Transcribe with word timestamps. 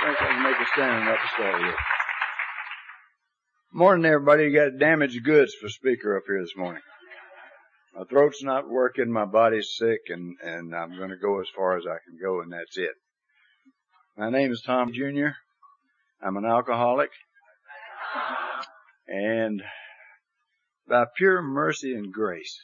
Can 0.00 0.42
make 0.44 0.54
a 0.54 1.70
up. 1.72 1.74
Morning, 3.72 4.06
everybody. 4.06 4.44
You 4.44 4.54
got 4.54 4.78
damaged 4.78 5.24
goods 5.24 5.54
for 5.60 5.68
speaker 5.68 6.16
up 6.16 6.22
here 6.24 6.40
this 6.40 6.56
morning. 6.56 6.82
My 7.96 8.04
throat's 8.04 8.40
not 8.44 8.70
working, 8.70 9.10
my 9.10 9.24
body's 9.24 9.74
sick, 9.76 10.02
and, 10.08 10.36
and 10.40 10.72
I'm 10.72 10.96
going 10.96 11.10
to 11.10 11.16
go 11.16 11.40
as 11.40 11.48
far 11.54 11.76
as 11.76 11.84
I 11.84 11.98
can 12.06 12.16
go, 12.22 12.40
and 12.40 12.52
that's 12.52 12.78
it. 12.78 12.92
My 14.16 14.30
name 14.30 14.52
is 14.52 14.62
Tom 14.64 14.92
Jr. 14.92 15.30
I'm 16.22 16.36
an 16.36 16.44
alcoholic. 16.44 17.10
And 19.08 19.60
by 20.88 21.06
pure 21.16 21.42
mercy 21.42 21.92
and 21.92 22.12
grace, 22.12 22.56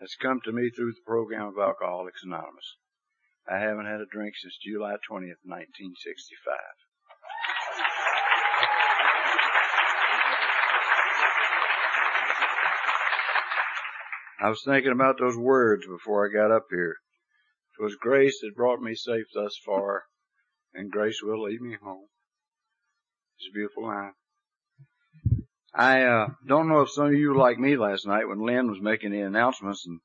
has 0.00 0.14
come 0.22 0.38
to 0.44 0.52
me 0.52 0.70
through 0.70 0.92
the 0.92 1.04
program 1.04 1.48
of 1.48 1.58
Alcoholics 1.58 2.22
Anonymous. 2.22 2.76
I 3.50 3.58
haven't 3.58 3.86
had 3.86 4.00
a 4.00 4.06
drink 4.10 4.34
since 4.36 4.58
July 4.62 4.96
20th, 5.10 5.40
1965. 5.42 6.54
I 14.40 14.50
was 14.50 14.62
thinking 14.64 14.92
about 14.92 15.18
those 15.18 15.36
words 15.36 15.86
before 15.86 16.28
I 16.28 16.32
got 16.32 16.54
up 16.54 16.66
here. 16.70 16.96
It 17.78 17.82
was 17.82 17.96
grace 17.96 18.40
that 18.42 18.54
brought 18.54 18.80
me 18.80 18.94
safe 18.94 19.26
thus 19.34 19.56
far, 19.64 20.04
and 20.74 20.90
grace 20.90 21.20
will 21.22 21.42
lead 21.42 21.60
me 21.60 21.76
home. 21.82 22.08
It's 23.38 23.48
a 23.48 23.54
beautiful 23.54 23.84
line. 23.84 24.12
I 25.74 26.02
uh, 26.02 26.28
don't 26.46 26.68
know 26.68 26.82
if 26.82 26.90
some 26.90 27.06
of 27.06 27.14
you 27.14 27.30
were 27.30 27.36
like 27.36 27.58
me 27.58 27.76
last 27.76 28.06
night 28.06 28.28
when 28.28 28.44
Lynn 28.44 28.68
was 28.68 28.80
making 28.80 29.12
the 29.12 29.20
announcements 29.20 29.86
and 29.86 30.00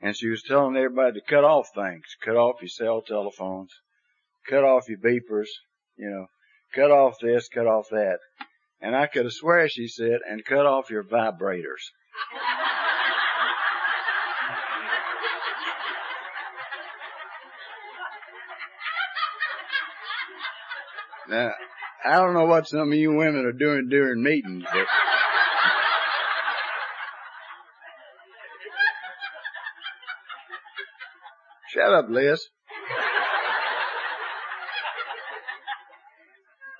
and 0.00 0.16
she 0.16 0.28
was 0.28 0.42
telling 0.42 0.76
everybody 0.76 1.20
to 1.20 1.26
cut 1.26 1.44
off 1.44 1.68
things, 1.74 2.04
cut 2.24 2.36
off 2.36 2.60
your 2.60 2.68
cell 2.68 3.02
telephones, 3.06 3.70
cut 4.48 4.64
off 4.64 4.88
your 4.88 4.98
beepers, 4.98 5.48
you 5.96 6.10
know, 6.10 6.26
cut 6.74 6.90
off 6.90 7.14
this, 7.20 7.48
cut 7.48 7.66
off 7.66 7.86
that. 7.90 8.18
And 8.80 8.94
I 8.94 9.06
could 9.06 9.24
have 9.24 9.32
swear 9.32 9.68
she 9.68 9.88
said, 9.88 10.18
and 10.28 10.44
cut 10.44 10.66
off 10.66 10.90
your 10.90 11.02
vibrators. 11.02 11.90
Now, 21.28 21.50
I 22.04 22.12
don't 22.12 22.34
know 22.34 22.44
what 22.44 22.68
some 22.68 22.92
of 22.92 22.98
you 22.98 23.12
women 23.12 23.44
are 23.46 23.52
doing 23.52 23.88
during 23.88 24.22
meetings, 24.22 24.64
but 24.72 24.86
shut 31.76 31.92
up, 31.92 32.06
Liz. 32.08 32.48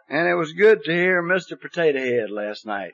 And 0.08 0.28
it 0.28 0.34
was 0.34 0.52
good 0.52 0.84
to 0.84 0.92
hear 0.92 1.22
Mr. 1.22 1.60
Potato 1.60 1.98
Head 1.98 2.30
last 2.30 2.64
night. 2.64 2.92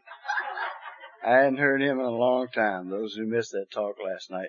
I 1.25 1.34
hadn't 1.34 1.59
heard 1.59 1.83
him 1.83 2.00
in 2.00 2.05
a 2.05 2.11
long 2.11 2.48
time. 2.53 2.89
Those 2.89 3.14
who 3.14 3.27
missed 3.27 3.53
that 3.53 3.67
talk 3.72 3.97
last 4.05 4.31
night 4.31 4.48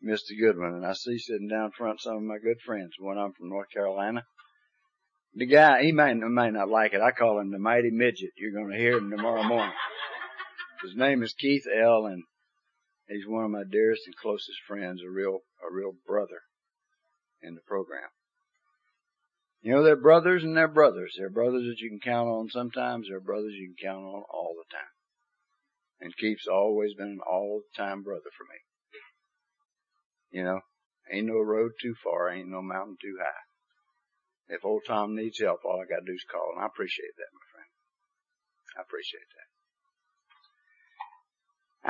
missed 0.00 0.30
a 0.30 0.36
good 0.36 0.56
one. 0.56 0.74
And 0.74 0.86
I 0.86 0.94
see 0.94 1.18
sitting 1.18 1.48
down 1.48 1.72
front 1.72 2.00
some 2.00 2.16
of 2.16 2.22
my 2.22 2.38
good 2.38 2.60
friends. 2.64 2.92
One 2.98 3.18
of 3.18 3.24
them 3.24 3.32
from 3.34 3.50
North 3.50 3.68
Carolina. 3.70 4.24
The 5.34 5.46
guy, 5.46 5.82
he 5.82 5.92
may, 5.92 6.14
may 6.14 6.50
not 6.50 6.70
like 6.70 6.94
it. 6.94 7.02
I 7.02 7.10
call 7.10 7.40
him 7.40 7.50
the 7.50 7.58
mighty 7.58 7.90
midget. 7.90 8.30
You're 8.38 8.52
going 8.52 8.72
to 8.72 8.78
hear 8.78 8.96
him 8.96 9.10
tomorrow 9.10 9.42
morning. 9.42 9.74
His 10.82 10.94
name 10.96 11.22
is 11.22 11.34
Keith 11.34 11.66
L. 11.66 12.06
and 12.06 12.22
he's 13.08 13.26
one 13.26 13.44
of 13.44 13.50
my 13.50 13.64
dearest 13.70 14.06
and 14.06 14.16
closest 14.16 14.58
friends, 14.66 15.02
a 15.02 15.10
real, 15.10 15.40
a 15.62 15.74
real 15.74 15.92
brother 16.06 16.40
in 17.42 17.54
the 17.54 17.60
program. 17.66 18.08
You 19.60 19.72
know, 19.72 19.82
they're 19.82 19.96
brothers 19.96 20.44
and 20.44 20.56
they're 20.56 20.68
brothers. 20.68 21.14
They're 21.18 21.30
brothers 21.30 21.66
that 21.66 21.80
you 21.80 21.90
can 21.90 22.00
count 22.00 22.28
on 22.28 22.48
sometimes. 22.48 23.08
They're 23.08 23.20
brothers 23.20 23.54
you 23.54 23.74
can 23.74 23.90
count 23.90 24.04
on 24.04 24.22
all 24.30 24.54
the 24.56 24.72
time. 24.72 24.92
And 26.00 26.16
Keith's 26.16 26.46
always 26.46 26.94
been 26.94 27.18
an 27.18 27.20
all 27.28 27.62
time 27.76 28.02
brother 28.02 28.30
for 28.36 28.44
me. 28.44 28.58
You 30.30 30.44
know, 30.44 30.60
ain't 31.10 31.26
no 31.26 31.40
road 31.40 31.72
too 31.82 31.94
far, 32.04 32.30
ain't 32.30 32.48
no 32.48 32.62
mountain 32.62 32.96
too 33.00 33.16
high. 33.20 34.54
If 34.54 34.64
old 34.64 34.82
Tom 34.86 35.16
needs 35.16 35.40
help, 35.40 35.64
all 35.64 35.80
I 35.82 35.88
gotta 35.88 36.06
do 36.06 36.12
is 36.12 36.24
call, 36.30 36.52
and 36.54 36.62
I 36.62 36.66
appreciate 36.66 37.16
that, 37.16 37.32
my 37.34 37.40
friend. 37.52 37.68
I 38.78 38.82
appreciate 38.82 39.28
that. 39.34 39.48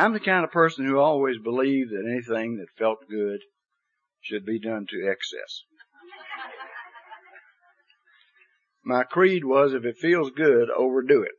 I'm 0.02 0.12
the 0.12 0.20
kind 0.20 0.44
of 0.44 0.50
person 0.50 0.86
who 0.86 0.98
always 0.98 1.38
believed 1.38 1.90
that 1.90 2.08
anything 2.08 2.56
that 2.56 2.78
felt 2.78 3.08
good 3.08 3.40
should 4.22 4.44
be 4.44 4.58
done 4.58 4.86
to 4.90 5.08
excess. 5.08 5.62
My 8.84 9.04
creed 9.04 9.44
was 9.44 9.74
if 9.74 9.84
it 9.84 9.98
feels 9.98 10.30
good, 10.30 10.70
overdo 10.70 11.22
it. 11.22 11.32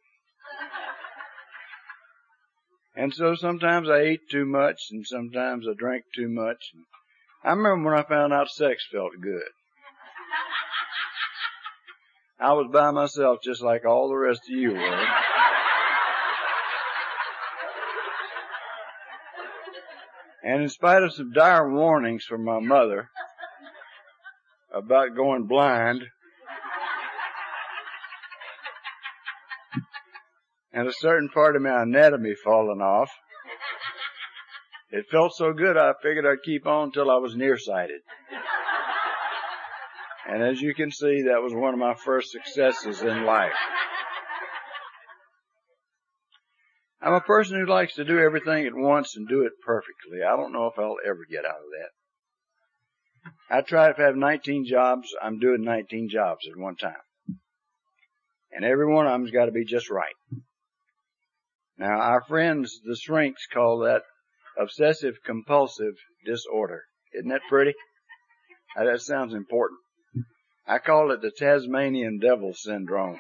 And 2.96 3.14
so 3.14 3.36
sometimes 3.36 3.90
I 3.90 4.00
ate 4.00 4.30
too 4.30 4.46
much 4.46 4.78
and 4.92 5.06
sometimes 5.06 5.66
I 5.68 5.74
drank 5.78 6.04
too 6.16 6.28
much. 6.28 6.58
I 7.44 7.52
remember 7.52 7.90
when 7.90 8.00
I 8.00 8.04
found 8.04 8.34
out 8.34 8.50
sex 8.50 8.86
felt 8.92 9.14
good. 9.22 9.50
I 12.40 12.54
was 12.54 12.70
by 12.72 12.92
myself 12.92 13.40
just 13.44 13.62
like 13.62 13.86
all 13.86 14.10
the 14.10 14.16
rest 14.16 14.42
of 14.50 14.58
you 14.58 14.74
were. 14.74 15.08
And 20.44 20.62
in 20.62 20.70
spite 20.70 21.04
of 21.04 21.14
some 21.14 21.32
dire 21.34 21.70
warnings 21.70 22.24
from 22.24 22.46
my 22.46 22.60
mother 22.60 23.10
about 24.74 25.16
going 25.16 25.48
blind 25.48 26.04
and 30.72 30.88
a 30.88 30.94
certain 30.94 31.30
part 31.30 31.56
of 31.56 31.62
my 31.62 31.82
anatomy 31.82 32.36
falling 32.44 32.82
off, 32.82 33.10
it 34.92 35.06
felt 35.12 35.34
so 35.36 35.54
good 35.54 35.78
I 35.78 35.94
figured 36.02 36.26
I'd 36.26 36.44
keep 36.44 36.66
on 36.66 36.92
till 36.92 37.12
I 37.12 37.18
was 37.18 37.36
nearsighted. 37.36 38.02
And 40.28 40.44
as 40.44 40.62
you 40.62 40.74
can 40.74 40.92
see, 40.92 41.24
that 41.24 41.42
was 41.42 41.54
one 41.54 41.74
of 41.74 41.80
my 41.80 41.96
first 41.96 42.32
successes 42.32 43.02
in 43.02 43.26
life. 43.26 43.54
I'm 47.02 47.14
a 47.14 47.22
person 47.22 47.58
who 47.58 47.66
likes 47.66 47.96
to 47.96 48.04
do 48.04 48.20
everything 48.20 48.66
at 48.66 48.76
once 48.76 49.16
and 49.16 49.28
do 49.28 49.44
it 49.44 49.54
perfectly. 49.66 50.22
I 50.22 50.36
don't 50.36 50.52
know 50.52 50.68
if 50.68 50.78
I'll 50.78 50.98
ever 51.06 51.26
get 51.30 51.46
out 51.46 51.52
of 51.52 51.72
that. 51.80 51.90
I 53.50 53.62
try 53.62 53.92
to 53.92 54.02
have 54.02 54.16
19 54.16 54.66
jobs. 54.66 55.10
I'm 55.22 55.40
doing 55.40 55.64
19 55.64 56.10
jobs 56.10 56.48
at 56.48 56.60
one 56.60 56.76
time. 56.76 56.94
And 58.52 58.66
every 58.66 58.88
one 58.88 59.06
of 59.06 59.14
them's 59.14 59.32
got 59.32 59.46
to 59.46 59.52
be 59.52 59.64
just 59.64 59.90
right. 59.90 60.16
Now, 61.78 62.00
our 62.00 62.22
friends, 62.22 62.82
the 62.84 62.98
shrinks, 62.98 63.48
call 63.48 63.80
that 63.80 64.02
obsessive 64.60 65.16
compulsive 65.26 65.94
disorder. 66.26 66.84
Isn't 67.14 67.30
that 67.30 67.42
pretty? 67.48 67.74
That 68.76 69.02
sounds 69.02 69.34
important. 69.34 69.80
I 70.68 70.80
call 70.80 71.12
it 71.12 71.22
the 71.22 71.32
Tasmanian 71.32 72.20
devil 72.20 72.54
syndrome. 72.54 73.18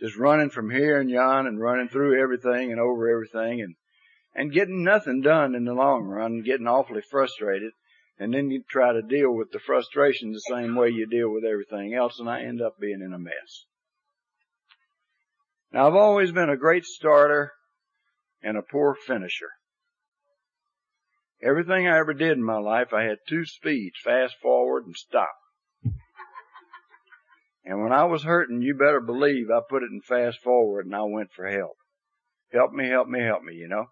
Just 0.00 0.16
running 0.16 0.50
from 0.50 0.70
here 0.70 1.00
and 1.00 1.08
yon 1.08 1.46
and 1.46 1.60
running 1.60 1.88
through 1.88 2.20
everything 2.20 2.70
and 2.70 2.80
over 2.80 3.08
everything 3.08 3.62
and, 3.62 3.74
and 4.34 4.52
getting 4.52 4.84
nothing 4.84 5.22
done 5.22 5.54
in 5.54 5.64
the 5.64 5.72
long 5.72 6.04
run, 6.04 6.42
getting 6.42 6.66
awfully 6.66 7.00
frustrated. 7.00 7.72
And 8.18 8.32
then 8.32 8.50
you 8.50 8.62
try 8.68 8.92
to 8.92 9.02
deal 9.02 9.32
with 9.32 9.52
the 9.52 9.58
frustration 9.58 10.32
the 10.32 10.40
same 10.40 10.74
way 10.74 10.90
you 10.90 11.06
deal 11.06 11.30
with 11.30 11.44
everything 11.44 11.94
else 11.94 12.18
and 12.18 12.28
I 12.28 12.42
end 12.42 12.60
up 12.60 12.78
being 12.78 13.00
in 13.02 13.12
a 13.12 13.18
mess. 13.18 13.66
Now 15.72 15.86
I've 15.86 15.94
always 15.94 16.32
been 16.32 16.50
a 16.50 16.56
great 16.56 16.84
starter 16.84 17.52
and 18.42 18.56
a 18.56 18.62
poor 18.62 18.94
finisher. 18.94 19.50
Everything 21.42 21.86
I 21.86 21.98
ever 21.98 22.14
did 22.14 22.32
in 22.32 22.42
my 22.42 22.58
life, 22.58 22.94
I 22.94 23.02
had 23.02 23.18
two 23.28 23.44
speeds, 23.44 23.96
fast 24.02 24.36
forward 24.40 24.86
and 24.86 24.96
stop. 24.96 25.34
And 27.66 27.82
when 27.82 27.92
I 27.92 28.04
was 28.04 28.22
hurting, 28.22 28.62
you 28.62 28.74
better 28.74 29.00
believe 29.00 29.50
I 29.50 29.58
put 29.68 29.82
it 29.82 29.90
in 29.90 30.00
fast 30.00 30.38
forward 30.40 30.86
and 30.86 30.94
I 30.94 31.02
went 31.02 31.32
for 31.32 31.48
help. 31.48 31.76
Help 32.52 32.72
me, 32.72 32.88
help 32.88 33.08
me, 33.08 33.20
help 33.20 33.42
me, 33.42 33.54
you 33.54 33.66
know. 33.66 33.86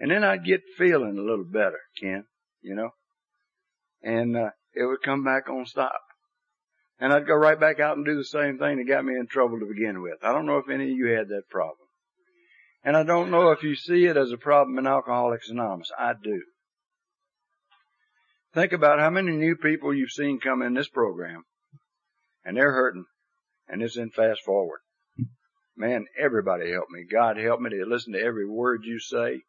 And 0.00 0.10
then 0.10 0.24
I'd 0.24 0.46
get 0.46 0.62
feeling 0.78 1.18
a 1.18 1.22
little 1.22 1.44
better, 1.44 1.80
Ken, 2.00 2.24
you 2.62 2.74
know. 2.74 2.90
And, 4.02 4.34
uh, 4.34 4.50
it 4.72 4.86
would 4.86 5.02
come 5.04 5.22
back 5.22 5.50
on 5.50 5.66
stop. 5.66 6.00
And 6.98 7.12
I'd 7.12 7.26
go 7.26 7.34
right 7.34 7.60
back 7.60 7.78
out 7.78 7.98
and 7.98 8.06
do 8.06 8.16
the 8.16 8.24
same 8.24 8.58
thing 8.58 8.78
that 8.78 8.88
got 8.88 9.04
me 9.04 9.14
in 9.20 9.26
trouble 9.26 9.60
to 9.60 9.66
begin 9.66 10.00
with. 10.00 10.18
I 10.22 10.32
don't 10.32 10.46
know 10.46 10.56
if 10.56 10.70
any 10.70 10.84
of 10.84 10.96
you 10.96 11.08
had 11.08 11.28
that 11.28 11.50
problem. 11.50 11.86
And 12.82 12.96
I 12.96 13.02
don't 13.02 13.30
know 13.30 13.50
if 13.50 13.62
you 13.62 13.74
see 13.76 14.06
it 14.06 14.16
as 14.16 14.32
a 14.32 14.38
problem 14.38 14.78
in 14.78 14.86
Alcoholics 14.86 15.50
Anonymous. 15.50 15.90
I 15.98 16.14
do. 16.20 16.42
Think 18.54 18.72
about 18.72 18.98
how 18.98 19.10
many 19.10 19.32
new 19.32 19.56
people 19.56 19.94
you've 19.94 20.10
seen 20.10 20.40
come 20.40 20.62
in 20.62 20.72
this 20.72 20.88
program 20.88 21.44
and 22.44 22.56
they're 22.56 22.72
hurting 22.72 23.04
and 23.68 23.82
it's 23.82 23.96
in 23.96 24.10
fast 24.10 24.42
forward. 24.44 24.80
Man, 25.76 26.06
everybody 26.18 26.70
help 26.70 26.86
me. 26.90 27.04
God 27.10 27.36
help 27.36 27.60
me. 27.60 27.70
They 27.70 27.84
listen 27.84 28.12
to 28.12 28.20
every 28.20 28.48
word 28.48 28.84
you 28.84 29.00
say. 29.00 29.40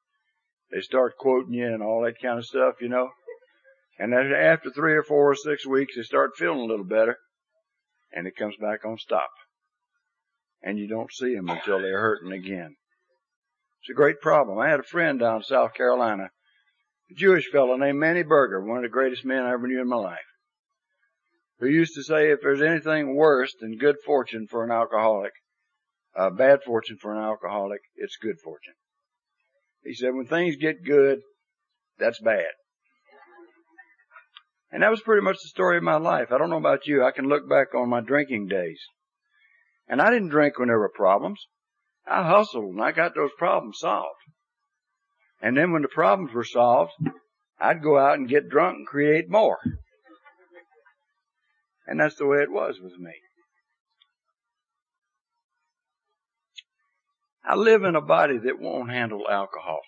They 0.72 0.82
start 0.82 1.18
quoting 1.18 1.54
you 1.54 1.68
and 1.68 1.84
all 1.84 2.02
that 2.04 2.22
kind 2.22 2.40
of 2.40 2.46
stuff, 2.46 2.76
you 2.82 2.90
know. 2.90 3.10
And 4.00 4.14
after 4.14 4.72
three 4.72 4.94
or 4.94 5.04
four 5.04 5.32
or 5.32 5.36
six 5.36 5.66
weeks, 5.66 5.96
they 5.96 6.02
start 6.04 6.32
feeling 6.38 6.60
a 6.60 6.66
little 6.66 6.86
better. 6.86 7.18
and 8.12 8.26
it 8.28 8.36
comes 8.36 8.56
back 8.60 8.86
on 8.86 8.98
stop. 8.98 9.30
And 10.64 10.80
you 10.80 10.88
don't 10.88 11.14
see 11.14 11.36
them 11.36 11.50
until 11.50 11.80
they're 11.80 12.00
hurting 12.00 12.32
again. 12.32 12.76
It's 13.82 13.92
a 13.92 13.94
great 13.94 14.20
problem. 14.22 14.58
I 14.58 14.70
had 14.70 14.80
a 14.80 14.84
friend 14.84 15.20
down 15.20 15.38
in 15.38 15.44
South 15.44 15.74
Carolina, 15.76 16.30
a 17.12 17.14
Jewish 17.14 17.50
fellow 17.52 17.76
named 17.76 18.00
Manny 18.00 18.24
Berger, 18.24 18.64
one 18.64 18.78
of 18.78 18.84
the 18.84 18.90
greatest 18.90 19.26
men 19.26 19.44
I 19.44 19.52
ever 19.54 19.68
knew 19.68 19.80
in 19.82 19.88
my 19.88 19.98
life, 19.98 20.26
who 21.60 21.68
used 21.68 21.96
to 21.96 22.04
say 22.04 22.32
if 22.32 22.40
there's 22.42 22.62
anything 22.62 23.16
worse 23.16 23.54
than 23.60 23.78
good 23.78 23.96
fortune 24.06 24.48
for 24.50 24.64
an 24.64 24.72
alcoholic, 24.72 25.32
uh, 26.16 26.30
bad 26.30 26.60
fortune 26.64 26.98
for 27.02 27.14
an 27.14 27.24
alcoholic, 27.24 27.82
it's 27.96 28.18
good 28.18 28.40
fortune. 28.44 28.74
He 29.84 29.94
said 29.94 30.14
when 30.14 30.26
things 30.26 30.56
get 30.56 30.84
good, 30.84 31.20
that's 32.00 32.20
bad. 32.20 32.52
And 34.72 34.84
that 34.84 34.92
was 34.92 35.02
pretty 35.02 35.24
much 35.24 35.38
the 35.42 35.50
story 35.50 35.78
of 35.78 35.84
my 35.84 35.98
life. 35.98 36.32
I 36.32 36.38
don't 36.38 36.50
know 36.50 36.58
about 36.58 36.88
you. 36.88 37.04
I 37.04 37.12
can 37.12 37.30
look 37.30 37.48
back 37.48 37.74
on 37.74 37.90
my 37.90 38.02
drinking 38.02 38.48
days. 38.48 38.80
And 39.88 40.02
I 40.02 40.10
didn't 40.10 40.30
drink 40.30 40.58
when 40.58 40.68
there 40.68 40.80
were 40.80 40.92
problems. 40.94 41.40
I 42.08 42.28
hustled 42.28 42.74
and 42.74 42.84
I 42.84 42.92
got 42.92 43.16
those 43.16 43.32
problems 43.38 43.78
solved. 43.80 44.20
And 45.42 45.56
then 45.56 45.72
when 45.72 45.84
the 45.84 45.88
problems 45.88 46.34
were 46.34 46.44
solved, 46.44 46.92
I'd 47.60 47.84
go 47.84 47.98
out 47.98 48.18
and 48.18 48.28
get 48.28 48.50
drunk 48.50 48.78
and 48.78 48.88
create 48.88 49.30
more. 49.30 49.60
And 51.88 52.00
that's 52.00 52.16
the 52.16 52.26
way 52.26 52.40
it 52.40 52.52
was 52.52 52.80
with 52.82 52.98
me. 52.98 53.14
I 57.48 57.56
live 57.56 57.84
in 57.84 57.96
a 57.96 58.02
body 58.02 58.40
that 58.40 58.60
won't 58.60 58.90
handle 58.90 59.24
alcohol. 59.30 59.82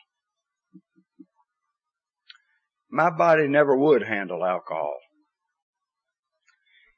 My 2.90 3.10
body 3.10 3.48
never 3.48 3.76
would 3.76 4.04
handle 4.04 4.46
alcohol. 4.46 4.96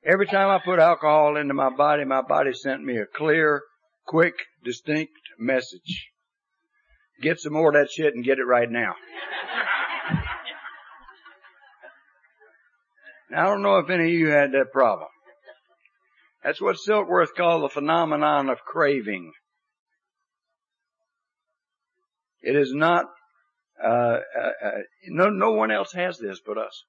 Every 0.05 0.27
time 0.27 0.49
I 0.49 0.59
put 0.63 0.79
alcohol 0.79 1.37
into 1.37 1.53
my 1.53 1.69
body, 1.69 2.05
my 2.05 2.21
body 2.21 2.53
sent 2.53 2.83
me 2.83 2.97
a 2.97 3.05
clear, 3.05 3.61
quick, 4.05 4.33
distinct 4.63 5.13
message. 5.37 6.09
Get 7.21 7.39
some 7.39 7.53
more 7.53 7.69
of 7.69 7.73
that 7.73 7.91
shit 7.91 8.13
and 8.13 8.23
get 8.23 8.39
it 8.39 8.45
right 8.45 8.69
now. 8.69 8.95
Now 13.31 13.43
I 13.43 13.45
don't 13.45 13.61
know 13.61 13.77
if 13.77 13.89
any 13.89 14.05
of 14.05 14.09
you 14.09 14.29
had 14.29 14.51
that 14.53 14.71
problem. 14.71 15.09
That's 16.43 16.61
what 16.61 16.77
Silkworth 16.77 17.35
called 17.35 17.63
the 17.63 17.69
phenomenon 17.69 18.49
of 18.49 18.59
craving. 18.59 19.33
It 22.41 22.55
is 22.55 22.71
not 22.73 23.05
uh, 23.83 23.87
uh, 23.87 24.67
uh, 24.67 24.71
no, 25.07 25.29
no 25.29 25.51
one 25.51 25.71
else 25.71 25.93
has 25.93 26.17
this 26.17 26.39
but 26.45 26.57
us. 26.57 26.83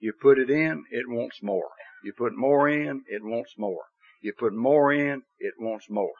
You 0.00 0.12
put 0.20 0.38
it 0.38 0.50
in, 0.50 0.84
it 0.90 1.08
wants 1.08 1.42
more. 1.42 1.70
You 2.02 2.12
put 2.16 2.36
more 2.36 2.68
in, 2.68 3.02
it 3.06 3.22
wants 3.22 3.54
more. 3.58 3.82
You 4.22 4.32
put 4.38 4.54
more 4.54 4.92
in, 4.92 5.22
it 5.38 5.54
wants 5.58 5.86
more. 5.90 6.12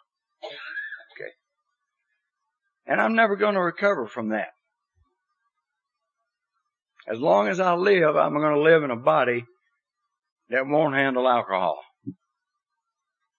Okay. 1.17 1.31
And 2.87 3.01
I'm 3.01 3.15
never 3.15 3.37
going 3.37 3.55
to 3.55 3.61
recover 3.61 4.07
from 4.07 4.31
that. 4.31 4.49
As 7.07 7.19
long 7.19 7.49
as 7.49 7.61
I 7.61 7.75
live, 7.75 8.17
I'm 8.17 8.35
going 8.35 8.55
to 8.55 8.61
live 8.61 8.83
in 8.83 8.91
a 8.91 8.97
body 8.97 9.45
that 10.49 10.67
won't 10.67 10.95
handle 10.95 11.29
alcohol. 11.29 11.83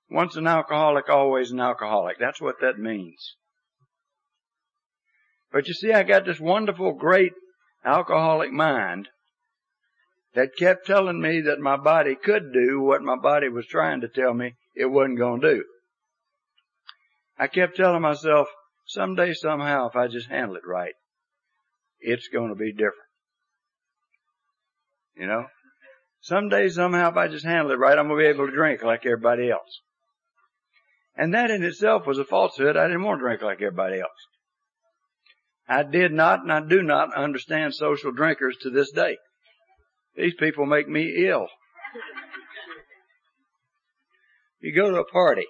Once 0.09 0.35
an 0.35 0.45
alcoholic, 0.45 1.09
always 1.09 1.51
an 1.51 1.59
alcoholic. 1.59 2.19
That's 2.19 2.39
what 2.39 2.61
that 2.61 2.77
means. 2.77 3.35
But 5.51 5.67
you 5.67 5.73
see, 5.73 5.91
I 5.91 6.03
got 6.03 6.25
this 6.25 6.39
wonderful, 6.39 6.93
great 6.93 7.31
alcoholic 7.83 8.51
mind 8.51 9.07
that 10.35 10.57
kept 10.57 10.85
telling 10.85 11.21
me 11.21 11.41
that 11.41 11.59
my 11.59 11.77
body 11.77 12.15
could 12.15 12.51
do 12.53 12.81
what 12.81 13.01
my 13.01 13.15
body 13.15 13.49
was 13.49 13.65
trying 13.65 14.01
to 14.01 14.07
tell 14.07 14.33
me 14.33 14.53
it 14.75 14.85
wasn't 14.85 15.17
going 15.17 15.41
to 15.41 15.55
do. 15.55 15.63
I 17.37 17.47
kept 17.47 17.77
telling 17.77 18.01
myself, 18.01 18.47
someday, 18.85 19.33
somehow, 19.33 19.89
if 19.89 19.95
I 19.95 20.07
just 20.07 20.29
handle 20.29 20.55
it 20.55 20.67
right, 20.67 20.93
it's 21.99 22.27
going 22.27 22.49
to 22.49 22.55
be 22.55 22.71
different. 22.71 23.04
You 25.17 25.27
know? 25.27 25.45
Someday, 26.21 26.69
somehow, 26.69 27.11
if 27.11 27.17
I 27.17 27.27
just 27.27 27.45
handle 27.45 27.71
it 27.71 27.79
right, 27.79 27.97
I'm 27.97 28.07
going 28.07 28.19
to 28.19 28.23
be 28.23 28.29
able 28.29 28.47
to 28.47 28.55
drink 28.55 28.81
like 28.83 29.05
everybody 29.05 29.51
else. 29.51 29.81
And 31.15 31.33
that 31.33 31.51
in 31.51 31.63
itself 31.63 32.05
was 32.05 32.17
a 32.17 32.25
falsehood. 32.25 32.75
I 32.75 32.87
didn't 32.87 33.03
want 33.03 33.19
to 33.19 33.25
drink 33.25 33.41
like 33.41 33.61
everybody 33.61 33.99
else. 33.99 34.09
I 35.67 35.83
did 35.83 36.11
not 36.11 36.41
and 36.41 36.51
I 36.51 36.61
do 36.61 36.83
not 36.83 37.15
understand 37.15 37.73
social 37.73 38.11
drinkers 38.11 38.57
to 38.61 38.69
this 38.69 38.91
day. 38.91 39.17
These 40.15 40.35
people 40.35 40.65
make 40.65 40.87
me 40.87 41.25
ill. 41.27 41.47
You 44.61 44.75
go 44.75 44.89
to 44.89 44.97
a 44.97 45.05
party 45.05 45.45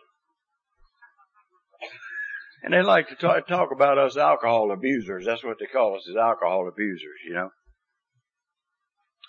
and 2.63 2.73
they 2.73 2.81
like 2.81 3.09
to 3.09 3.15
talk, 3.15 3.47
talk 3.47 3.71
about 3.71 3.97
us 3.97 4.17
alcohol 4.17 4.71
abusers. 4.71 5.25
That's 5.25 5.43
what 5.43 5.57
they 5.59 5.67
call 5.67 5.95
us 5.95 6.07
is 6.07 6.15
alcohol 6.15 6.67
abusers, 6.67 7.19
you 7.27 7.33
know. 7.33 7.49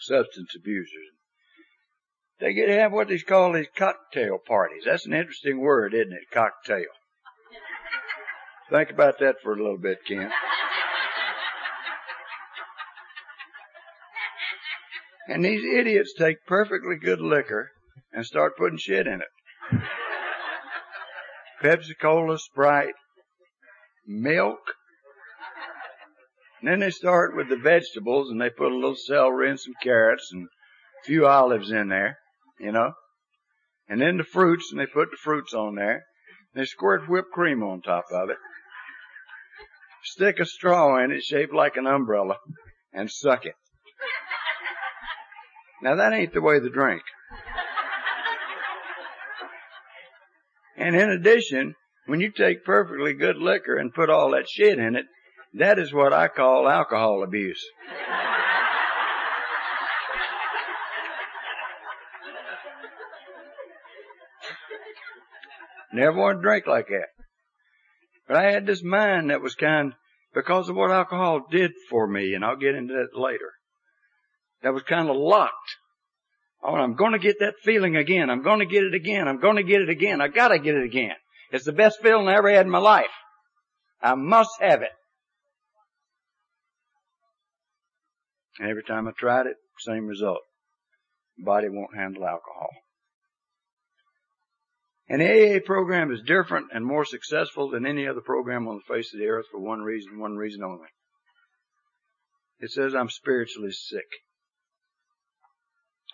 Substance 0.07 0.55
abusers. 0.57 1.11
They 2.39 2.53
get 2.53 2.67
to 2.67 2.79
have 2.79 2.93
what 2.93 3.09
they 3.09 3.19
call 3.19 3.53
these 3.53 3.69
cocktail 3.75 4.39
parties. 4.47 4.83
That's 4.85 5.07
an 5.07 5.15
interesting 5.15 5.61
word, 5.61 5.95
isn't 5.95 6.13
it? 6.13 6.31
Cocktail. 6.33 6.85
Think 8.71 8.91
about 8.91 9.19
that 9.21 9.37
for 9.43 9.53
a 9.53 9.57
little 9.57 9.79
bit, 9.79 9.99
Ken. 10.07 10.31
And 15.29 15.45
these 15.45 15.65
idiots 15.65 16.15
take 16.17 16.47
perfectly 16.47 16.97
good 16.97 17.21
liquor 17.21 17.71
and 18.13 18.25
start 18.25 18.57
putting 18.57 18.79
shit 18.79 19.07
in 19.07 19.21
it. 19.21 19.83
Pepsi 21.63 21.99
Cola, 22.01 22.39
Sprite, 22.39 22.95
milk. 24.07 24.61
And 26.61 26.71
then 26.71 26.81
they 26.81 26.91
start 26.91 27.37
with 27.37 27.49
the 27.49 27.57
vegetables 27.57 28.31
and 28.31 28.41
they 28.41 28.51
put 28.51 28.73
a 28.73 28.75
little 28.75 28.97
celery 28.97 29.51
and 29.51 29.61
some 29.61 29.75
carrots 29.83 30.31
and 30.33 30.47
a 30.47 31.07
few 31.07 31.27
olives 31.27 31.71
in 31.71 31.89
there, 31.89 32.19
you 32.59 32.73
know. 32.73 32.93
And 33.89 34.01
then 34.01 34.17
the 34.17 34.25
fruits 34.25 34.71
and 34.71 34.81
they 34.81 34.87
put 34.87 35.11
the 35.11 35.19
fruits 35.23 35.55
on 35.55 35.75
there. 35.75 36.07
And 36.55 36.63
They 36.63 36.65
squirt 36.65 37.09
whipped 37.09 37.31
cream 37.31 37.63
on 37.63 37.83
top 37.83 38.07
of 38.11 38.31
it. 38.31 38.39
Stick 40.03 40.41
a 40.41 40.47
straw 40.47 41.03
in 41.03 41.11
it 41.11 41.23
shaped 41.23 41.53
like 41.53 41.77
an 41.77 41.87
umbrella 41.87 42.37
and 42.93 43.11
suck 43.11 43.45
it. 43.45 43.55
Now 45.83 45.97
that 45.97 46.13
ain't 46.13 46.33
the 46.33 46.41
way 46.41 46.59
to 46.59 46.71
drink. 46.71 47.03
And 50.77 50.95
in 50.95 51.11
addition, 51.11 51.75
when 52.07 52.21
you 52.21 52.31
take 52.31 52.65
perfectly 52.65 53.15
good 53.15 53.37
liquor 53.37 53.77
and 53.77 53.93
put 53.93 54.11
all 54.11 54.31
that 54.31 54.49
shit 54.49 54.79
in 54.79 54.95
it, 54.97 55.07
that 55.59 55.79
is 55.79 55.93
what 55.93 56.13
I 56.13 56.29
call 56.29 56.69
alcohol 56.69 57.23
abuse. 57.23 57.65
Never 65.93 66.17
want 66.17 66.39
to 66.39 66.43
drink 66.43 66.67
like 66.67 66.89
that. 66.89 67.09
But 68.29 68.37
I 68.37 68.51
had 68.51 68.67
this 68.67 68.83
mind 68.83 69.31
that 69.31 69.41
was 69.41 69.55
kind 69.55 69.93
because 70.35 70.69
of 70.69 70.77
what 70.77 70.91
alcohol 70.91 71.47
did 71.51 71.73
for 71.89 72.07
me, 72.07 72.35
and 72.35 72.45
I'll 72.45 72.57
get 72.57 72.75
into 72.75 72.95
that 72.95 73.19
later 73.19 73.53
that 74.63 74.75
was 74.75 74.83
kind 74.83 75.09
of 75.09 75.17
locked. 75.17 75.77
Oh, 76.63 76.75
I'm 76.75 76.95
going 76.95 77.13
to 77.13 77.19
get 77.19 77.39
that 77.41 77.55
feeling 77.63 77.97
again. 77.97 78.31
I'm 78.31 78.43
going 78.43 78.59
to 78.59 78.67
get 78.67 78.83
it 78.83 78.95
again. 78.95 79.29
I'm 79.29 79.41
going 79.41 79.57
to 79.57 79.63
get 79.63 79.81
it 79.81 79.89
again. 79.89 80.21
I 80.21 80.29
got 80.29 80.49
to 80.49 80.59
get 80.59 80.75
it 80.75 80.85
again. 80.85 81.15
It's 81.53 81.65
the 81.65 81.73
best 81.73 82.01
feeling 82.03 82.27
I 82.27 82.37
ever 82.37 82.51
had 82.51 82.67
in 82.67 82.73
my 82.73 82.79
life. 82.79 83.13
I 84.03 84.15
must 84.15 84.51
have 84.61 84.83
it. 84.83 84.91
Every 88.61 88.83
time 88.83 89.07
I 89.09 89.13
tried 89.17 89.47
it, 89.47 89.57
same 89.79 90.07
result. 90.07 90.41
Body 91.39 91.69
won't 91.69 91.97
handle 91.97 92.25
alcohol. 92.25 92.71
The 95.09 95.57
AA 95.57 95.61
program 95.65 96.11
is 96.11 96.23
different 96.27 96.69
and 96.73 96.85
more 96.85 97.05
successful 97.05 97.71
than 97.71 97.87
any 97.87 98.09
other 98.09 98.21
program 98.21 98.67
on 98.67 98.77
the 98.77 98.95
face 98.95 99.13
of 99.15 99.21
the 99.21 99.29
earth 99.29 99.47
for 99.51 99.61
one 99.61 99.81
reason, 99.81 100.19
one 100.19 100.37
reason 100.37 100.65
only. 100.65 100.89
It 102.59 102.71
says 102.71 102.95
I'm 102.95 103.11
spiritually 103.11 103.71
sick. 103.71 104.09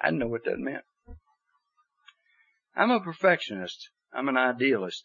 I 0.00 0.08
didn't 0.08 0.18
know 0.18 0.26
what 0.26 0.44
that 0.44 0.58
meant. 0.58 0.84
I'm 2.76 2.90
a 2.90 3.00
perfectionist. 3.00 3.88
I'm 4.12 4.28
an 4.28 4.36
idealist. 4.36 5.04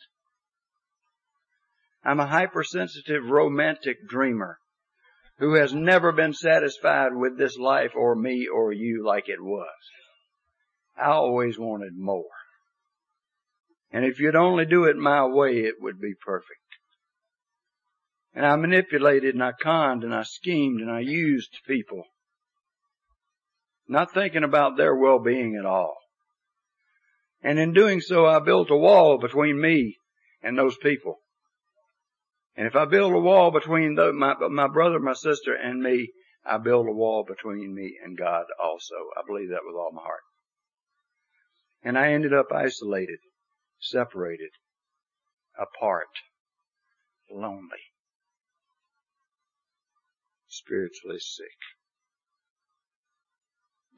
I'm 2.04 2.20
a 2.20 2.28
hypersensitive 2.28 3.26
romantic 3.30 4.08
dreamer 4.08 4.60
who 5.40 5.56
has 5.56 5.74
never 5.74 6.12
been 6.12 6.34
satisfied 6.34 7.12
with 7.14 7.38
this 7.38 7.58
life 7.58 7.92
or 7.96 8.16
me 8.16 8.48
or 8.48 8.72
you 8.72 9.04
like 9.06 9.30
it 9.30 9.42
was. 9.42 9.68
I 10.98 11.12
always 11.12 11.60
wanted 11.60 11.96
more. 11.96 12.26
And 13.92 14.04
if 14.04 14.20
you'd 14.20 14.36
only 14.36 14.66
do 14.66 14.86
it 14.86 14.98
my 14.98 15.26
way, 15.26 15.60
it 15.60 15.76
would 15.80 16.00
be 16.00 16.14
perfect. 16.26 16.60
And 18.34 18.46
I 18.46 18.56
manipulated 18.56 19.36
and 19.36 19.44
I 19.44 19.52
conned 19.62 20.04
and 20.04 20.14
I 20.14 20.24
schemed 20.24 20.82
and 20.82 20.92
I 20.92 21.00
used 21.00 21.58
people 21.68 22.04
not 23.88 24.14
thinking 24.14 24.44
about 24.44 24.76
their 24.76 24.96
well-being 24.96 25.56
at 25.58 25.66
all. 25.66 25.96
And 27.42 27.60
in 27.60 27.74
doing 27.74 28.02
so, 28.02 28.26
I 28.26 28.40
built 28.40 28.70
a 28.70 28.76
wall 28.76 29.18
between 29.18 29.62
me 29.62 29.98
and 30.42 30.58
those 30.58 30.78
people. 30.78 31.20
And 32.58 32.66
if 32.66 32.76
I 32.76 32.86
build 32.86 33.14
a 33.14 33.20
wall 33.20 33.52
between 33.52 33.94
the, 33.94 34.12
my, 34.12 34.34
my 34.50 34.68
brother, 34.68 35.00
my 35.00 35.14
sister, 35.14 35.54
and 35.54 35.82
me, 35.82 36.10
I 36.44 36.58
build 36.58 36.88
a 36.88 36.92
wall 36.92 37.24
between 37.24 37.76
me 37.76 37.98
and 38.04 38.18
God 38.18 38.46
also. 38.62 38.96
I 39.16 39.22
believe 39.28 39.50
that 39.50 39.62
with 39.64 39.76
all 39.76 39.92
my 39.94 40.02
heart. 40.02 40.22
And 41.84 41.98
I 41.98 42.14
ended 42.14 42.34
up 42.34 42.48
isolated, 42.52 43.20
separated, 43.80 44.50
apart, 45.56 46.08
lonely, 47.32 47.94
spiritually 50.48 51.20
sick, 51.20 51.46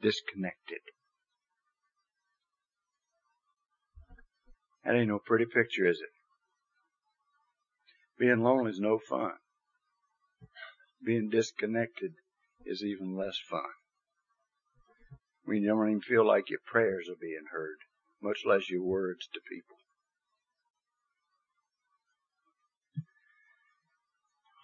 disconnected. 0.02 0.80
That 4.84 4.96
ain't 4.96 5.08
no 5.08 5.18
pretty 5.18 5.46
picture, 5.46 5.86
is 5.86 5.98
it? 6.00 6.19
Being 8.20 8.42
lonely 8.42 8.70
is 8.70 8.78
no 8.78 8.98
fun. 8.98 9.32
Being 11.02 11.30
disconnected 11.30 12.12
is 12.66 12.84
even 12.84 13.16
less 13.16 13.38
fun. 13.48 13.62
We 15.46 15.64
don't 15.64 15.88
even 15.88 16.02
feel 16.02 16.26
like 16.26 16.50
your 16.50 16.60
prayers 16.66 17.08
are 17.08 17.16
being 17.18 17.46
heard, 17.50 17.78
much 18.22 18.42
less 18.46 18.68
your 18.68 18.82
words 18.82 19.26
to 19.32 19.40
people. 19.50 19.76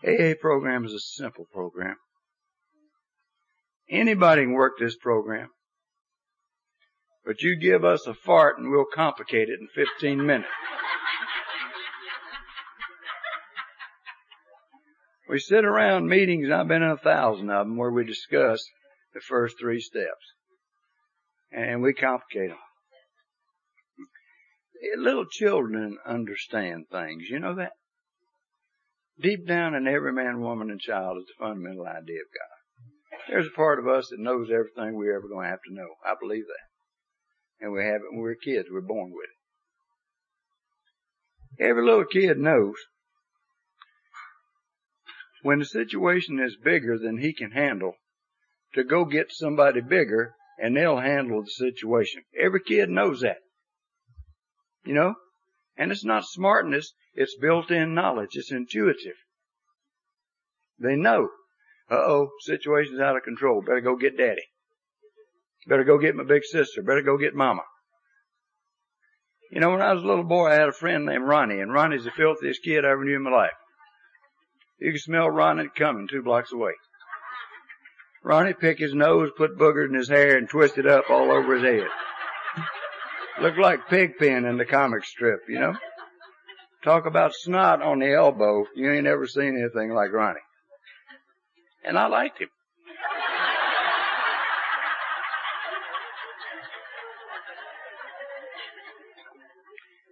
AA 0.04 0.34
program 0.38 0.84
is 0.84 0.92
a 0.92 1.00
simple 1.00 1.46
program. 1.50 1.96
Anybody 3.88 4.42
can 4.42 4.52
work 4.52 4.74
this 4.78 4.96
program. 4.96 5.48
But 7.24 7.40
you 7.40 7.58
give 7.58 7.86
us 7.86 8.06
a 8.06 8.12
fart 8.12 8.58
and 8.58 8.70
we'll 8.70 8.84
complicate 8.94 9.48
it 9.48 9.58
in 9.60 9.68
15 9.74 10.26
minutes. 10.26 10.50
We 15.28 15.38
sit 15.38 15.64
around 15.64 16.08
meetings, 16.08 16.50
I've 16.50 16.68
been 16.68 16.82
in 16.82 16.90
a 16.90 16.96
thousand 16.96 17.50
of 17.50 17.66
them, 17.66 17.76
where 17.76 17.90
we 17.90 18.04
discuss 18.04 18.64
the 19.14 19.20
first 19.20 19.56
three 19.60 19.80
steps. 19.80 20.32
And 21.50 21.82
we 21.82 21.94
complicate 21.94 22.50
them. 22.50 22.58
Little 24.98 25.26
children 25.26 25.98
understand 26.06 26.86
things. 26.90 27.24
You 27.28 27.40
know 27.40 27.54
that? 27.56 27.72
Deep 29.20 29.46
down 29.46 29.74
in 29.74 29.88
every 29.88 30.12
man, 30.12 30.40
woman, 30.40 30.70
and 30.70 30.80
child 30.80 31.16
is 31.18 31.24
the 31.26 31.44
fundamental 31.44 31.86
idea 31.86 32.20
of 32.20 32.32
God. 32.34 33.28
There's 33.28 33.46
a 33.46 33.56
part 33.56 33.78
of 33.78 33.88
us 33.88 34.08
that 34.10 34.20
knows 34.20 34.48
everything 34.50 34.94
we're 34.94 35.16
ever 35.16 35.28
going 35.28 35.44
to 35.44 35.50
have 35.50 35.62
to 35.66 35.74
know. 35.74 35.88
I 36.04 36.14
believe 36.20 36.44
that 36.46 36.66
and 37.60 37.72
we 37.72 37.82
have 37.84 38.02
it 38.02 38.10
when 38.10 38.20
we're 38.20 38.34
kids. 38.34 38.68
We're 38.70 38.80
born 38.80 39.12
with 39.12 39.28
it. 41.58 41.64
Every 41.64 41.84
little 41.84 42.04
kid 42.04 42.38
knows 42.38 42.74
when 45.46 45.60
the 45.60 45.64
situation 45.64 46.40
is 46.40 46.56
bigger 46.56 46.98
than 46.98 47.18
he 47.18 47.32
can 47.32 47.52
handle 47.52 47.94
to 48.74 48.82
go 48.82 49.04
get 49.04 49.30
somebody 49.30 49.80
bigger 49.80 50.34
and 50.58 50.76
they'll 50.76 50.98
handle 50.98 51.40
the 51.40 51.50
situation. 51.50 52.24
Every 52.36 52.60
kid 52.60 52.90
knows 52.90 53.20
that. 53.20 53.36
You 54.84 54.94
know? 54.94 55.14
And 55.76 55.92
it's 55.92 56.04
not 56.04 56.24
smartness, 56.26 56.92
it's 57.14 57.38
built 57.40 57.70
in 57.70 57.94
knowledge. 57.94 58.30
It's 58.32 58.50
intuitive. 58.50 59.14
They 60.80 60.96
know. 60.96 61.28
Uh 61.88 61.94
oh, 61.94 62.30
situation's 62.40 62.98
out 62.98 63.16
of 63.16 63.22
control. 63.22 63.62
Better 63.62 63.80
go 63.80 63.94
get 63.94 64.18
daddy. 64.18 64.42
Better 65.68 65.84
go 65.84 65.98
get 65.98 66.16
my 66.16 66.24
big 66.24 66.42
sister. 66.42 66.82
Better 66.82 67.02
go 67.02 67.18
get 67.18 67.34
mama. 67.36 67.62
You 69.52 69.60
know, 69.60 69.70
when 69.70 69.80
I 69.80 69.92
was 69.92 70.02
a 70.02 70.06
little 70.06 70.24
boy, 70.24 70.48
I 70.48 70.54
had 70.54 70.68
a 70.68 70.72
friend 70.72 71.06
named 71.06 71.24
Ronnie, 71.24 71.60
and 71.60 71.72
Ronnie's 71.72 72.02
the 72.02 72.10
filthiest 72.10 72.64
kid 72.64 72.84
I 72.84 72.90
ever 72.90 73.04
knew 73.04 73.14
in 73.14 73.22
my 73.22 73.30
life. 73.30 73.52
You 74.78 74.92
could 74.92 75.00
smell 75.00 75.30
Ronnie 75.30 75.68
coming 75.74 76.08
two 76.08 76.22
blocks 76.22 76.52
away. 76.52 76.72
Ronnie 78.22 78.54
pick 78.54 78.78
his 78.78 78.92
nose, 78.92 79.30
put 79.36 79.58
boogers 79.58 79.88
in 79.88 79.94
his 79.94 80.08
hair, 80.08 80.36
and 80.36 80.48
twist 80.48 80.78
it 80.78 80.86
up 80.86 81.04
all 81.08 81.30
over 81.30 81.54
his 81.56 81.64
head. 81.64 81.88
Looked 83.40 83.58
like 83.58 83.88
Pigpen 83.88 84.44
in 84.44 84.56
the 84.56 84.64
comic 84.64 85.04
strip, 85.04 85.40
you 85.48 85.60
know? 85.60 85.74
Talk 86.82 87.06
about 87.06 87.34
snot 87.34 87.82
on 87.82 88.00
the 88.00 88.12
elbow. 88.12 88.64
You 88.74 88.92
ain't 88.92 89.06
ever 89.06 89.26
seen 89.26 89.58
anything 89.58 89.94
like 89.94 90.12
Ronnie. 90.12 90.40
And 91.84 91.98
I 91.98 92.06
liked 92.08 92.40
him. 92.40 92.48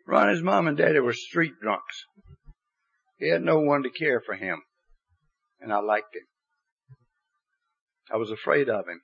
Ronnie's 0.07 0.43
mom 0.43 0.69
and 0.69 0.77
daddy 0.77 1.01
were 1.01 1.13
street 1.13 1.55
drunks. 1.61 2.05
He 3.19 3.29
had 3.29 3.43
no 3.43 3.61
one 3.61 3.83
to 3.83 3.91
care 3.91 4.21
for 4.21 4.35
him. 4.35 4.63
And 5.61 5.73
I 5.73 5.79
liked 5.79 6.15
him. 6.15 6.27
I 8.11 8.17
was 8.17 8.31
afraid 8.31 8.69
of 8.69 8.87
him. 8.87 9.01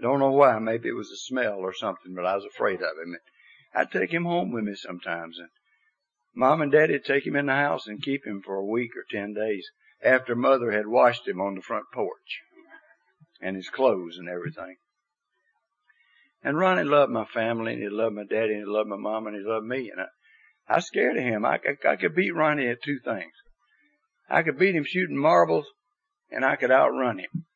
Don't 0.00 0.20
know 0.20 0.30
why. 0.30 0.58
Maybe 0.58 0.88
it 0.88 0.96
was 0.96 1.10
the 1.10 1.16
smell 1.16 1.58
or 1.58 1.74
something, 1.74 2.14
but 2.14 2.24
I 2.24 2.34
was 2.34 2.44
afraid 2.44 2.80
of 2.80 2.96
him. 2.96 3.16
I'd 3.74 3.90
take 3.90 4.12
him 4.12 4.24
home 4.24 4.52
with 4.52 4.64
me 4.64 4.74
sometimes. 4.74 5.38
And 5.38 5.48
mom 6.34 6.62
and 6.62 6.72
daddy'd 6.72 7.04
take 7.04 7.26
him 7.26 7.36
in 7.36 7.46
the 7.46 7.52
house 7.52 7.86
and 7.86 8.02
keep 8.02 8.26
him 8.26 8.40
for 8.42 8.56
a 8.56 8.64
week 8.64 8.92
or 8.96 9.04
ten 9.10 9.34
days 9.34 9.68
after 10.02 10.34
mother 10.34 10.70
had 10.70 10.86
washed 10.86 11.28
him 11.28 11.40
on 11.40 11.54
the 11.54 11.62
front 11.62 11.84
porch 11.92 12.40
and 13.40 13.56
his 13.56 13.68
clothes 13.68 14.16
and 14.18 14.28
everything. 14.28 14.76
And 16.42 16.58
Ronnie 16.58 16.84
loved 16.84 17.12
my 17.12 17.26
family, 17.26 17.74
and 17.74 17.82
he 17.82 17.88
loved 17.90 18.14
my 18.14 18.24
daddy, 18.24 18.54
and 18.54 18.64
he 18.64 18.66
loved 18.66 18.88
my 18.88 18.96
mom, 18.96 19.26
and 19.26 19.36
he 19.36 19.42
loved 19.42 19.66
me. 19.66 19.90
And 19.90 20.00
I, 20.00 20.06
I 20.70 20.76
was 20.76 20.86
scared 20.86 21.16
of 21.16 21.24
him. 21.24 21.44
I, 21.44 21.56
I, 21.56 21.90
I 21.90 21.96
could 21.96 22.14
beat 22.14 22.32
Ronnie 22.32 22.68
at 22.68 22.80
two 22.84 23.00
things. 23.04 23.32
I 24.30 24.42
could 24.42 24.56
beat 24.56 24.76
him 24.76 24.84
shooting 24.86 25.16
marbles, 25.16 25.66
and 26.30 26.44
I 26.44 26.54
could 26.54 26.70
outrun 26.70 27.18
him, 27.18 27.46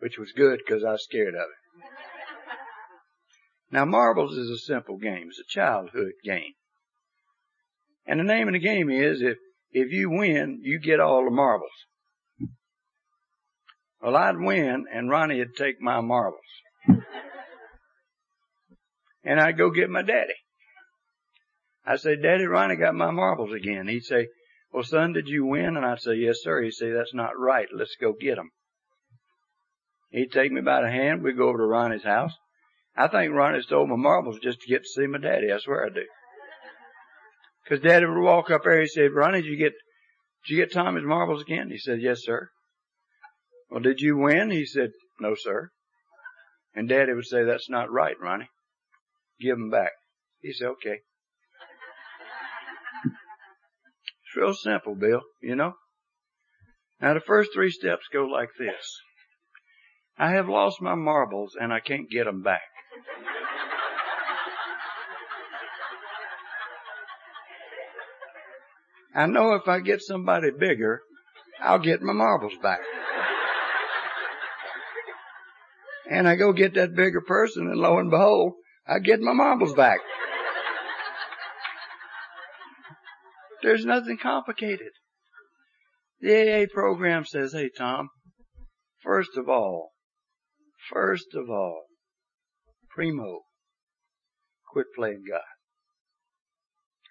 which 0.00 0.18
was 0.18 0.32
good 0.32 0.58
because 0.58 0.82
I 0.82 0.92
was 0.92 1.04
scared 1.04 1.34
of 1.34 1.42
him. 1.42 1.46
Now, 3.70 3.84
marbles 3.84 4.36
is 4.36 4.50
a 4.50 4.58
simple 4.58 4.98
game. 4.98 5.28
It's 5.28 5.40
a 5.40 5.44
childhood 5.48 6.12
game. 6.24 6.52
And 8.06 8.20
the 8.20 8.24
name 8.24 8.46
of 8.46 8.52
the 8.52 8.60
game 8.60 8.88
is 8.88 9.20
if, 9.20 9.38
if 9.72 9.90
you 9.90 10.10
win, 10.10 10.60
you 10.62 10.78
get 10.78 11.00
all 11.00 11.24
the 11.24 11.30
marbles. 11.30 11.72
Well, 14.00 14.14
I'd 14.14 14.38
win 14.38 14.84
and 14.92 15.10
Ronnie 15.10 15.38
would 15.38 15.56
take 15.56 15.80
my 15.80 16.00
marbles 16.02 16.40
and 19.24 19.40
I'd 19.40 19.58
go 19.58 19.70
get 19.70 19.90
my 19.90 20.02
daddy. 20.02 20.34
I'd 21.86 22.00
say, 22.00 22.16
Daddy, 22.16 22.46
Ronnie 22.46 22.76
got 22.76 22.94
my 22.94 23.10
marbles 23.10 23.52
again. 23.52 23.88
He'd 23.88 24.04
say, 24.04 24.28
well, 24.72 24.82
son, 24.82 25.12
did 25.12 25.28
you 25.28 25.44
win? 25.44 25.76
And 25.76 25.84
I'd 25.84 26.00
say, 26.00 26.14
yes, 26.14 26.38
sir. 26.42 26.62
He'd 26.62 26.72
say, 26.72 26.90
that's 26.90 27.14
not 27.14 27.38
right. 27.38 27.68
Let's 27.72 27.96
go 28.00 28.12
get 28.18 28.36
them. 28.36 28.50
He'd 30.10 30.32
take 30.32 30.52
me 30.52 30.60
by 30.60 30.82
the 30.82 30.90
hand. 30.90 31.22
We'd 31.22 31.36
go 31.36 31.48
over 31.48 31.58
to 31.58 31.64
Ronnie's 31.64 32.04
house. 32.04 32.32
I 32.96 33.08
think 33.08 33.34
Ronnie 33.34 33.62
stole 33.62 33.86
my 33.86 33.96
marbles 33.96 34.38
just 34.40 34.60
to 34.60 34.68
get 34.68 34.82
to 34.82 34.88
see 34.88 35.06
my 35.06 35.18
daddy. 35.18 35.52
I 35.52 35.58
swear 35.58 35.86
I 35.86 35.88
do. 35.88 36.04
Cause 37.68 37.80
daddy 37.80 38.06
would 38.06 38.20
walk 38.20 38.50
up 38.50 38.62
there. 38.64 38.80
He 38.80 38.86
said, 38.86 39.12
Ronnie, 39.12 39.42
did 39.42 39.50
you 39.50 39.56
get, 39.56 39.72
did 40.46 40.54
you 40.54 40.56
get 40.58 40.72
Tommy's 40.72 41.04
marbles 41.04 41.42
again? 41.42 41.70
He 41.70 41.78
said, 41.78 42.00
yes, 42.00 42.20
sir. 42.22 42.50
Well, 43.70 43.80
did 43.80 44.00
you 44.00 44.18
win? 44.18 44.50
He 44.50 44.66
said, 44.66 44.90
no, 45.18 45.34
sir. 45.34 45.70
And 46.74 46.88
daddy 46.88 47.14
would 47.14 47.26
say, 47.26 47.44
that's 47.44 47.70
not 47.70 47.90
right, 47.90 48.16
Ronnie 48.20 48.48
give 49.40 49.56
them 49.56 49.70
back. 49.70 49.92
He 50.40 50.52
said, 50.52 50.68
okay. 50.68 51.00
It's 54.34 54.40
real 54.40 54.54
simple, 54.54 54.96
Bill, 54.96 55.20
you 55.40 55.54
know. 55.54 55.74
Now 57.00 57.14
the 57.14 57.20
first 57.20 57.50
three 57.54 57.70
steps 57.70 58.08
go 58.12 58.24
like 58.24 58.48
this. 58.58 59.00
I 60.18 60.32
have 60.32 60.48
lost 60.48 60.82
my 60.82 60.96
marbles 60.96 61.56
and 61.60 61.72
I 61.72 61.78
can't 61.78 62.10
get 62.10 62.24
them 62.24 62.42
back. 62.42 62.62
I 69.14 69.26
know 69.26 69.54
if 69.54 69.68
I 69.68 69.78
get 69.78 70.02
somebody 70.02 70.50
bigger, 70.50 71.02
I'll 71.62 71.78
get 71.78 72.02
my 72.02 72.12
marbles 72.12 72.56
back. 72.60 72.80
And 76.10 76.26
I 76.26 76.34
go 76.34 76.52
get 76.52 76.74
that 76.74 76.96
bigger 76.96 77.20
person 77.20 77.68
and 77.68 77.78
lo 77.78 77.98
and 77.98 78.10
behold, 78.10 78.54
I 78.84 78.98
get 78.98 79.20
my 79.20 79.32
marbles 79.32 79.74
back. 79.74 80.00
There's 83.64 83.86
nothing 83.86 84.18
complicated. 84.18 84.90
The 86.20 86.64
AA 86.64 86.66
program 86.70 87.24
says, 87.24 87.54
hey 87.54 87.70
Tom, 87.74 88.10
first 89.02 89.38
of 89.38 89.48
all, 89.48 89.92
first 90.92 91.28
of 91.34 91.48
all, 91.48 91.86
primo, 92.90 93.40
quit 94.70 94.88
playing 94.94 95.22
God. 95.30 95.40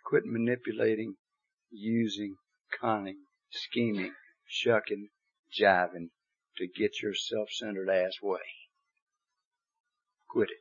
Quit 0.05 0.25
manipulating, 0.27 1.15
using, 1.71 2.35
conning, 2.79 3.23
scheming, 3.49 4.13
shucking, 4.45 5.07
jiving 5.59 6.09
to 6.57 6.67
get 6.67 7.01
your 7.01 7.15
self-centered 7.15 7.89
ass 7.89 8.17
way. 8.21 8.37
Quit 10.29 10.49
it. 10.51 10.59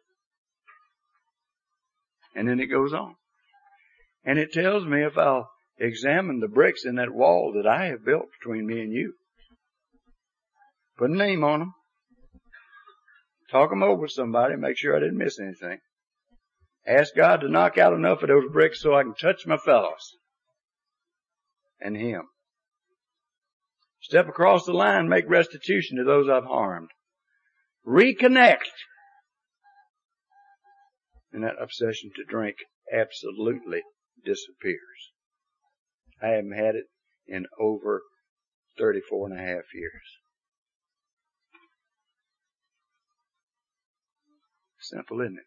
And 2.34 2.48
then 2.48 2.60
it 2.60 2.68
goes 2.68 2.94
on. 2.94 3.16
And 4.24 4.38
it 4.38 4.54
tells 4.54 4.86
me 4.86 5.04
if 5.04 5.18
I'll 5.18 5.50
examine 5.82 6.40
the 6.40 6.48
bricks 6.48 6.84
in 6.84 6.94
that 6.96 7.12
wall 7.12 7.52
that 7.56 7.68
I 7.68 7.86
have 7.86 8.04
built 8.04 8.26
between 8.40 8.66
me 8.66 8.80
and 8.80 8.92
you. 8.92 9.14
Put 10.96 11.10
a 11.10 11.16
name 11.16 11.42
on 11.42 11.60
them. 11.60 11.74
Talk 13.50 13.70
them 13.70 13.82
over 13.82 14.02
with 14.02 14.12
somebody. 14.12 14.56
Make 14.56 14.78
sure 14.78 14.96
I 14.96 15.00
didn't 15.00 15.18
miss 15.18 15.38
anything. 15.38 15.78
Ask 16.86 17.14
God 17.14 17.40
to 17.40 17.48
knock 17.48 17.78
out 17.78 17.92
enough 17.92 18.22
of 18.22 18.28
those 18.28 18.50
bricks 18.52 18.80
so 18.80 18.94
I 18.94 19.02
can 19.02 19.14
touch 19.14 19.46
my 19.46 19.56
fellows 19.56 20.16
and 21.80 21.96
Him. 21.96 22.22
Step 24.00 24.28
across 24.28 24.64
the 24.64 24.72
line, 24.72 25.08
make 25.08 25.28
restitution 25.28 25.98
to 25.98 26.04
those 26.04 26.28
I've 26.28 26.44
harmed. 26.44 26.88
Reconnect. 27.86 28.70
And 31.32 31.44
that 31.44 31.54
obsession 31.60 32.10
to 32.16 32.24
drink 32.24 32.56
absolutely 32.92 33.82
disappears. 34.24 35.11
I 36.22 36.28
haven't 36.28 36.52
had 36.52 36.74
it 36.76 36.84
in 37.26 37.46
over 37.58 38.02
34 38.78 39.30
and 39.30 39.38
a 39.38 39.42
half 39.42 39.64
years. 39.74 40.02
Simple, 44.80 45.20
isn't 45.20 45.38
it? 45.38 45.44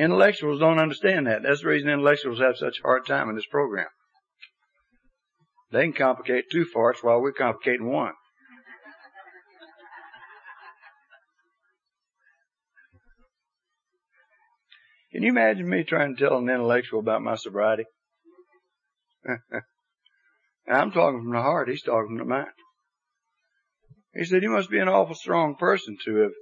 Intellectuals 0.00 0.60
don't 0.60 0.78
understand 0.78 1.26
that. 1.26 1.42
That's 1.42 1.62
the 1.62 1.68
reason 1.68 1.90
intellectuals 1.90 2.38
have 2.38 2.56
such 2.56 2.78
a 2.78 2.82
hard 2.82 3.06
time 3.06 3.28
in 3.28 3.34
this 3.34 3.46
program. 3.46 3.88
They 5.72 5.82
can 5.82 5.92
complicate 5.92 6.44
two 6.50 6.64
farts 6.64 7.02
while 7.02 7.20
we're 7.20 7.32
complicating 7.32 7.90
one. 7.90 8.12
Can 15.12 15.24
you 15.24 15.30
imagine 15.30 15.68
me 15.68 15.82
trying 15.82 16.14
to 16.14 16.22
tell 16.22 16.38
an 16.38 16.48
intellectual 16.48 17.00
about 17.00 17.22
my 17.22 17.34
sobriety? 17.34 17.84
I'm 20.68 20.92
talking 20.92 21.20
from 21.22 21.32
the 21.32 21.42
heart. 21.42 21.68
He's 21.68 21.82
talking 21.82 22.16
from 22.16 22.18
the 22.18 22.24
mind. 22.24 22.48
He 24.14 24.24
said, 24.24 24.42
you 24.42 24.50
must 24.50 24.70
be 24.70 24.78
an 24.78 24.88
awful 24.88 25.14
strong 25.14 25.56
person 25.56 25.96
to 26.04 26.16
have 26.16 26.32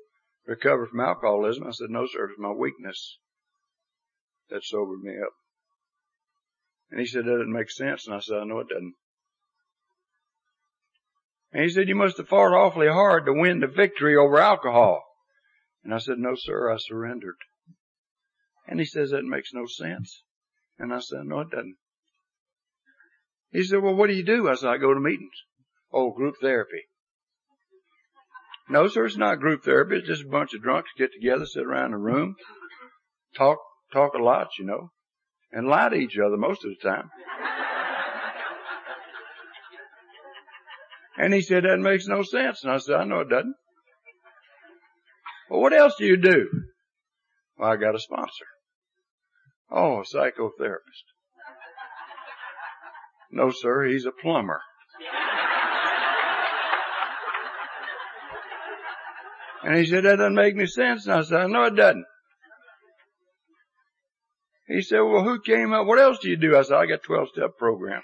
recovered 0.47 0.89
from 0.89 1.01
alcoholism. 1.01 1.67
I 1.67 1.73
said, 1.73 1.91
no, 1.91 2.07
sir, 2.07 2.31
it's 2.31 2.39
my 2.39 2.53
weakness 2.53 3.19
that 4.51 4.65
sobered 4.65 5.01
me 5.01 5.13
up. 5.21 5.33
And 6.91 7.01
he 7.01 7.07
said, 7.07 7.25
that 7.25 7.31
doesn't 7.31 7.53
make 7.53 7.71
sense. 7.71 8.07
And 8.07 8.17
I 8.17 8.21
said, 8.21 8.39
I 8.39 8.45
know 8.45 8.61
it 8.61 8.69
doesn't. 8.69 8.95
And 11.53 11.63
he 11.63 11.71
said, 11.71 11.89
you 11.89 11.95
must 11.95 12.17
have 12.17 12.29
fought 12.29 12.55
awfully 12.55 12.89
hard 12.89 13.27
to 13.27 13.33
win 13.33 13.61
the 13.61 13.67
victory 13.67 14.17
over 14.17 14.39
alcohol. 14.39 15.05
And 15.85 15.95
I 15.95 15.99
said, 15.99 16.19
no, 16.19 16.33
sir, 16.35 16.73
I 16.73 16.77
surrendered. 16.79 17.37
And 18.67 18.79
he 18.79 18.87
says, 18.87 19.11
that 19.11 19.25
makes 19.25 19.53
no 19.53 19.67
sense. 19.67 20.23
And 20.79 20.93
I 20.93 21.01
said, 21.01 21.25
no, 21.25 21.41
it 21.41 21.51
doesn't. 21.51 21.77
He 23.53 23.63
said, 23.65 23.83
well, 23.83 23.95
what 23.95 24.09
do 24.09 24.15
you 24.15 24.25
do? 24.25 24.49
I 24.49 24.55
said, 24.55 24.69
I 24.69 24.77
go 24.77 24.93
to 24.93 25.01
meetings. 25.01 25.37
Oh, 25.93 26.11
group 26.13 26.35
therapy. 26.41 26.83
No, 28.69 28.89
sir, 28.89 29.07
it's 29.07 29.17
not 29.17 29.41
group 29.41 29.65
therapy. 29.65 29.97
It's 29.97 30.07
just 30.07 30.25
a 30.25 30.29
bunch 30.29 30.53
of 30.53 30.63
drunks 30.63 30.91
get 30.99 31.11
together, 31.13 31.47
sit 31.47 31.65
around 31.65 31.95
a 31.95 31.99
room, 31.99 32.37
talk, 33.37 33.59
talk 33.93 34.13
a 34.13 34.23
lot, 34.23 34.49
you 34.59 34.67
know, 34.67 34.91
and 35.51 35.67
lie 35.67 35.89
to 35.89 35.97
each 35.97 36.19
other 36.19 36.37
most 36.37 36.65
of 36.65 36.71
the 36.71 36.89
time. 36.89 37.11
And 41.17 41.33
he 41.35 41.41
said, 41.41 41.65
that 41.65 41.79
makes 41.79 42.07
no 42.07 42.23
sense. 42.23 42.63
And 42.63 42.71
I 42.71 42.79
said, 42.79 42.97
I 42.97 43.05
know 43.05 43.21
it 43.21 43.31
doesn't. 43.31 43.55
Well, 45.51 45.61
what 45.61 45.73
else 45.73 45.95
do 45.99 46.05
you 46.05 46.17
do? 46.17 46.49
Well, 47.57 47.71
I 47.71 47.77
got 47.77 47.97
a 47.97 47.99
sponsor. 47.99 48.47
Oh, 49.71 50.03
a 50.03 50.05
psychotherapist. 50.05 51.09
No, 53.31 53.51
sir, 53.51 53.87
he's 53.87 54.07
a 54.07 54.13
plumber. 54.13 54.61
And 59.65 59.77
he 59.77 59.87
said, 59.87 60.05
that 60.05 60.17
doesn't 60.17 60.35
make 60.35 60.55
any 60.55 60.67
sense. 60.67 61.07
And 61.07 61.15
I 61.15 61.23
said, 61.23 61.49
no, 61.49 61.65
it 61.65 61.75
doesn't. 61.75 62.07
He 64.69 64.83
said, 64.83 65.01
well, 65.01 65.25
who 65.25 65.41
came 65.41 65.73
up? 65.73 65.87
What 65.87 65.99
else 65.99 66.19
do 66.21 66.29
you 66.29 66.37
do? 66.37 66.57
I 66.57 66.63
said, 66.63 66.77
I 66.77 66.87
got 66.87 67.03
12 67.03 67.29
step 67.31 67.59
program 67.59 68.03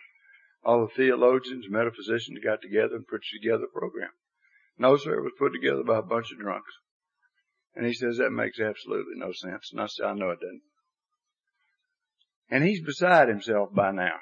all 0.64 0.87
the 0.87 0.94
theologians, 0.94 1.66
metaphysicians 1.68 2.38
got 2.42 2.62
together 2.62 2.96
and 2.96 3.06
put 3.06 3.20
together 3.32 3.64
a 3.64 3.78
program. 3.78 4.10
No, 4.78 4.96
sir, 4.96 5.18
it 5.18 5.22
was 5.22 5.32
put 5.38 5.52
together 5.52 5.84
by 5.84 5.98
a 5.98 6.02
bunch 6.02 6.32
of 6.32 6.38
drunks. 6.38 6.72
And 7.76 7.87
he 7.87 7.92
says, 7.92 8.16
that 8.18 8.30
makes 8.30 8.58
absolutely 8.58 9.14
no 9.16 9.32
sense. 9.32 9.70
And 9.72 9.80
I 9.80 9.87
said, 9.87 10.06
I 10.06 10.14
know 10.14 10.30
it 10.30 10.40
doesn't. 10.40 10.62
And 12.50 12.64
he's 12.64 12.82
beside 12.84 13.28
himself 13.28 13.74
by 13.74 13.90
now. 13.90 14.16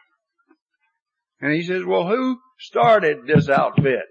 And 1.43 1.53
he 1.53 1.63
says, 1.65 1.85
well, 1.85 2.07
who 2.07 2.39
started 2.57 3.27
this 3.27 3.49
outfit? 3.49 4.07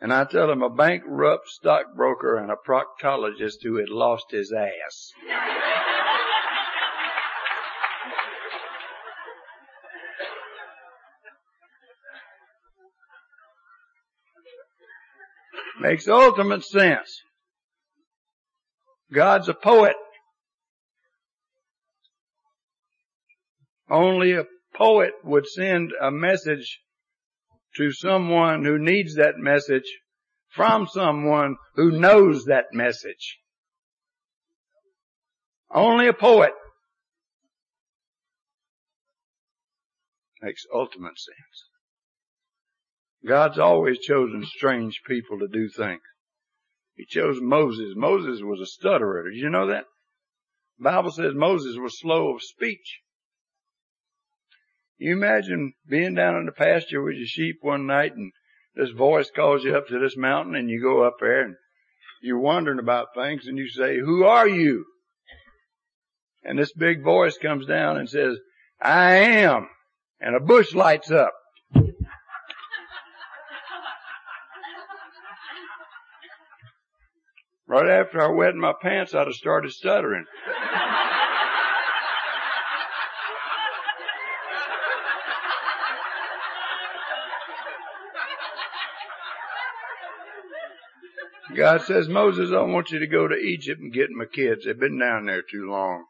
And 0.00 0.12
I 0.12 0.24
tell 0.24 0.50
him 0.50 0.62
a 0.62 0.68
bankrupt 0.68 1.46
stockbroker 1.46 2.38
and 2.38 2.50
a 2.50 2.56
proctologist 2.56 3.58
who 3.62 3.76
had 3.76 3.88
lost 3.88 4.32
his 4.32 4.52
ass. 4.52 5.12
Makes 15.80 16.08
ultimate 16.08 16.64
sense. 16.64 17.22
God's 19.12 19.48
a 19.48 19.54
poet. 19.54 19.94
Only 23.88 24.32
a 24.32 24.46
poet 24.80 25.12
would 25.22 25.46
send 25.46 25.92
a 26.00 26.10
message 26.10 26.80
to 27.76 27.92
someone 27.92 28.64
who 28.64 28.78
needs 28.78 29.16
that 29.16 29.36
message 29.36 29.84
from 30.48 30.86
someone 30.86 31.56
who 31.74 32.00
knows 32.00 32.46
that 32.46 32.64
message. 32.72 33.38
Only 35.72 36.08
a 36.08 36.14
poet 36.14 36.52
makes 40.40 40.62
ultimate 40.74 41.18
sense. 41.18 41.68
God's 43.26 43.58
always 43.58 43.98
chosen 43.98 44.44
strange 44.46 45.02
people 45.06 45.40
to 45.40 45.46
do 45.46 45.68
things. 45.68 46.00
He 46.94 47.04
chose 47.06 47.38
Moses. 47.40 47.92
Moses 47.94 48.40
was 48.42 48.60
a 48.60 48.66
stutterer. 48.66 49.30
Did 49.30 49.38
you 49.38 49.50
know 49.50 49.68
that? 49.68 49.84
The 50.78 50.84
Bible 50.84 51.10
says 51.10 51.34
Moses 51.34 51.76
was 51.78 52.00
slow 52.00 52.34
of 52.34 52.42
speech. 52.42 53.00
You 55.00 55.14
imagine 55.14 55.72
being 55.88 56.14
down 56.14 56.36
in 56.36 56.44
the 56.44 56.52
pasture 56.52 57.00
with 57.00 57.14
your 57.16 57.26
sheep 57.26 57.60
one 57.62 57.86
night 57.86 58.12
and 58.14 58.32
this 58.74 58.90
voice 58.90 59.30
calls 59.34 59.64
you 59.64 59.74
up 59.74 59.88
to 59.88 59.98
this 59.98 60.14
mountain 60.14 60.54
and 60.54 60.68
you 60.68 60.82
go 60.82 61.04
up 61.04 61.14
there 61.20 61.42
and 61.42 61.54
you're 62.20 62.38
wondering 62.38 62.78
about 62.78 63.14
things 63.14 63.46
and 63.46 63.56
you 63.56 63.70
say, 63.70 63.98
who 63.98 64.24
are 64.24 64.46
you? 64.46 64.84
And 66.44 66.58
this 66.58 66.74
big 66.74 67.02
voice 67.02 67.38
comes 67.38 67.64
down 67.64 67.96
and 67.96 68.10
says, 68.10 68.36
I 68.78 69.14
am. 69.14 69.68
And 70.20 70.36
a 70.36 70.40
bush 70.40 70.74
lights 70.74 71.10
up. 71.10 71.32
Right 77.66 77.88
after 77.88 78.20
I 78.20 78.28
wet 78.34 78.54
my 78.54 78.74
pants, 78.82 79.14
I'd 79.14 79.28
have 79.28 79.34
started 79.34 79.72
stuttering. 79.72 80.26
God 91.60 91.82
says, 91.82 92.08
Moses, 92.08 92.52
I 92.54 92.62
want 92.62 92.90
you 92.90 93.00
to 93.00 93.06
go 93.06 93.28
to 93.28 93.34
Egypt 93.34 93.82
and 93.82 93.92
get 93.92 94.08
my 94.08 94.24
kids. 94.24 94.64
They've 94.64 94.80
been 94.80 94.98
down 94.98 95.26
there 95.26 95.42
too 95.42 95.68
long. 95.70 96.06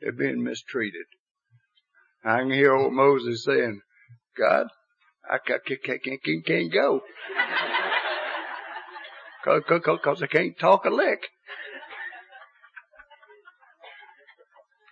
They've 0.00 0.16
been 0.16 0.42
mistreated. 0.42 1.04
I 2.24 2.38
can 2.38 2.50
hear 2.50 2.74
old 2.74 2.94
Moses 2.94 3.44
saying, 3.44 3.82
God, 4.38 4.68
I 5.30 5.36
can't, 5.46 5.60
can't, 5.84 6.02
can't 6.02 6.46
can't 6.46 6.72
go. 6.72 7.02
Cause 10.02 10.22
I 10.22 10.28
can't 10.28 10.58
talk 10.58 10.86
a 10.86 10.90
lick. 10.90 11.28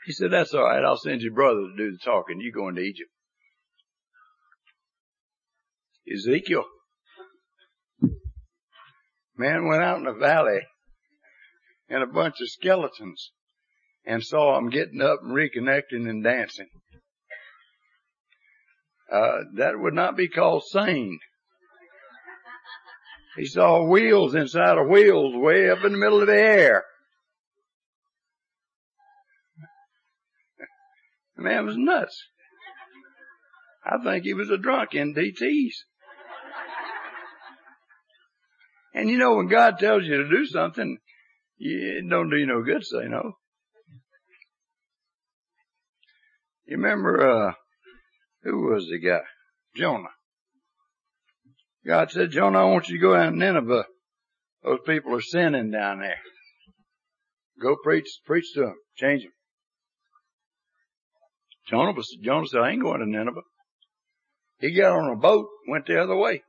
He 0.05 0.13
said, 0.13 0.31
that's 0.31 0.53
all 0.53 0.65
right. 0.65 0.85
I'll 0.85 0.99
send 0.99 1.23
your 1.23 1.33
brother 1.33 1.63
to 1.63 1.75
do 1.79 1.93
the 1.93 1.99
talking. 2.05 2.43
You 2.43 2.53
go 2.53 2.69
into 2.69 2.83
Egypt. 2.83 3.09
Ezekiel. 6.15 6.65
Man 9.37 9.67
went 9.67 9.83
out 9.83 9.99
in 9.99 10.05
the 10.05 10.13
valley 10.13 10.61
and 11.89 12.03
a 12.03 12.07
bunch 12.07 12.37
of 12.41 12.49
skeletons 12.49 13.33
and 14.07 14.23
saw 14.23 14.55
them 14.55 14.71
getting 14.71 15.03
up 15.03 15.21
and 15.23 15.33
reconnecting 15.33 16.09
and 16.09 16.23
dancing. 16.23 16.69
Uh, 19.11 19.39
that 19.57 19.79
would 19.79 19.95
not 19.95 20.17
be 20.17 20.29
called 20.29 20.65
sane. 20.65 21.19
He 23.37 23.47
saw 23.47 23.85
wheels 23.85 24.35
inside 24.35 24.79
of 24.79 24.89
wheels 24.89 25.35
way 25.35 25.69
up 25.69 25.85
in 25.85 25.93
the 25.93 25.99
middle 25.99 26.21
of 26.21 26.29
the 26.29 26.35
air. 26.35 26.85
The 31.37 31.43
man 31.43 31.67
was 31.67 31.77
nuts. 31.77 32.29
I 33.85 34.03
think 34.03 34.25
he 34.25 34.35
was 34.35 34.51
a 34.51 34.57
drunk 34.57 34.95
in 34.95 35.15
DTs. 35.15 35.75
And 38.95 39.11
you 39.11 39.19
know, 39.19 39.35
when 39.35 39.49
God 39.49 39.79
tells 39.79 40.05
you 40.05 40.23
to 40.23 40.31
do 40.31 40.47
something, 40.47 40.99
it 41.59 42.09
don't 42.09 42.31
do 42.31 42.37
you 42.37 42.47
no 42.47 42.63
good 42.63 42.85
say 42.85 43.09
no. 43.09 43.33
You 46.67 46.77
remember, 46.77 47.49
uh, 47.49 47.53
who 48.45 48.71
was 48.71 48.87
the 48.89 48.99
guy? 48.99 49.21
Jonah. 49.77 50.09
God 51.87 52.11
said, 52.11 52.31
Jonah, 52.31 52.61
I 52.61 52.65
want 52.65 52.89
you 52.89 52.97
to 52.97 53.03
go 53.03 53.15
down 53.15 53.33
to 53.33 53.39
Nineveh. 53.39 53.85
Those 54.63 54.79
people 54.87 55.15
are 55.15 55.21
sinning 55.21 55.71
down 55.71 56.01
there. 56.01 56.21
Go 57.61 57.77
preach, 57.83 58.07
preach 58.25 58.47
to 58.55 58.61
them. 58.61 58.77
Change 58.97 59.23
them. 59.23 59.33
Jonah 61.69 61.93
was, 61.93 62.17
Jonah 62.23 62.47
said, 62.47 62.61
I 62.61 62.71
ain't 62.71 62.83
going 62.83 63.01
to 63.01 63.07
Nineveh. 63.07 63.43
He 64.61 64.75
got 64.75 64.93
on 64.93 65.13
a 65.13 65.17
boat, 65.17 65.47
went 65.69 65.87
the 65.87 66.01
other 66.01 66.17
way. 66.17 66.43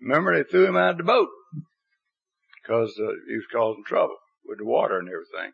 Remember, 0.00 0.36
they 0.36 0.48
threw 0.48 0.66
him 0.66 0.76
out 0.76 0.92
of 0.92 0.98
the 0.98 1.04
boat 1.04 1.28
because 2.62 2.98
uh, 2.98 3.12
he 3.28 3.36
was 3.36 3.46
causing 3.52 3.84
trouble 3.86 4.16
with 4.44 4.58
the 4.58 4.64
water 4.64 4.98
and 4.98 5.08
everything. 5.08 5.52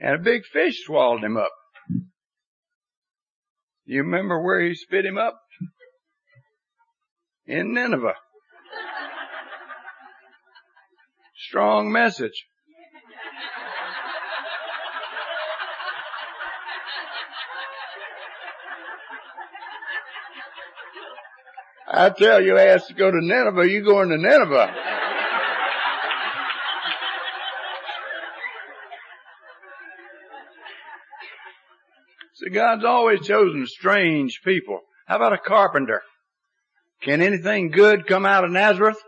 And 0.00 0.14
a 0.14 0.18
big 0.18 0.44
fish 0.44 0.84
swallowed 0.84 1.24
him 1.24 1.36
up. 1.36 1.52
You 3.84 4.02
remember 4.02 4.40
where 4.40 4.60
he 4.60 4.74
spit 4.74 5.04
him 5.04 5.18
up? 5.18 5.40
In 7.46 7.72
Nineveh. 7.72 8.14
Strong 11.48 11.90
message. 11.90 12.46
I 21.98 22.10
tell 22.10 22.40
you, 22.40 22.56
asked 22.56 22.86
to 22.86 22.94
go 22.94 23.10
to 23.10 23.18
Nineveh, 23.20 23.68
you 23.68 23.84
going 23.84 24.10
to 24.10 24.16
Nineveh. 24.16 24.72
See, 32.34 32.50
God's 32.50 32.84
always 32.84 33.26
chosen 33.26 33.66
strange 33.66 34.42
people. 34.44 34.78
How 35.08 35.16
about 35.16 35.32
a 35.32 35.38
carpenter? 35.38 36.02
Can 37.02 37.20
anything 37.20 37.72
good 37.72 38.06
come 38.06 38.24
out 38.24 38.44
of 38.44 38.52
Nazareth? 38.52 39.02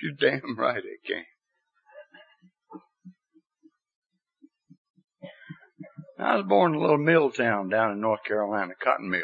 You're 0.00 0.30
damn 0.30 0.56
right 0.56 0.76
it 0.76 1.00
can. 1.04 1.24
I 6.20 6.36
was 6.36 6.46
born 6.46 6.74
in 6.74 6.78
a 6.78 6.80
little 6.80 6.98
mill 6.98 7.32
town 7.32 7.68
down 7.68 7.90
in 7.90 8.00
North 8.00 8.22
Carolina, 8.24 8.74
cotton 8.80 9.10
mill. 9.10 9.22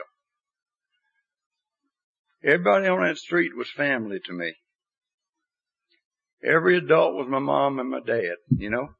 Everybody 2.44 2.88
on 2.88 3.02
that 3.02 3.16
street 3.16 3.56
was 3.56 3.70
family 3.70 4.20
to 4.26 4.32
me. 4.34 4.52
Every 6.44 6.76
adult 6.76 7.14
was 7.14 7.26
my 7.26 7.38
mom 7.38 7.78
and 7.78 7.88
my 7.88 8.00
dad, 8.00 8.36
you 8.50 8.68
know. 8.68 8.90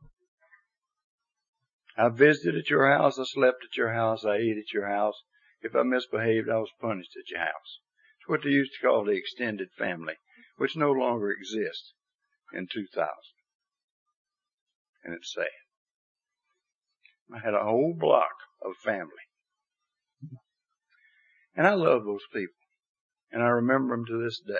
I 1.94 2.08
visited 2.08 2.56
at 2.58 2.70
your 2.70 2.90
house, 2.90 3.18
I 3.18 3.24
slept 3.24 3.58
at 3.62 3.76
your 3.76 3.92
house, 3.92 4.24
I 4.24 4.36
ate 4.36 4.56
at 4.56 4.72
your 4.72 4.88
house. 4.88 5.20
If 5.60 5.76
I 5.76 5.82
misbehaved, 5.82 6.48
I 6.48 6.56
was 6.56 6.70
punished 6.80 7.14
at 7.18 7.30
your 7.30 7.40
house. 7.40 7.80
It's 8.18 8.28
what 8.28 8.44
they 8.44 8.48
used 8.48 8.72
to 8.80 8.86
call 8.86 9.04
the 9.04 9.12
extended 9.12 9.68
family, 9.76 10.14
which 10.56 10.74
no 10.74 10.90
longer 10.90 11.30
exists 11.30 11.92
in 12.54 12.66
2000. 12.72 13.10
And 15.04 15.14
it's 15.14 15.34
sad. 15.34 15.44
I 17.30 17.40
had 17.44 17.52
a 17.52 17.64
whole 17.64 17.94
block 17.94 18.32
of 18.62 18.72
family. 18.82 19.10
And 21.54 21.66
I 21.66 21.74
love 21.74 22.04
those 22.04 22.24
people 22.32 22.54
and 23.34 23.42
I 23.42 23.48
remember 23.48 23.96
them 23.96 24.06
to 24.06 24.22
this 24.22 24.40
day. 24.46 24.54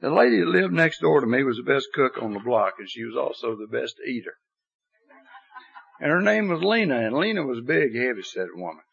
The 0.00 0.10
lady 0.10 0.38
that 0.38 0.46
lived 0.46 0.72
next 0.72 1.00
door 1.00 1.20
to 1.20 1.26
me 1.26 1.42
was 1.42 1.56
the 1.56 1.64
best 1.64 1.88
cook 1.92 2.22
on 2.22 2.32
the 2.32 2.38
block, 2.38 2.74
and 2.78 2.88
she 2.88 3.04
was 3.04 3.16
also 3.16 3.56
the 3.56 3.66
best 3.66 3.96
eater. 4.06 4.34
And 6.00 6.10
her 6.10 6.22
name 6.22 6.48
was 6.48 6.62
Lena, 6.62 7.00
and 7.00 7.16
Lena 7.16 7.42
was 7.42 7.58
a 7.58 7.62
big, 7.62 7.94
heavy-set 7.96 8.54
woman. 8.54 8.84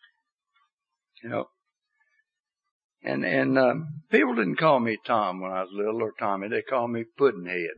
You 1.23 1.29
know. 1.29 1.45
And, 3.03 3.23
and, 3.23 3.57
um, 3.57 4.01
people 4.11 4.35
didn't 4.35 4.57
call 4.57 4.79
me 4.79 4.97
Tom 5.05 5.39
when 5.39 5.51
I 5.51 5.61
was 5.61 5.71
little 5.71 6.01
or 6.01 6.13
Tommy. 6.19 6.49
They 6.49 6.63
called 6.63 6.91
me 6.91 7.05
Puddinhead. 7.17 7.77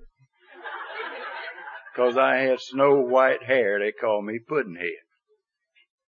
Cause 1.96 2.16
I 2.18 2.38
had 2.38 2.62
snow 2.62 3.02
white 3.02 3.44
hair, 3.44 3.80
they 3.80 3.92
called 3.92 4.26
me 4.26 4.40
Puddinhead. 4.40 5.04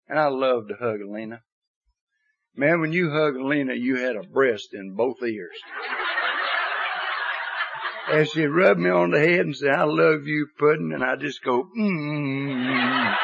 And 0.07 0.17
I 0.17 0.27
loved 0.27 0.69
to 0.69 0.75
hug 0.75 0.99
Lena. 1.05 1.41
Man, 2.55 2.81
when 2.81 2.93
you 2.93 3.09
hugged 3.09 3.41
Lena, 3.41 3.73
you 3.73 3.95
had 3.95 4.15
a 4.15 4.21
breast 4.21 4.69
in 4.73 4.93
both 4.95 5.23
ears. 5.23 5.57
As 8.11 8.29
she 8.29 8.45
rubbed 8.45 8.79
me 8.79 8.91
on 8.91 9.09
the 9.09 9.19
head 9.19 9.39
and 9.39 9.55
said, 9.55 9.71
I 9.71 9.85
love 9.85 10.27
you, 10.27 10.47
Puddin', 10.59 10.91
and 10.93 11.03
I 11.03 11.15
just 11.15 11.43
go, 11.43 11.67
mmm. 11.75 13.15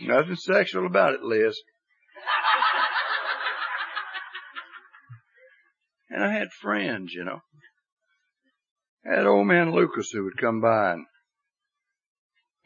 Nothing 0.00 0.36
sexual 0.36 0.86
about 0.86 1.14
it, 1.14 1.22
Liz. 1.22 1.60
And 6.08 6.24
I 6.24 6.32
had 6.32 6.48
friends, 6.62 7.12
you 7.12 7.24
know. 7.24 7.40
That 9.04 9.26
old 9.26 9.46
man 9.46 9.72
Lucas 9.72 10.10
who 10.10 10.24
would 10.24 10.36
come 10.36 10.60
by 10.60 10.92
and 10.92 11.06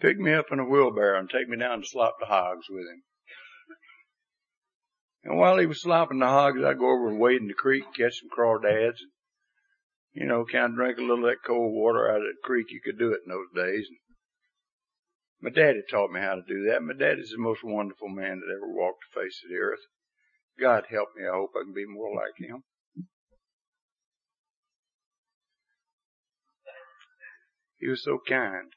pick 0.01 0.19
me 0.19 0.33
up 0.33 0.47
in 0.51 0.59
a 0.59 0.65
wheelbarrow 0.65 1.19
and 1.21 1.31
take 1.31 1.49
me 1.49 1.57
down 1.57 1.81
to 1.81 1.87
slop 1.87 2.17
the 2.19 2.27
hogs 2.27 2.67
with 2.69 2.87
him. 2.87 3.03
And 5.23 5.39
while 5.39 5.59
he 5.59 5.67
was 5.67 5.81
slopping 5.81 6.19
the 6.19 6.27
hogs, 6.27 6.63
I'd 6.63 6.79
go 6.79 6.91
over 6.91 7.09
and 7.09 7.19
wade 7.19 7.41
in 7.41 7.49
the 7.49 7.55
creek 7.55 7.85
catch 7.97 8.21
some 8.21 8.29
crawdads. 8.29 9.01
And, 9.01 9.13
you 10.13 10.27
know, 10.27 10.45
kind 10.45 10.73
of 10.73 10.75
drink 10.75 10.99
a 10.99 11.01
little 11.01 11.25
of 11.25 11.31
that 11.31 11.47
cold 11.47 11.73
water 11.73 12.11
out 12.11 12.19
of 12.19 12.23
the 12.23 12.35
creek. 12.43 12.67
You 12.71 12.81
could 12.85 12.99
do 12.99 13.13
it 13.13 13.21
in 13.25 13.31
those 13.31 13.49
days. 13.55 13.87
And 13.89 13.99
my 15.41 15.51
daddy 15.51 15.83
taught 15.89 16.11
me 16.11 16.21
how 16.21 16.35
to 16.35 16.43
do 16.47 16.65
that. 16.69 16.83
My 16.83 16.95
daddy's 16.95 17.31
the 17.31 17.39
most 17.39 17.65
wonderful 17.65 18.09
man 18.09 18.41
that 18.41 18.55
ever 18.55 18.69
walked 18.69 19.05
the 19.15 19.21
face 19.21 19.41
of 19.45 19.51
the 19.51 19.57
earth. 19.57 19.81
God 20.61 20.85
help 20.91 21.09
me. 21.17 21.27
I 21.27 21.33
hope 21.33 21.53
I 21.57 21.65
can 21.65 21.75
be 21.75 21.87
more 21.87 22.15
like 22.15 22.37
him. 22.37 22.63
He 27.85 27.91
was 27.91 28.03
so 28.03 28.19
kind, 28.27 28.73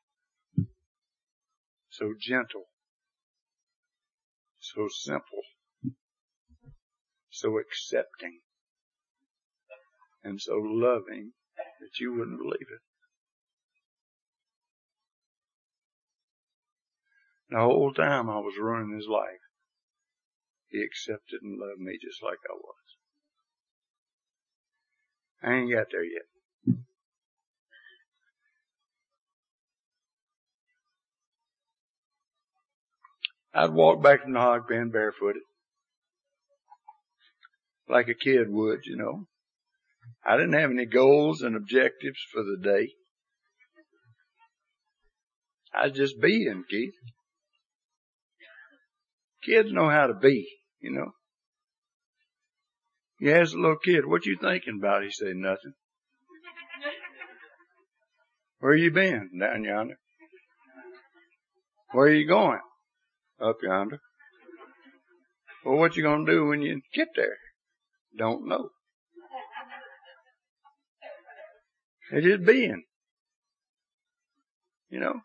so 1.89 2.13
gentle, 2.19 2.65
so 4.59 4.89
simple, 4.89 5.43
so 7.29 7.57
accepting, 7.57 8.41
and 10.25 10.41
so 10.41 10.55
loving 10.57 11.31
that 11.55 12.01
you 12.01 12.15
wouldn't 12.15 12.37
believe 12.37 12.67
it. 12.69 12.81
The 17.49 17.61
whole 17.61 17.93
time 17.93 18.29
I 18.29 18.39
was 18.39 18.59
running 18.59 18.93
his 18.93 19.07
life, 19.07 19.39
he 20.67 20.83
accepted 20.83 21.41
and 21.41 21.57
loved 21.57 21.79
me 21.79 21.97
just 21.97 22.21
like 22.21 22.39
I 22.45 22.55
was. 22.55 22.97
I 25.41 25.53
ain't 25.53 25.71
got 25.71 25.91
there 25.93 26.03
yet. 26.03 26.23
I'd 33.57 33.73
walk 33.73 34.03
back 34.03 34.21
from 34.21 34.33
the 34.33 34.39
hog 34.39 34.67
pen 34.69 34.91
barefooted. 34.91 35.41
Like 37.89 38.07
a 38.07 38.13
kid 38.13 38.49
would, 38.49 38.81
you 38.85 38.95
know. 38.95 39.25
I 40.23 40.37
didn't 40.37 40.53
have 40.53 40.69
any 40.69 40.85
goals 40.85 41.41
and 41.41 41.55
objectives 41.55 42.19
for 42.31 42.43
the 42.43 42.57
day. 42.63 42.89
I 45.73 45.87
was 45.87 45.97
just 45.97 46.21
being, 46.21 46.65
Keith. 46.69 46.93
Kids 49.43 49.71
know 49.71 49.89
how 49.89 50.05
to 50.05 50.13
be, 50.13 50.47
you 50.79 50.91
know. 50.91 51.11
You 53.19 53.33
ask 53.33 53.55
a 53.55 53.59
little 53.59 53.77
kid, 53.83 54.05
what 54.05 54.27
you 54.27 54.37
thinking 54.39 54.77
about? 54.79 55.03
He 55.03 55.09
said, 55.09 55.35
nothing. 55.35 55.73
Where 58.59 58.75
you 58.75 58.91
been? 58.91 59.31
Down 59.39 59.63
yonder. 59.63 59.97
Where 61.93 62.13
you 62.13 62.27
going? 62.27 62.59
Up 63.41 63.57
yonder. 63.63 63.99
Well, 65.65 65.77
what 65.77 65.95
you 65.95 66.03
gonna 66.03 66.25
do 66.25 66.45
when 66.45 66.61
you 66.61 66.81
get 66.93 67.09
there? 67.15 67.37
Don't 68.17 68.47
know. 68.47 68.69
It 72.11 72.25
is 72.25 72.45
being. 72.45 72.83
You 74.89 74.99
know, 74.99 75.21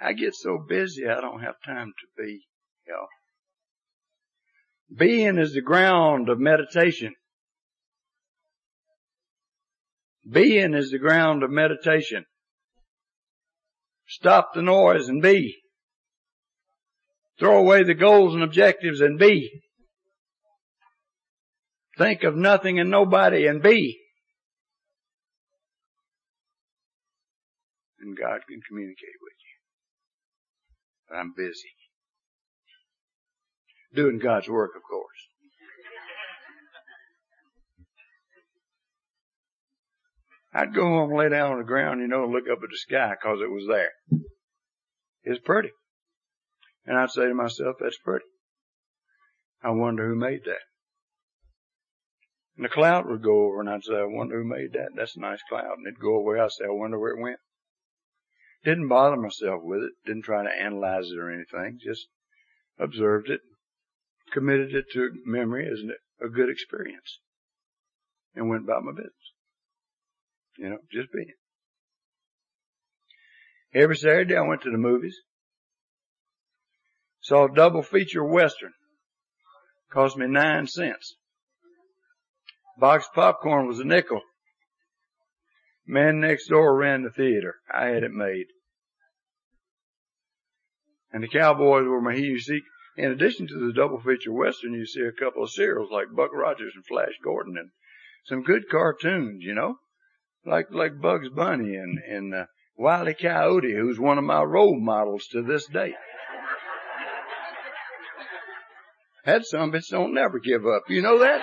I 0.00 0.12
get 0.12 0.34
so 0.34 0.58
busy 0.68 1.08
I 1.08 1.20
don't 1.20 1.42
have 1.42 1.56
time 1.64 1.88
to 1.88 2.22
be 2.22 2.46
know. 2.88 3.06
Being 4.96 5.38
is 5.38 5.52
the 5.52 5.60
ground 5.60 6.28
of 6.28 6.38
meditation. 6.38 7.14
Being 10.28 10.74
is 10.74 10.90
the 10.90 10.98
ground 10.98 11.42
of 11.42 11.50
meditation. 11.50 12.24
Stop 14.06 14.54
the 14.54 14.62
noise 14.62 15.08
and 15.08 15.20
be. 15.20 15.56
Throw 17.38 17.58
away 17.58 17.82
the 17.82 17.94
goals 17.94 18.34
and 18.34 18.42
objectives 18.42 19.00
and 19.00 19.18
be. 19.18 19.62
Think 21.98 22.22
of 22.22 22.36
nothing 22.36 22.78
and 22.78 22.90
nobody 22.90 23.46
and 23.46 23.62
be. 23.62 24.00
And 28.00 28.16
God 28.16 28.40
can 28.48 28.60
communicate 28.68 29.16
with 29.22 29.32
you. 29.40 29.56
But 31.08 31.16
I'm 31.16 31.32
busy. 31.36 31.72
Doing 33.94 34.18
God's 34.18 34.48
work, 34.48 34.72
of 34.76 34.82
course. 34.82 35.06
I'd 40.54 40.74
go 40.74 40.84
home 40.84 41.12
lay 41.12 41.28
down 41.28 41.52
on 41.52 41.58
the 41.58 41.64
ground, 41.64 42.00
you 42.00 42.08
know, 42.08 42.24
and 42.24 42.32
look 42.32 42.44
up 42.50 42.62
at 42.62 42.70
the 42.70 42.78
sky 42.78 43.10
because 43.10 43.40
it 43.42 43.50
was 43.50 43.66
there. 43.68 43.92
It's 45.22 45.40
pretty. 45.44 45.70
And 46.86 46.96
I'd 46.96 47.10
say 47.10 47.26
to 47.26 47.34
myself, 47.34 47.76
that's 47.80 47.98
pretty. 47.98 48.24
I 49.62 49.70
wonder 49.70 50.08
who 50.08 50.14
made 50.14 50.44
that. 50.44 50.62
And 52.56 52.64
the 52.64 52.70
cloud 52.70 53.06
would 53.06 53.22
go 53.22 53.46
over 53.46 53.60
and 53.60 53.68
I'd 53.68 53.84
say, 53.84 53.94
I 53.94 54.04
wonder 54.04 54.40
who 54.40 54.48
made 54.48 54.72
that. 54.72 54.90
That's 54.94 55.16
a 55.16 55.20
nice 55.20 55.40
cloud. 55.48 55.78
And 55.78 55.86
it'd 55.86 56.00
go 56.00 56.14
away. 56.14 56.38
I'd 56.40 56.52
say, 56.52 56.64
I 56.64 56.70
wonder 56.70 56.98
where 56.98 57.16
it 57.16 57.20
went. 57.20 57.38
Didn't 58.64 58.88
bother 58.88 59.16
myself 59.16 59.60
with 59.62 59.82
it. 59.82 59.92
Didn't 60.06 60.22
try 60.22 60.42
to 60.42 60.50
analyze 60.50 61.10
it 61.10 61.18
or 61.18 61.30
anything. 61.30 61.78
Just 61.82 62.06
observed 62.78 63.28
it. 63.28 63.40
Committed 64.32 64.74
it 64.74 64.86
to 64.92 65.10
memory 65.24 65.68
as 65.70 65.80
a 66.24 66.28
good 66.28 66.48
experience. 66.48 67.20
And 68.34 68.48
went 68.48 68.64
about 68.64 68.84
my 68.84 68.92
business. 68.92 69.12
You 70.58 70.70
know, 70.70 70.78
just 70.90 71.12
being. 71.12 71.32
Every 73.74 73.96
Saturday 73.96 74.36
I 74.36 74.40
went 74.40 74.62
to 74.62 74.70
the 74.70 74.78
movies. 74.78 75.16
Saw 77.26 77.46
a 77.46 77.52
double 77.52 77.82
feature 77.82 78.22
western. 78.22 78.72
Cost 79.90 80.16
me 80.16 80.28
nine 80.28 80.68
cents. 80.68 81.16
Box 82.78 83.08
popcorn 83.12 83.66
was 83.66 83.80
a 83.80 83.84
nickel. 83.84 84.20
Man 85.84 86.20
next 86.20 86.46
door 86.46 86.76
ran 86.76 87.02
the 87.02 87.10
theater. 87.10 87.56
I 87.68 87.86
had 87.86 88.04
it 88.04 88.12
made. 88.12 88.46
And 91.10 91.24
the 91.24 91.26
Cowboys 91.26 91.88
were 91.88 92.00
my 92.00 92.14
see, 92.14 92.60
in 92.96 93.10
addition 93.10 93.48
to 93.48 93.58
the 93.58 93.72
double 93.72 93.98
feature 93.98 94.32
western, 94.32 94.74
you 94.74 94.86
see 94.86 95.00
a 95.00 95.10
couple 95.10 95.42
of 95.42 95.50
serials 95.50 95.90
like 95.90 96.14
Buck 96.14 96.30
Rogers 96.32 96.74
and 96.76 96.86
Flash 96.86 97.14
Gordon 97.24 97.56
and 97.58 97.70
some 98.26 98.44
good 98.44 98.68
cartoons, 98.70 99.42
you 99.42 99.54
know, 99.54 99.78
like 100.44 100.68
like 100.70 101.00
Bugs 101.00 101.30
Bunny 101.30 101.74
and 101.74 101.98
and 101.98 102.32
uh, 102.32 102.46
Wile 102.76 103.08
E. 103.08 103.14
Coyote, 103.14 103.74
who's 103.74 103.98
one 103.98 104.16
of 104.16 104.22
my 104.22 104.44
role 104.44 104.78
models 104.78 105.26
to 105.32 105.42
this 105.42 105.66
day. 105.66 105.96
That 109.26 109.44
some 109.44 109.72
bitch 109.72 109.90
don't 109.90 110.14
never 110.14 110.38
give 110.38 110.64
up. 110.66 110.84
You 110.88 111.02
know 111.02 111.18
that? 111.18 111.40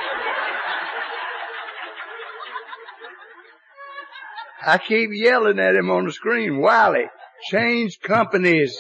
I 4.66 4.78
keep 4.78 5.10
yelling 5.12 5.60
at 5.60 5.76
him 5.76 5.92
on 5.92 6.06
the 6.06 6.14
screen, 6.14 6.62
Wiley, 6.62 7.08
change 7.50 8.00
companies. 8.00 8.78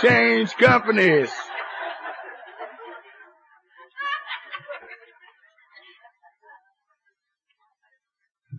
Change 0.00 0.56
companies. 0.56 1.30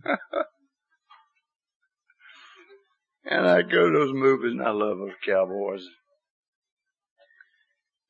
and 3.26 3.46
I 3.46 3.60
go 3.60 3.90
to 3.90 3.98
those 3.98 4.14
movies 4.14 4.52
and 4.52 4.62
I 4.62 4.70
love 4.70 4.96
those 4.96 5.12
cowboys. 5.26 5.86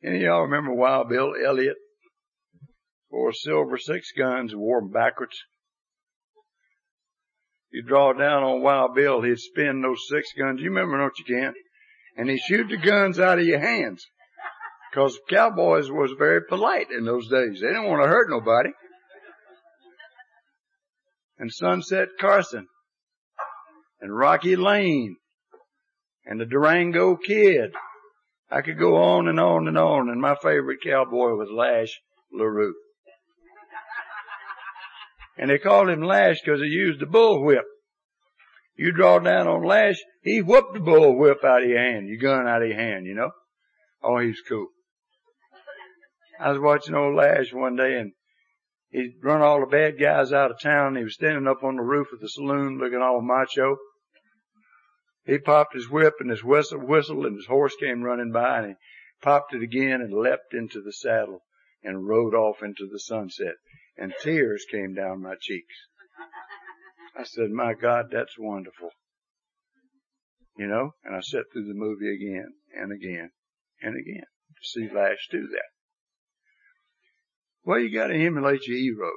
Any 0.04 0.16
of 0.16 0.22
y'all 0.22 0.42
remember 0.42 0.72
Wild 0.72 1.08
Bill 1.08 1.32
Elliott? 1.46 1.76
Wore 3.10 3.32
silver 3.32 3.78
six 3.78 4.12
guns, 4.16 4.54
wore 4.54 4.80
them 4.80 4.90
backwards. 4.90 5.36
You 7.70 7.82
draw 7.82 8.12
down 8.12 8.42
on 8.42 8.62
Wild 8.62 8.94
Bill, 8.94 9.22
he'd 9.22 9.38
spin 9.38 9.80
those 9.80 10.06
six 10.08 10.28
guns. 10.38 10.60
You 10.60 10.68
remember, 10.68 10.98
don't 10.98 11.18
you, 11.18 11.24
Ken? 11.24 11.54
And 12.16 12.28
he'd 12.28 12.38
shoot 12.38 12.68
the 12.68 12.76
guns 12.76 13.18
out 13.18 13.38
of 13.38 13.46
your 13.46 13.60
hands. 13.60 14.04
Cause 14.92 15.18
cowboys 15.28 15.90
was 15.90 16.12
very 16.18 16.42
polite 16.48 16.90
in 16.96 17.04
those 17.04 17.28
days. 17.28 17.60
They 17.60 17.66
didn't 17.66 17.88
want 17.88 18.02
to 18.02 18.08
hurt 18.08 18.30
nobody. 18.30 18.70
And 21.38 21.52
Sunset 21.52 22.08
Carson. 22.20 22.68
And 24.00 24.16
Rocky 24.16 24.54
Lane. 24.54 25.16
And 26.26 26.40
the 26.40 26.46
Durango 26.46 27.16
Kid. 27.16 27.72
I 28.54 28.62
could 28.62 28.78
go 28.78 28.94
on 28.94 29.26
and 29.26 29.40
on 29.40 29.66
and 29.66 29.76
on, 29.76 30.08
and 30.08 30.20
my 30.20 30.36
favorite 30.40 30.78
cowboy 30.80 31.34
was 31.34 31.48
Lash 31.50 32.00
LaRue. 32.32 32.74
And 35.36 35.50
they 35.50 35.58
called 35.58 35.88
him 35.88 36.02
Lash 36.02 36.40
because 36.40 36.60
he 36.60 36.68
used 36.68 37.00
the 37.00 37.06
bullwhip. 37.06 37.64
You 38.76 38.92
draw 38.92 39.18
down 39.18 39.48
on 39.48 39.64
Lash, 39.64 39.96
he 40.22 40.40
whooped 40.40 40.74
the 40.74 40.78
bullwhip 40.78 41.42
out 41.44 41.64
of 41.64 41.68
your 41.68 41.80
hand, 41.80 42.06
your 42.06 42.18
gun 42.18 42.46
out 42.46 42.62
of 42.62 42.68
your 42.68 42.76
hand, 42.76 43.06
you 43.06 43.14
know? 43.14 43.32
Oh, 44.04 44.18
he's 44.18 44.40
cool. 44.48 44.68
I 46.38 46.52
was 46.52 46.60
watching 46.60 46.94
old 46.94 47.16
Lash 47.16 47.52
one 47.52 47.74
day 47.74 47.98
and 47.98 48.12
he'd 48.90 49.16
run 49.20 49.42
all 49.42 49.58
the 49.58 49.66
bad 49.66 49.98
guys 50.00 50.32
out 50.32 50.52
of 50.52 50.60
town. 50.60 50.94
He 50.94 51.02
was 51.02 51.14
standing 51.14 51.48
up 51.48 51.64
on 51.64 51.74
the 51.74 51.82
roof 51.82 52.06
of 52.12 52.20
the 52.20 52.28
saloon 52.28 52.78
looking 52.78 53.02
all 53.02 53.20
macho. 53.20 53.78
He 55.24 55.38
popped 55.38 55.74
his 55.74 55.88
whip 55.88 56.14
and 56.20 56.30
his 56.30 56.44
whistle 56.44 56.80
whistled 56.80 57.24
and 57.24 57.36
his 57.36 57.46
horse 57.46 57.74
came 57.76 58.02
running 58.02 58.30
by 58.30 58.58
and 58.58 58.68
he 58.68 58.74
popped 59.22 59.54
it 59.54 59.62
again 59.62 60.00
and 60.02 60.12
leapt 60.12 60.52
into 60.52 60.82
the 60.82 60.92
saddle 60.92 61.42
and 61.82 62.06
rode 62.06 62.34
off 62.34 62.62
into 62.62 62.86
the 62.86 62.98
sunset 62.98 63.54
and 63.96 64.12
tears 64.20 64.66
came 64.70 64.94
down 64.94 65.22
my 65.22 65.34
cheeks. 65.40 65.74
I 67.16 67.24
said, 67.24 67.50
my 67.50 67.74
God, 67.74 68.06
that's 68.10 68.38
wonderful. 68.38 68.90
You 70.58 70.66
know, 70.66 70.94
and 71.04 71.16
I 71.16 71.20
sat 71.20 71.44
through 71.52 71.66
the 71.66 71.74
movie 71.74 72.14
again 72.14 72.52
and 72.76 72.92
again 72.92 73.30
and 73.80 73.96
again 73.96 74.24
to 74.24 74.68
see 74.68 74.88
Lash 74.94 75.28
do 75.30 75.48
that. 75.48 75.70
Well, 77.64 77.78
you 77.78 77.92
gotta 77.92 78.14
emulate 78.14 78.66
your 78.66 78.76
heroes. 78.76 79.10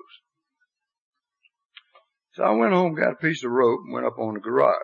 So 2.33 2.43
I 2.43 2.51
went 2.51 2.73
home, 2.73 2.95
got 2.95 3.13
a 3.13 3.15
piece 3.15 3.43
of 3.43 3.51
rope 3.51 3.81
and 3.83 3.93
went 3.93 4.05
up 4.05 4.17
on 4.19 4.35
the 4.35 4.39
garage. 4.39 4.75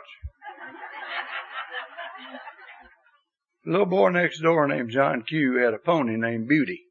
Little 3.65 3.86
boy 3.86 4.10
next 4.10 4.41
door 4.41 4.67
named 4.67 4.89
John 4.89 5.21
Q 5.21 5.56
had 5.56 5.73
a 5.73 5.78
pony 5.78 6.17
named 6.17 6.49
Beauty. 6.49 6.82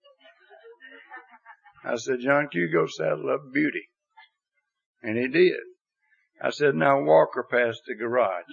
I 1.85 1.97
said, 1.97 2.21
John 2.21 2.49
Q, 2.49 2.71
go 2.73 2.87
saddle 2.87 3.31
up 3.31 3.53
Beauty. 3.53 3.89
And 5.03 5.19
he 5.19 5.29
did. 5.29 5.61
I 6.41 6.51
said, 6.51 6.75
now 6.75 7.03
walk 7.03 7.31
her 7.35 7.45
past 7.45 7.83
the 7.87 7.95
garage. 7.95 8.45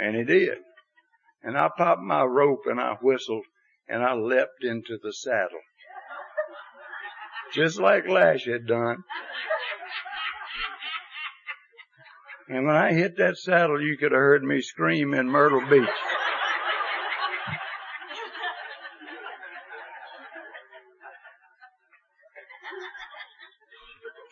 And 0.00 0.14
he 0.14 0.24
did. 0.24 0.58
And 1.42 1.58
I 1.58 1.70
popped 1.76 2.02
my 2.02 2.22
rope 2.22 2.62
and 2.66 2.80
I 2.80 2.96
whistled 3.02 3.44
and 3.88 4.02
I 4.02 4.14
leapt 4.14 4.62
into 4.62 4.98
the 5.02 5.12
saddle. 5.12 5.60
Just 7.52 7.80
like 7.80 8.08
Lash 8.08 8.44
had 8.46 8.66
done. 8.66 8.98
And 12.48 12.66
when 12.66 12.76
I 12.76 12.92
hit 12.92 13.16
that 13.16 13.38
saddle, 13.38 13.80
you 13.80 13.96
could 13.96 14.12
have 14.12 14.20
heard 14.20 14.44
me 14.44 14.60
scream 14.60 15.14
in 15.14 15.28
Myrtle 15.28 15.68
Beach. 15.68 15.88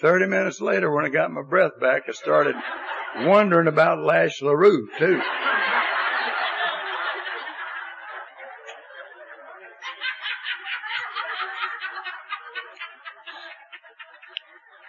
Thirty 0.04 0.26
minutes 0.26 0.60
later, 0.60 0.94
when 0.94 1.06
I 1.06 1.08
got 1.08 1.30
my 1.30 1.40
breath 1.40 1.80
back, 1.80 2.02
I 2.06 2.12
started 2.12 2.54
wondering 3.20 3.68
about 3.68 4.04
Lash 4.04 4.42
LaRue, 4.42 4.86
too. 4.98 5.18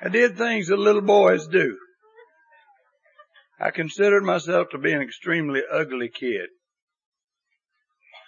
I 0.04 0.10
did 0.10 0.38
things 0.38 0.68
that 0.68 0.80
little 0.80 1.02
boys 1.02 1.48
do. 1.48 1.78
I 3.58 3.72
considered 3.72 4.26
myself 4.26 4.68
to 4.72 4.78
be 4.78 4.92
an 4.92 5.02
extremely 5.02 5.62
ugly 5.72 6.10
kid. 6.14 6.50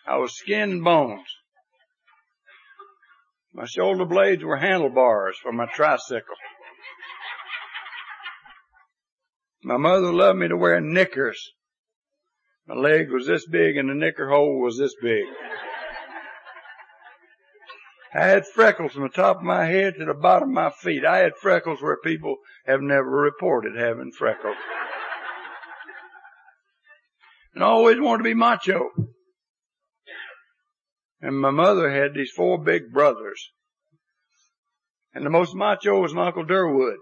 I 0.08 0.16
was 0.20 0.38
skin 0.38 0.72
and 0.72 0.84
bones. 0.86 1.28
My 3.54 3.66
shoulder 3.66 4.06
blades 4.06 4.42
were 4.42 4.56
handlebars 4.56 5.36
for 5.44 5.52
my 5.52 5.66
tricycle. 5.66 6.36
My 9.68 9.76
mother 9.76 10.14
loved 10.14 10.40
me 10.40 10.48
to 10.48 10.56
wear 10.56 10.80
knickers. 10.80 11.52
My 12.68 12.76
leg 12.76 13.12
was 13.12 13.28
this 13.28 13.46
big 13.46 13.76
and 13.76 13.90
the 13.90 13.96
knicker 13.96 14.30
hole 14.30 14.62
was 14.62 14.78
this 14.78 14.96
big. 15.02 15.26
I 18.14 18.28
had 18.28 18.48
freckles 18.48 18.94
from 18.94 19.04
the 19.04 19.10
top 19.10 19.40
of 19.40 19.44
my 19.44 19.66
head 19.66 19.96
to 19.96 20.06
the 20.06 20.14
bottom 20.14 20.52
of 20.52 20.56
my 20.56 20.70
feet. 20.70 21.04
I 21.04 21.18
had 21.18 21.36
freckles 21.36 21.82
where 21.82 21.98
people 22.02 22.38
have 22.66 22.80
never 22.80 23.10
reported 23.10 23.76
having 23.76 24.14
freckles. 24.18 24.56
and 27.54 27.62
I 27.62 27.68
always 27.68 28.00
wanted 28.00 28.20
to 28.20 28.24
be 28.24 28.34
macho. 28.36 28.88
And 31.20 31.38
my 31.38 31.52
mother 31.52 31.92
had 31.92 32.14
these 32.14 32.32
four 32.34 32.58
big 32.58 32.94
brothers. 32.94 33.52
And 35.14 35.26
the 35.26 35.30
most 35.30 35.54
macho 35.54 36.00
was 36.00 36.14
my 36.14 36.28
Uncle 36.28 36.46
Durwood. 36.46 37.00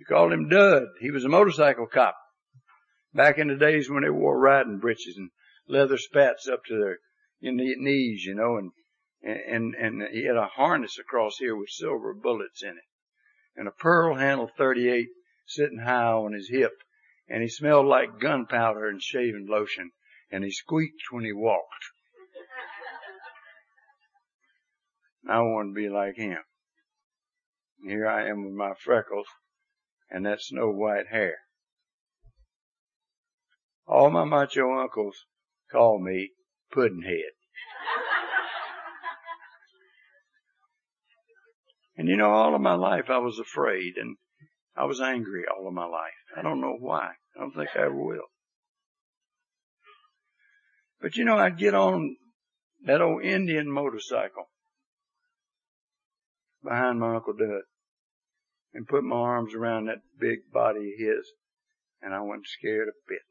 You 0.00 0.06
called 0.06 0.32
him 0.32 0.48
Dud. 0.48 0.84
He 0.98 1.10
was 1.10 1.24
a 1.24 1.28
motorcycle 1.28 1.86
cop. 1.86 2.16
Back 3.12 3.38
in 3.38 3.48
the 3.48 3.56
days 3.56 3.88
when 3.88 4.02
they 4.02 4.10
wore 4.10 4.40
riding 4.40 4.78
breeches 4.78 5.16
and 5.16 5.30
leather 5.68 5.98
spats 5.98 6.48
up 6.48 6.64
to 6.64 6.78
their 6.78 6.98
knees, 7.42 8.24
you 8.24 8.34
know, 8.34 8.56
and 8.56 8.72
and, 9.22 9.74
and 9.74 10.02
he 10.10 10.24
had 10.24 10.36
a 10.36 10.46
harness 10.46 10.98
across 10.98 11.36
here 11.36 11.54
with 11.54 11.68
silver 11.68 12.14
bullets 12.14 12.62
in 12.62 12.70
it 12.70 12.84
and 13.54 13.68
a 13.68 13.72
pearl 13.72 14.16
handled 14.16 14.50
38 14.56 15.08
sitting 15.46 15.80
high 15.80 16.12
on 16.12 16.32
his 16.32 16.48
hip 16.48 16.72
and 17.28 17.42
he 17.42 17.48
smelled 17.48 17.86
like 17.86 18.18
gunpowder 18.18 18.88
and 18.88 19.02
shaving 19.02 19.46
lotion 19.46 19.90
and 20.30 20.44
he 20.44 20.50
squeaked 20.50 21.02
when 21.10 21.24
he 21.24 21.32
walked. 21.32 21.84
I 25.28 25.40
want 25.40 25.70
to 25.70 25.74
be 25.74 25.90
like 25.90 26.16
him. 26.16 26.38
Here 27.84 28.08
I 28.08 28.28
am 28.28 28.44
with 28.44 28.54
my 28.54 28.72
freckles 28.82 29.26
and 30.10 30.26
that 30.26 30.40
snow 30.40 30.70
white 30.70 31.08
hair. 31.10 31.38
All 33.86 34.10
my 34.10 34.24
macho 34.24 34.70
uncles 34.78 35.26
call 35.70 36.00
me 36.00 36.30
Puddinhead. 36.74 37.32
And 41.96 42.08
you 42.08 42.16
know, 42.16 42.30
all 42.30 42.54
of 42.54 42.60
my 42.60 42.74
life 42.74 43.10
I 43.10 43.18
was 43.18 43.38
afraid 43.38 43.94
and 43.96 44.16
I 44.76 44.84
was 44.84 45.00
angry 45.00 45.44
all 45.46 45.68
of 45.68 45.74
my 45.74 45.84
life. 45.84 46.12
I 46.36 46.42
don't 46.42 46.60
know 46.60 46.76
why. 46.78 47.10
I 47.36 47.40
don't 47.40 47.52
think 47.52 47.68
I 47.76 47.80
ever 47.80 47.94
will. 47.94 48.30
But 51.00 51.16
you 51.16 51.24
know, 51.24 51.36
I'd 51.36 51.58
get 51.58 51.74
on 51.74 52.16
that 52.84 53.02
old 53.02 53.22
Indian 53.22 53.70
motorcycle 53.70 54.48
behind 56.62 57.00
my 57.00 57.16
Uncle 57.16 57.34
Dud 57.34 57.62
and 58.72 58.86
put 58.86 59.04
my 59.04 59.16
arms 59.16 59.54
around 59.54 59.86
that 59.86 60.02
big 60.18 60.50
body 60.52 60.92
of 60.92 60.98
his 60.98 61.32
and 62.02 62.14
I 62.14 62.20
wasn't 62.20 62.46
scared 62.46 62.88
a 62.88 62.92
bit. 63.08 63.22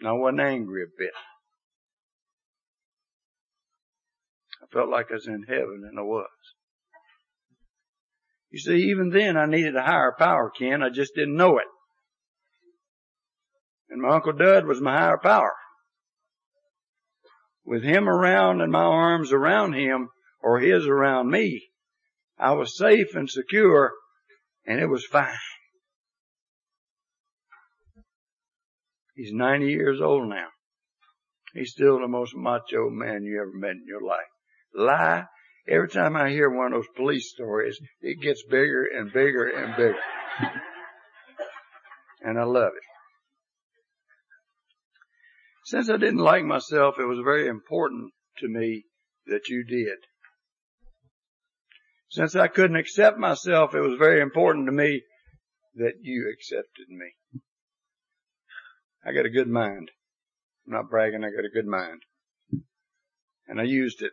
And 0.00 0.08
I 0.08 0.12
wasn't 0.12 0.40
angry 0.40 0.82
a 0.82 0.86
bit. 0.98 1.12
I 4.62 4.66
felt 4.72 4.90
like 4.90 5.06
I 5.10 5.14
was 5.14 5.26
in 5.26 5.44
heaven 5.48 5.84
and 5.88 5.98
I 5.98 6.02
was. 6.02 6.26
You 8.50 8.58
see, 8.58 8.90
even 8.90 9.10
then 9.10 9.36
I 9.36 9.46
needed 9.46 9.76
a 9.76 9.82
higher 9.82 10.14
power, 10.18 10.50
Ken. 10.50 10.82
I 10.82 10.90
just 10.90 11.14
didn't 11.14 11.36
know 11.36 11.58
it. 11.58 11.66
And 13.88 14.02
my 14.02 14.14
Uncle 14.14 14.32
Dud 14.32 14.66
was 14.66 14.80
my 14.80 14.98
higher 14.98 15.18
power. 15.18 15.54
With 17.64 17.82
him 17.82 18.08
around 18.08 18.60
and 18.60 18.72
my 18.72 18.82
arms 18.82 19.32
around 19.32 19.74
him, 19.74 20.08
or 20.40 20.60
his 20.60 20.86
around 20.86 21.30
me, 21.30 21.68
I 22.38 22.52
was 22.52 22.76
safe 22.76 23.14
and 23.14 23.30
secure, 23.30 23.92
and 24.66 24.80
it 24.80 24.86
was 24.86 25.04
fine. 25.06 25.34
He's 29.14 29.32
90 29.32 29.66
years 29.66 30.00
old 30.00 30.28
now. 30.28 30.48
He's 31.54 31.72
still 31.72 31.98
the 32.00 32.08
most 32.08 32.34
macho 32.36 32.90
man 32.90 33.22
you 33.22 33.40
ever 33.40 33.52
met 33.54 33.70
in 33.70 33.84
your 33.86 34.02
life 34.02 34.26
lie. 34.76 35.24
Every 35.68 35.88
time 35.88 36.14
I 36.16 36.30
hear 36.30 36.48
one 36.48 36.72
of 36.72 36.72
those 36.72 36.88
police 36.94 37.32
stories, 37.32 37.78
it 38.00 38.20
gets 38.20 38.44
bigger 38.44 38.84
and 38.84 39.12
bigger 39.12 39.48
and 39.48 39.74
bigger. 39.76 39.98
and 42.20 42.38
I 42.38 42.44
love 42.44 42.72
it. 42.76 42.82
Since 45.64 45.90
I 45.90 45.96
didn't 45.96 46.18
like 46.18 46.44
myself, 46.44 46.96
it 47.00 47.06
was 47.06 47.18
very 47.24 47.48
important 47.48 48.12
to 48.38 48.48
me 48.48 48.84
that 49.26 49.48
you 49.48 49.64
did. 49.64 49.98
Since 52.08 52.36
I 52.36 52.48
couldn't 52.48 52.76
accept 52.76 53.18
myself, 53.18 53.74
it 53.74 53.80
was 53.80 53.98
very 53.98 54.20
important 54.20 54.66
to 54.66 54.72
me 54.72 55.02
that 55.74 55.94
you 56.00 56.32
accepted 56.32 56.88
me. 56.88 57.14
I 59.04 59.12
got 59.12 59.26
a 59.26 59.30
good 59.30 59.48
mind. 59.48 59.90
I'm 60.66 60.74
not 60.74 60.90
bragging, 60.90 61.24
I 61.24 61.30
got 61.30 61.44
a 61.44 61.52
good 61.52 61.66
mind. 61.66 62.02
And 63.46 63.60
I 63.60 63.64
used 63.64 64.02
it 64.02 64.12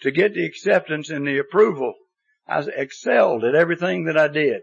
to 0.00 0.10
get 0.10 0.34
the 0.34 0.44
acceptance 0.44 1.10
and 1.10 1.26
the 1.26 1.38
approval. 1.38 1.94
I 2.48 2.60
excelled 2.60 3.44
at 3.44 3.54
everything 3.54 4.04
that 4.04 4.18
I 4.18 4.28
did. 4.28 4.62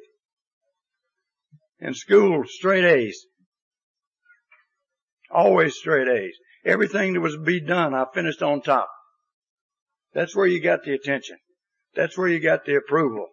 In 1.80 1.94
school, 1.94 2.44
straight 2.46 2.84
A's. 2.84 3.26
Always 5.32 5.76
straight 5.76 6.10
A's. 6.10 6.36
Everything 6.66 7.14
that 7.14 7.22
was 7.22 7.36
to 7.36 7.40
be 7.40 7.62
done, 7.62 7.94
I 7.94 8.06
finished 8.14 8.42
on 8.42 8.62
top. 8.62 8.90
That's 10.14 10.36
where 10.36 10.48
you 10.48 10.62
got 10.62 10.84
the 10.84 10.94
attention. 10.94 11.38
That's 11.96 12.18
where 12.18 12.28
you 12.28 12.40
got 12.40 12.66
the 12.66 12.76
approval. 12.76 13.28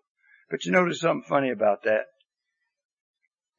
But 0.51 0.65
you 0.65 0.73
notice 0.73 1.01
something 1.01 1.29
funny 1.29 1.51
about 1.51 1.83
that. 1.85 2.07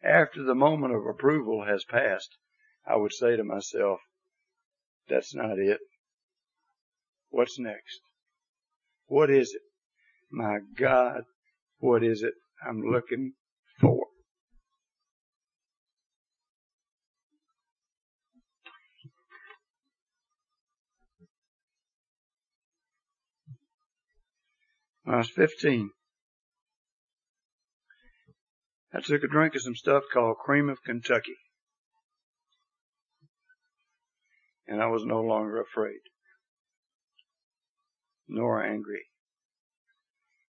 After 0.04 0.44
the 0.44 0.56
moment 0.56 0.94
of 0.94 1.06
approval 1.06 1.66
has 1.66 1.84
passed, 1.84 2.38
I 2.86 2.96
would 2.96 3.14
say 3.14 3.36
to 3.36 3.44
myself, 3.44 4.00
that's 5.10 5.34
not 5.36 5.60
it. 5.60 5.80
What's 7.30 7.60
next? 7.60 8.00
What 9.08 9.30
is 9.30 9.54
it? 9.54 9.62
My 10.32 10.60
God, 10.78 11.24
what 11.80 12.04
is 12.04 12.24
it 12.24 12.34
I'm 12.66 12.82
looking 12.82 13.34
I 25.08 25.18
was 25.18 25.30
15, 25.30 25.92
I 28.94 29.00
took 29.00 29.24
a 29.24 29.28
drink 29.28 29.56
of 29.56 29.62
some 29.62 29.76
stuff 29.76 30.04
called 30.12 30.38
Cream 30.38 30.70
of 30.70 30.84
Kentucky. 30.84 31.38
And 34.68 34.82
I 34.82 34.88
was 34.88 35.06
no 35.06 35.22
longer 35.22 35.62
afraid 35.62 36.00
nor 38.28 38.62
angry. 38.64 39.06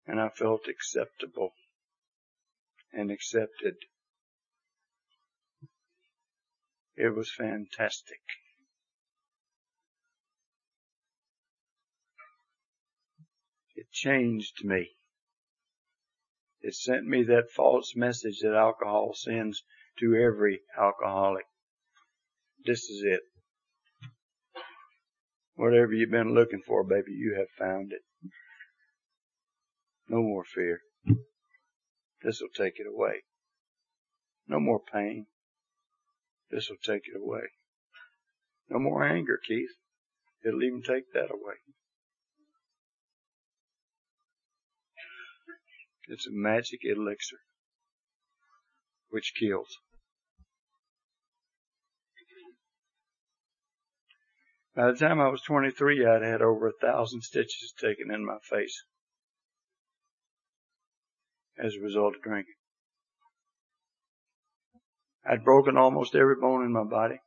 And 0.06 0.20
I 0.20 0.30
felt 0.30 0.66
acceptable 0.68 1.52
and 2.92 3.10
accepted. 3.10 3.76
It 6.96 7.14
was 7.14 7.30
fantastic. 7.30 8.20
It 13.90 13.94
changed 13.94 14.64
me. 14.64 14.96
It 16.60 16.74
sent 16.74 17.06
me 17.06 17.22
that 17.24 17.50
false 17.50 17.94
message 17.96 18.40
that 18.40 18.54
alcohol 18.54 19.14
sends 19.14 19.64
to 19.98 20.14
every 20.14 20.60
alcoholic. 20.76 21.46
This 22.64 22.90
is 22.90 23.02
it. 23.04 23.22
Whatever 25.54 25.92
you've 25.92 26.10
been 26.10 26.34
looking 26.34 26.62
for, 26.62 26.84
baby, 26.84 27.12
you 27.12 27.34
have 27.36 27.50
found 27.50 27.92
it. 27.92 28.02
No 30.08 30.22
more 30.22 30.44
fear. 30.44 30.82
This 32.22 32.40
will 32.40 32.50
take 32.54 32.78
it 32.78 32.86
away. 32.86 33.24
No 34.46 34.60
more 34.60 34.80
pain. 34.80 35.26
This 36.50 36.68
will 36.68 36.78
take 36.82 37.06
it 37.06 37.16
away. 37.16 37.52
No 38.68 38.78
more 38.78 39.04
anger, 39.04 39.38
Keith. 39.46 39.76
It'll 40.44 40.62
even 40.62 40.82
take 40.82 41.12
that 41.12 41.30
away. 41.30 41.56
It's 46.08 46.26
a 46.26 46.32
magic 46.32 46.80
elixir 46.84 47.38
which 49.10 49.34
kills. 49.38 49.78
By 54.74 54.90
the 54.90 54.96
time 54.96 55.20
I 55.20 55.28
was 55.28 55.42
23, 55.42 56.06
I'd 56.06 56.22
had 56.22 56.40
over 56.40 56.68
a 56.68 56.72
thousand 56.80 57.22
stitches 57.22 57.74
taken 57.78 58.10
in 58.12 58.24
my 58.24 58.38
face 58.48 58.84
as 61.58 61.74
a 61.74 61.82
result 61.82 62.14
of 62.16 62.22
drinking. 62.22 62.54
I'd 65.26 65.44
broken 65.44 65.76
almost 65.76 66.14
every 66.14 66.36
bone 66.36 66.64
in 66.64 66.72
my 66.72 66.84
body. 66.84 67.20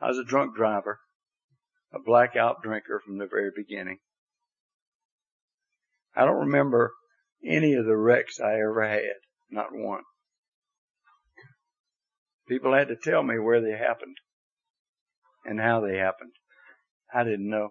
I 0.00 0.08
was 0.08 0.18
a 0.18 0.24
drunk 0.24 0.56
driver, 0.56 1.00
a 1.92 1.98
blackout 1.98 2.62
drinker 2.62 3.02
from 3.04 3.18
the 3.18 3.26
very 3.26 3.50
beginning. 3.54 3.98
I 6.16 6.24
don't 6.24 6.46
remember 6.46 6.92
any 7.44 7.74
of 7.74 7.86
the 7.86 7.96
wrecks 7.96 8.40
I 8.40 8.54
ever 8.54 8.86
had, 8.86 9.20
not 9.50 9.74
one. 9.74 10.02
People 12.48 12.74
had 12.74 12.88
to 12.88 12.96
tell 12.96 13.22
me 13.22 13.38
where 13.38 13.60
they 13.60 13.76
happened 13.76 14.16
and 15.44 15.60
how 15.60 15.80
they 15.80 15.96
happened. 15.96 16.32
I 17.12 17.24
didn't 17.24 17.48
know. 17.48 17.70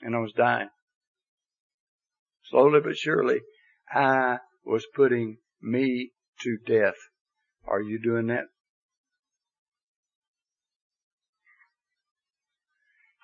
And 0.00 0.14
I 0.14 0.18
was 0.18 0.32
dying. 0.32 0.68
Slowly 2.44 2.80
but 2.80 2.96
surely, 2.96 3.40
I 3.92 4.38
was 4.64 4.86
putting 4.94 5.38
me 5.60 6.12
to 6.40 6.56
death. 6.66 6.94
Are 7.66 7.82
you 7.82 8.00
doing 8.00 8.28
that? 8.28 8.44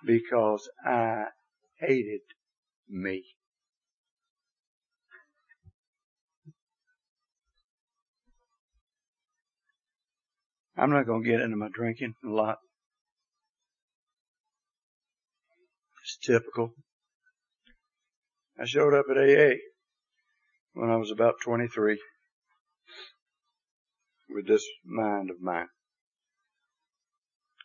Because 0.05 0.69
I 0.85 1.27
hated 1.79 2.21
me. 2.89 3.25
I'm 10.77 10.91
not 10.91 11.07
going 11.07 11.23
to 11.23 11.29
get 11.29 11.41
into 11.41 11.57
my 11.57 11.69
drinking 11.73 12.15
a 12.25 12.29
lot. 12.29 12.59
It's 16.03 16.19
typical. 16.19 16.75
I 18.59 18.67
showed 18.67 18.95
up 18.95 19.07
at 19.11 19.17
AA 19.17 19.55
when 20.75 20.91
I 20.91 20.97
was 20.97 21.11
about 21.11 21.35
23 21.45 21.99
with 24.31 24.47
this 24.47 24.67
mind 24.85 25.31
of 25.31 25.41
mine, 25.41 25.69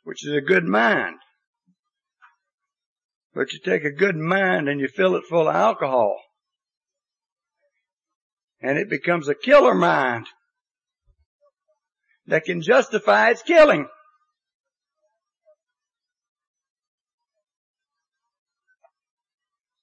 which 0.03 0.25
is 0.25 0.33
a 0.33 0.41
good 0.41 0.65
mind. 0.65 1.17
But 3.33 3.53
you 3.53 3.59
take 3.59 3.83
a 3.83 3.91
good 3.91 4.15
mind 4.15 4.67
and 4.67 4.79
you 4.79 4.87
fill 4.87 5.15
it 5.15 5.23
full 5.29 5.47
of 5.47 5.55
alcohol 5.55 6.17
and 8.61 8.77
it 8.77 8.89
becomes 8.89 9.27
a 9.27 9.35
killer 9.35 9.73
mind 9.73 10.27
that 12.27 12.45
can 12.45 12.61
justify 12.61 13.29
its 13.29 13.41
killing. 13.41 13.87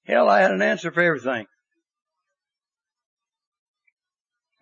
Hell, 0.05 0.29
I 0.29 0.39
had 0.39 0.51
an 0.51 0.61
answer 0.61 0.91
for 0.91 1.01
everything. 1.01 1.45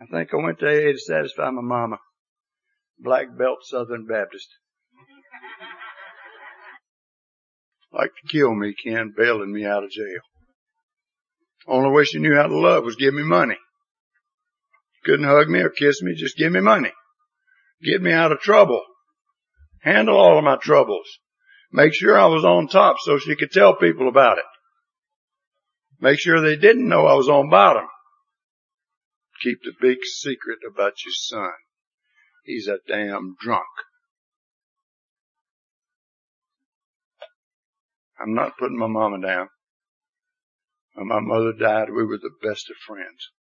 I 0.02 0.06
think 0.08 0.34
I 0.34 0.38
went 0.38 0.60
to 0.60 0.68
AA 0.68 0.92
to 0.94 0.98
satisfy 0.98 1.50
my 1.52 1.62
mama. 1.62 1.98
Black 2.98 3.38
belt 3.38 3.60
Southern 3.64 4.08
Baptist. 4.08 4.48
Like 7.96 8.12
to 8.22 8.28
kill 8.28 8.54
me, 8.54 8.74
Ken, 8.74 9.14
bailing 9.16 9.54
me 9.54 9.66
out 9.66 9.84
of 9.84 9.89
jail. 9.89 10.22
Only 11.68 11.89
way 11.89 12.04
she 12.04 12.20
knew 12.20 12.36
how 12.36 12.48
to 12.48 12.58
love 12.58 12.84
was 12.84 12.96
give 12.96 13.14
me 13.14 13.24
money. 13.24 13.58
Couldn't 15.04 15.26
hug 15.26 15.48
me 15.50 15.60
or 15.60 15.70
kiss 15.70 16.02
me, 16.02 16.14
just 16.16 16.38
give 16.38 16.52
me 16.52 16.60
money. 16.60 16.91
Get 17.82 18.02
me 18.02 18.12
out 18.12 18.32
of 18.32 18.39
trouble. 18.39 18.84
Handle 19.82 20.18
all 20.18 20.38
of 20.38 20.43
my 20.43 20.58
troubles. 20.58 21.08
Make 21.72 21.93
sure 21.93 22.18
I 22.18 22.26
was 22.26 22.43
on 22.43 22.68
top 22.68 22.98
so 23.00 23.18
she 23.18 23.36
could 23.36 23.52
tell 23.52 23.76
people 23.76 24.08
about 24.08 24.39
it. 24.39 24.46
Make 26.00 26.20
sure 26.20 26.41
they 26.41 26.56
didn't 26.56 26.88
know 26.88 27.06
I 27.06 27.14
was 27.14 27.30
on 27.30 27.50
bottom. 27.50 27.86
Keep 29.41 29.60
the 29.64 29.74
big 29.80 29.98
secret 30.04 30.60
about 30.68 30.93
your 31.06 31.14
son. 31.14 31.52
He's 32.43 32.68
a 32.68 32.78
damn 32.88 33.36
drunk. 33.39 33.66
I'm 38.20 38.34
not 38.34 38.57
putting 38.57 38.78
my 38.78 38.88
mama 38.88 39.22
down. 39.22 39.49
When 40.93 41.07
my 41.07 41.20
mother 41.20 41.51
died, 41.51 41.89
we 41.89 42.05
were 42.05 42.18
the 42.18 42.36
best 42.41 42.70
of 42.70 42.78
friends. 42.78 43.32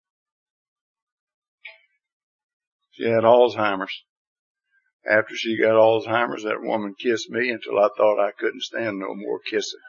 She 2.90 3.04
had 3.04 3.24
Alzheimer's. 3.24 4.04
After 5.08 5.34
she 5.36 5.58
got 5.60 5.74
Alzheimer's, 5.74 6.44
that 6.44 6.62
woman 6.62 6.94
kissed 6.98 7.30
me 7.30 7.50
until 7.50 7.78
I 7.78 7.88
thought 7.96 8.24
I 8.24 8.32
couldn't 8.32 8.62
stand 8.62 8.98
no 8.98 9.14
more 9.14 9.38
kissing. 9.38 9.80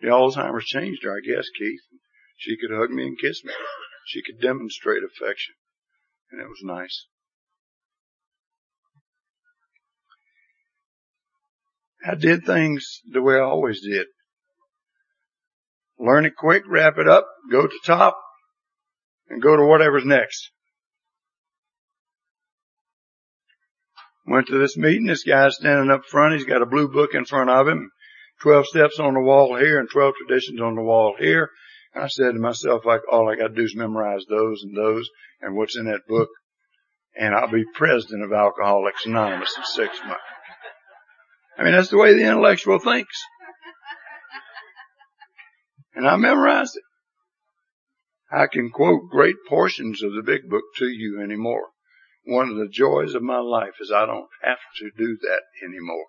The 0.00 0.08
Alzheimer's 0.08 0.66
changed 0.66 1.04
her, 1.04 1.16
I 1.16 1.20
guess, 1.20 1.48
Keith. 1.56 1.80
She 2.36 2.56
could 2.56 2.70
hug 2.74 2.90
me 2.90 3.06
and 3.06 3.18
kiss 3.18 3.44
me. 3.44 3.52
She 4.06 4.22
could 4.22 4.40
demonstrate 4.40 5.02
affection. 5.04 5.54
And 6.30 6.40
it 6.40 6.48
was 6.48 6.62
nice. 6.62 7.06
I 12.04 12.14
did 12.14 12.44
things 12.44 13.00
the 13.10 13.22
way 13.22 13.36
I 13.36 13.40
always 13.40 13.80
did. 13.80 14.06
Learn 15.98 16.26
it 16.26 16.36
quick, 16.36 16.64
wrap 16.66 16.98
it 16.98 17.08
up, 17.08 17.26
go 17.50 17.66
to 17.66 17.78
top, 17.84 18.18
and 19.28 19.40
go 19.40 19.56
to 19.56 19.64
whatever's 19.64 20.04
next. 20.04 20.50
Went 24.26 24.48
to 24.48 24.58
this 24.58 24.76
meeting. 24.76 25.06
This 25.06 25.24
guy's 25.24 25.56
standing 25.56 25.90
up 25.90 26.04
front. 26.06 26.34
He's 26.34 26.44
got 26.44 26.62
a 26.62 26.66
blue 26.66 26.88
book 26.88 27.10
in 27.14 27.24
front 27.24 27.50
of 27.50 27.68
him. 27.68 27.90
12 28.42 28.66
steps 28.66 28.98
on 28.98 29.14
the 29.14 29.20
wall 29.20 29.56
here 29.56 29.78
and 29.78 29.88
12 29.88 30.14
traditions 30.26 30.60
on 30.60 30.74
the 30.74 30.82
wall 30.82 31.14
here. 31.18 31.50
I 31.94 32.08
said 32.08 32.32
to 32.32 32.40
myself, 32.40 32.84
like, 32.84 33.02
all 33.10 33.28
I 33.28 33.36
got 33.36 33.48
to 33.48 33.54
do 33.54 33.62
is 33.62 33.76
memorize 33.76 34.24
those 34.28 34.62
and 34.62 34.76
those 34.76 35.08
and 35.40 35.54
what's 35.54 35.76
in 35.76 35.84
that 35.84 36.06
book. 36.08 36.28
And 37.14 37.34
I'll 37.34 37.50
be 37.50 37.64
president 37.74 38.24
of 38.24 38.32
Alcoholics 38.32 39.06
Anonymous 39.06 39.54
in 39.56 39.64
six 39.64 40.00
months. 40.06 40.22
I 41.58 41.64
mean, 41.64 41.72
that's 41.72 41.90
the 41.90 41.98
way 41.98 42.14
the 42.14 42.26
intellectual 42.26 42.78
thinks. 42.78 43.22
And 45.94 46.08
I 46.08 46.16
memorized 46.16 46.76
it. 46.76 46.82
I 48.30 48.46
can 48.46 48.70
quote 48.70 49.10
great 49.10 49.36
portions 49.46 50.02
of 50.02 50.14
the 50.14 50.22
big 50.22 50.48
book 50.48 50.64
to 50.78 50.86
you 50.86 51.20
anymore. 51.22 51.68
One 52.24 52.48
of 52.48 52.56
the 52.56 52.68
joys 52.68 53.14
of 53.14 53.22
my 53.22 53.38
life 53.38 53.74
is 53.80 53.92
I 53.92 54.06
don't 54.06 54.28
have 54.42 54.58
to 54.78 54.90
do 54.96 55.18
that 55.22 55.42
anymore. 55.62 56.06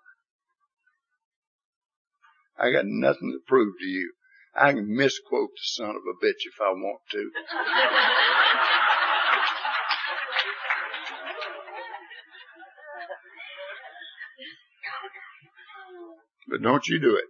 I 2.58 2.72
got 2.72 2.86
nothing 2.86 3.32
to 3.32 3.40
prove 3.46 3.74
to 3.80 3.86
you. 3.86 4.14
I 4.56 4.72
can 4.72 4.96
misquote 4.96 5.50
the 5.50 5.64
son 5.64 5.90
of 5.90 6.04
a 6.08 6.26
bitch 6.26 6.46
if 6.46 6.62
I 6.62 6.70
want 6.70 7.02
to. 7.12 7.32
but 16.48 16.62
don't 16.62 16.88
you 16.88 17.00
do 17.00 17.16
it. 17.16 17.26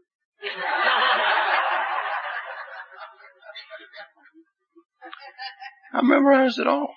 I 5.93 6.01
memorized 6.01 6.59
it 6.59 6.67
all. 6.67 6.95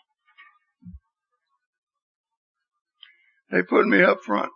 They 3.51 3.62
put 3.62 3.87
me 3.87 4.03
up 4.03 4.19
front. 4.25 4.51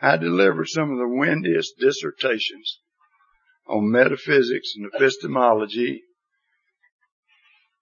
I 0.00 0.16
delivered 0.16 0.68
some 0.68 0.92
of 0.92 0.98
the 0.98 1.08
windiest 1.08 1.74
dissertations 1.80 2.80
on 3.66 3.90
metaphysics 3.90 4.74
and 4.76 4.90
epistemology, 4.94 6.02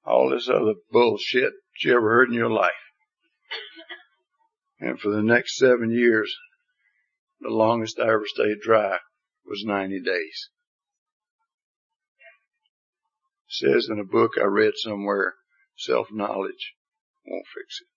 all 0.04 0.30
this 0.30 0.48
other 0.48 0.74
bullshit 0.90 1.52
you 1.82 1.92
ever 1.92 2.08
heard 2.08 2.28
in 2.28 2.34
your 2.34 2.50
life. 2.50 2.72
And 4.80 4.98
for 4.98 5.10
the 5.10 5.22
next 5.22 5.56
seven 5.56 5.90
years, 5.90 6.34
the 7.40 7.50
longest 7.50 7.98
I 7.98 8.04
ever 8.04 8.26
stayed 8.26 8.60
dry 8.60 8.98
was 9.44 9.64
90 9.64 10.00
days. 10.00 10.50
It 13.48 13.54
says 13.54 13.88
in 13.90 13.98
a 13.98 14.04
book 14.04 14.32
I 14.40 14.44
read 14.44 14.72
somewhere, 14.76 15.34
self-knowledge 15.76 16.74
won't 17.26 17.46
fix 17.54 17.80
it. 17.80 17.88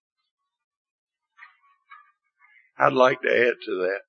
I'd 2.81 2.93
like 2.93 3.21
to 3.21 3.29
add 3.29 3.55
to 3.65 3.75
that. 3.81 4.01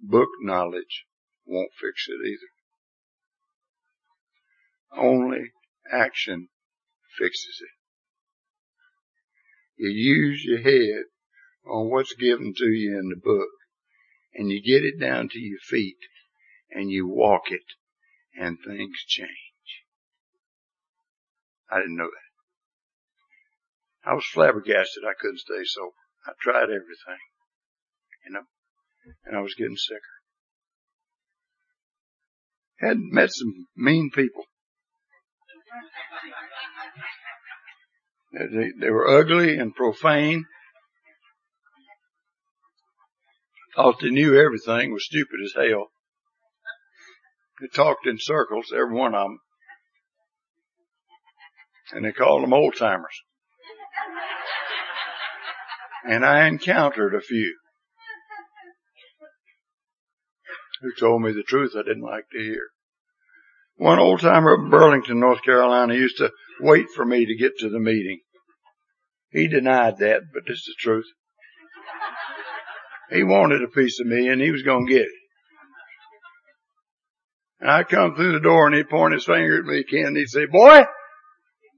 Book 0.00 0.28
knowledge 0.40 1.04
won't 1.46 1.70
fix 1.80 2.08
it 2.08 2.26
either. 2.26 2.50
Only 4.96 5.52
action 5.90 6.48
fixes 7.18 7.60
it. 7.60 7.70
You 9.76 9.90
use 9.90 10.44
your 10.44 10.60
head 10.60 11.04
on 11.64 11.90
what's 11.90 12.14
given 12.14 12.54
to 12.56 12.66
you 12.66 12.98
in 12.98 13.08
the 13.08 13.16
book 13.16 13.48
and 14.34 14.50
you 14.50 14.62
get 14.62 14.84
it 14.84 14.98
down 14.98 15.28
to 15.28 15.38
your 15.38 15.58
feet 15.60 15.98
and 16.70 16.90
you 16.90 17.06
walk 17.06 17.50
it 17.50 17.64
and 18.38 18.58
things 18.66 18.96
change. 19.06 19.28
I 21.70 21.78
didn't 21.78 21.96
know 21.96 22.10
that. 22.10 22.32
I 24.10 24.14
was 24.14 24.26
flabbergasted 24.32 25.04
I 25.04 25.14
couldn't 25.18 25.38
stay 25.38 25.64
sober. 25.64 25.92
I 26.26 26.32
tried 26.40 26.64
everything, 26.64 27.22
you 28.26 28.32
know, 28.32 28.42
and 29.24 29.36
I 29.36 29.40
was 29.40 29.54
getting 29.54 29.76
sicker. 29.76 30.00
Had 32.80 32.98
met 32.98 33.30
some 33.32 33.66
mean 33.76 34.10
people. 34.12 34.44
They, 38.32 38.70
they 38.80 38.90
were 38.90 39.08
ugly 39.08 39.58
and 39.58 39.74
profane. 39.74 40.46
Thought 43.74 44.00
they 44.00 44.10
knew 44.10 44.38
everything, 44.38 44.92
was 44.92 45.06
stupid 45.06 45.40
as 45.44 45.54
hell. 45.54 45.92
They 47.60 47.68
talked 47.68 48.06
in 48.06 48.18
circles, 48.18 48.72
every 48.72 48.94
one 48.94 49.14
of 49.14 49.28
them. 49.28 49.38
And 51.92 52.04
they 52.04 52.12
called 52.12 52.42
them 52.42 52.52
old 52.52 52.76
timers. 52.76 53.22
And 56.04 56.24
I 56.24 56.48
encountered 56.48 57.14
a 57.14 57.20
few 57.20 57.56
who 60.82 60.92
told 60.98 61.22
me 61.22 61.32
the 61.32 61.44
truth 61.44 61.72
I 61.76 61.82
didn't 61.82 62.02
like 62.02 62.28
to 62.32 62.38
hear. 62.38 62.70
One 63.76 63.98
old 63.98 64.20
timer 64.20 64.54
up 64.54 64.64
in 64.64 64.70
Burlington, 64.70 65.20
North 65.20 65.42
Carolina 65.42 65.94
used 65.94 66.18
to 66.18 66.32
wait 66.60 66.86
for 66.94 67.04
me 67.04 67.24
to 67.24 67.36
get 67.36 67.58
to 67.58 67.70
the 67.70 67.78
meeting. 67.78 68.20
He 69.30 69.48
denied 69.48 69.98
that, 69.98 70.22
but 70.32 70.42
it's 70.46 70.66
the 70.66 70.74
truth. 70.78 71.06
He 73.12 73.24
wanted 73.24 73.62
a 73.62 73.68
piece 73.68 74.00
of 74.00 74.06
me 74.06 74.28
and 74.28 74.40
he 74.40 74.50
was 74.50 74.62
going 74.62 74.86
to 74.86 74.92
get 74.92 75.02
it. 75.02 75.12
And 77.60 77.70
I'd 77.70 77.88
come 77.88 78.14
through 78.14 78.32
the 78.32 78.40
door 78.40 78.66
and 78.66 78.74
he'd 78.74 78.88
point 78.88 79.14
his 79.14 79.26
finger 79.26 79.58
at 79.58 79.64
me 79.64 79.80
again 79.80 80.06
and 80.06 80.16
he'd 80.16 80.28
say, 80.28 80.46
boy, 80.46 80.80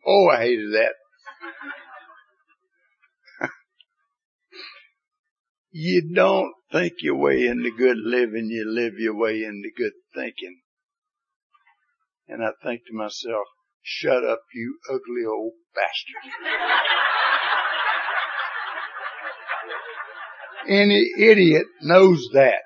oh, 0.07 0.29
I 0.31 0.39
hated 0.39 0.73
that. 0.73 0.95
you 5.73 6.15
don't 6.15 6.53
think 6.73 6.95
your 7.01 7.17
way 7.17 7.43
into 7.43 7.71
good 7.77 7.99
living, 7.99 8.49
you 8.49 8.65
live 8.67 8.95
your 8.99 9.17
way 9.17 9.43
into 9.43 9.71
good 9.77 9.93
thinking. 10.15 10.61
And 12.29 12.43
I 12.43 12.51
think 12.63 12.83
to 12.87 12.95
myself, 12.97 13.47
shut 13.83 14.25
up, 14.25 14.41
you 14.55 14.79
ugly 14.89 15.27
old 15.29 15.53
bastard. 15.75 16.33
Any 20.69 21.11
idiot 21.19 21.67
knows 21.83 22.29
that. 22.33 22.63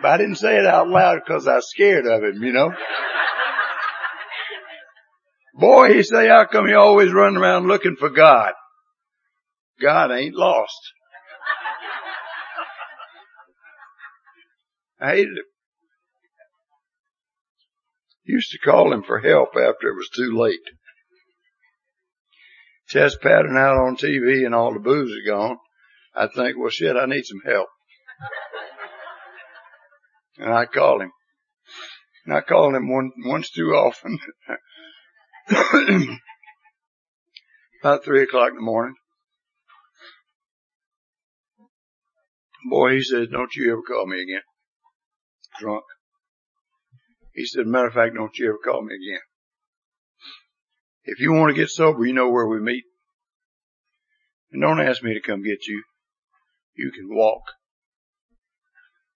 But 0.00 0.12
I 0.12 0.16
didn't 0.18 0.36
say 0.36 0.56
it 0.56 0.66
out 0.66 0.88
loud 0.88 1.20
because 1.24 1.48
I 1.48 1.56
was 1.56 1.70
scared 1.70 2.06
of 2.06 2.22
him, 2.22 2.42
you 2.42 2.52
know. 2.52 2.72
Boy, 5.54 5.94
he 5.94 6.02
say, 6.04 6.28
how 6.28 6.46
come 6.50 6.68
you 6.68 6.78
always 6.78 7.12
run 7.12 7.36
around 7.36 7.66
looking 7.66 7.96
for 7.98 8.10
God? 8.10 8.52
God 9.80 10.12
ain't 10.12 10.36
lost. 10.36 10.78
I 15.00 15.10
hated 15.10 15.38
him. 15.38 15.44
Used 18.24 18.50
to 18.52 18.58
call 18.58 18.92
him 18.92 19.02
for 19.02 19.20
help 19.20 19.50
after 19.50 19.88
it 19.88 19.96
was 19.96 20.10
too 20.14 20.36
late. 20.38 20.58
Chest 22.88 23.18
pattern 23.20 23.56
out 23.56 23.78
on 23.78 23.96
TV 23.96 24.44
and 24.44 24.54
all 24.54 24.72
the 24.72 24.80
booze 24.80 25.10
are 25.10 25.30
gone. 25.30 25.56
I 26.14 26.26
think, 26.26 26.56
well 26.58 26.70
shit, 26.70 26.96
I 26.96 27.06
need 27.06 27.24
some 27.24 27.40
help. 27.44 27.68
And 30.38 30.52
I 30.52 30.66
call 30.66 31.00
him. 31.00 31.12
And 32.26 32.34
I 32.36 32.40
call 32.40 32.74
him 32.74 32.88
one, 32.88 33.12
once 33.24 33.50
too 33.50 33.70
often. 33.70 34.18
About 37.82 38.04
three 38.04 38.22
o'clock 38.22 38.50
in 38.50 38.56
the 38.56 38.62
morning. 38.62 38.94
Boy, 42.68 42.96
he 42.96 43.02
said, 43.02 43.30
don't 43.30 43.54
you 43.54 43.72
ever 43.72 43.82
call 43.82 44.06
me 44.06 44.20
again. 44.22 44.42
Drunk. 45.58 45.84
He 47.34 47.46
said, 47.46 47.66
matter 47.66 47.86
of 47.86 47.94
fact, 47.94 48.14
don't 48.14 48.36
you 48.36 48.48
ever 48.48 48.58
call 48.64 48.82
me 48.82 48.94
again. 48.94 49.20
If 51.04 51.20
you 51.20 51.32
want 51.32 51.54
to 51.54 51.60
get 51.60 51.70
sober, 51.70 52.04
you 52.04 52.12
know 52.12 52.30
where 52.30 52.46
we 52.46 52.60
meet. 52.60 52.84
And 54.52 54.60
don't 54.60 54.80
ask 54.80 55.02
me 55.02 55.14
to 55.14 55.20
come 55.20 55.42
get 55.42 55.66
you. 55.66 55.82
You 56.78 56.92
can 56.92 57.08
walk. 57.10 57.42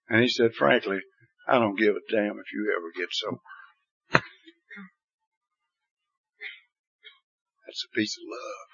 And 0.09 0.21
he 0.21 0.29
said, 0.29 0.53
frankly, 0.53 0.99
I 1.49 1.61
don't 1.61 1.79
give 1.79 1.95
a 1.95 2.01
damn 2.11 2.41
if 2.41 2.53
you 2.53 2.75
ever 2.77 2.91
get 2.99 3.09
sober. 3.13 3.39
That's 7.65 7.85
a 7.85 7.95
piece 7.97 8.19
of 8.19 8.25
love. 8.29 8.69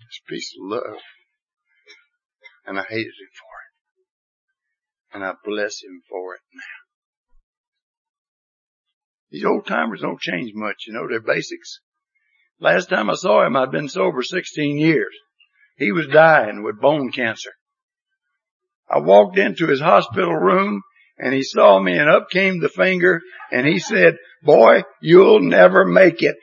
It's 0.00 0.20
a 0.26 0.28
piece 0.28 0.52
of 0.58 0.66
love. 0.68 1.00
And 2.66 2.76
I 2.76 2.82
hated 2.82 3.06
him 3.06 3.30
for 3.38 3.54
it. 3.62 5.14
And 5.14 5.24
I 5.24 5.34
bless 5.44 5.82
him 5.84 6.02
for 6.08 6.34
it 6.34 6.40
now. 6.52 6.62
These 9.30 9.44
old 9.44 9.66
timers 9.68 10.00
don't 10.00 10.20
change 10.20 10.50
much, 10.52 10.86
you 10.88 10.92
know, 10.94 11.06
they're 11.08 11.20
basics. 11.20 11.78
Last 12.58 12.88
time 12.88 13.08
I 13.08 13.14
saw 13.14 13.46
him, 13.46 13.54
I'd 13.56 13.70
been 13.70 13.88
sober 13.88 14.24
16 14.24 14.76
years. 14.76 15.14
He 15.80 15.92
was 15.92 16.06
dying 16.08 16.62
with 16.62 16.78
bone 16.78 17.10
cancer. 17.10 17.52
I 18.86 18.98
walked 18.98 19.38
into 19.38 19.66
his 19.66 19.80
hospital 19.80 20.34
room 20.34 20.82
and 21.16 21.32
he 21.32 21.42
saw 21.42 21.80
me 21.80 21.96
and 21.96 22.10
up 22.10 22.28
came 22.28 22.60
the 22.60 22.68
finger 22.68 23.22
and 23.50 23.66
he 23.66 23.78
said, 23.78 24.18
boy, 24.42 24.82
you'll 25.00 25.40
never 25.40 25.86
make 25.86 26.22
it. 26.22 26.36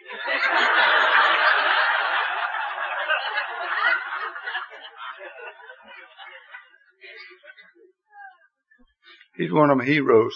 He's 9.35 9.51
one 9.51 9.69
of 9.69 9.77
my 9.77 9.85
heroes. 9.85 10.33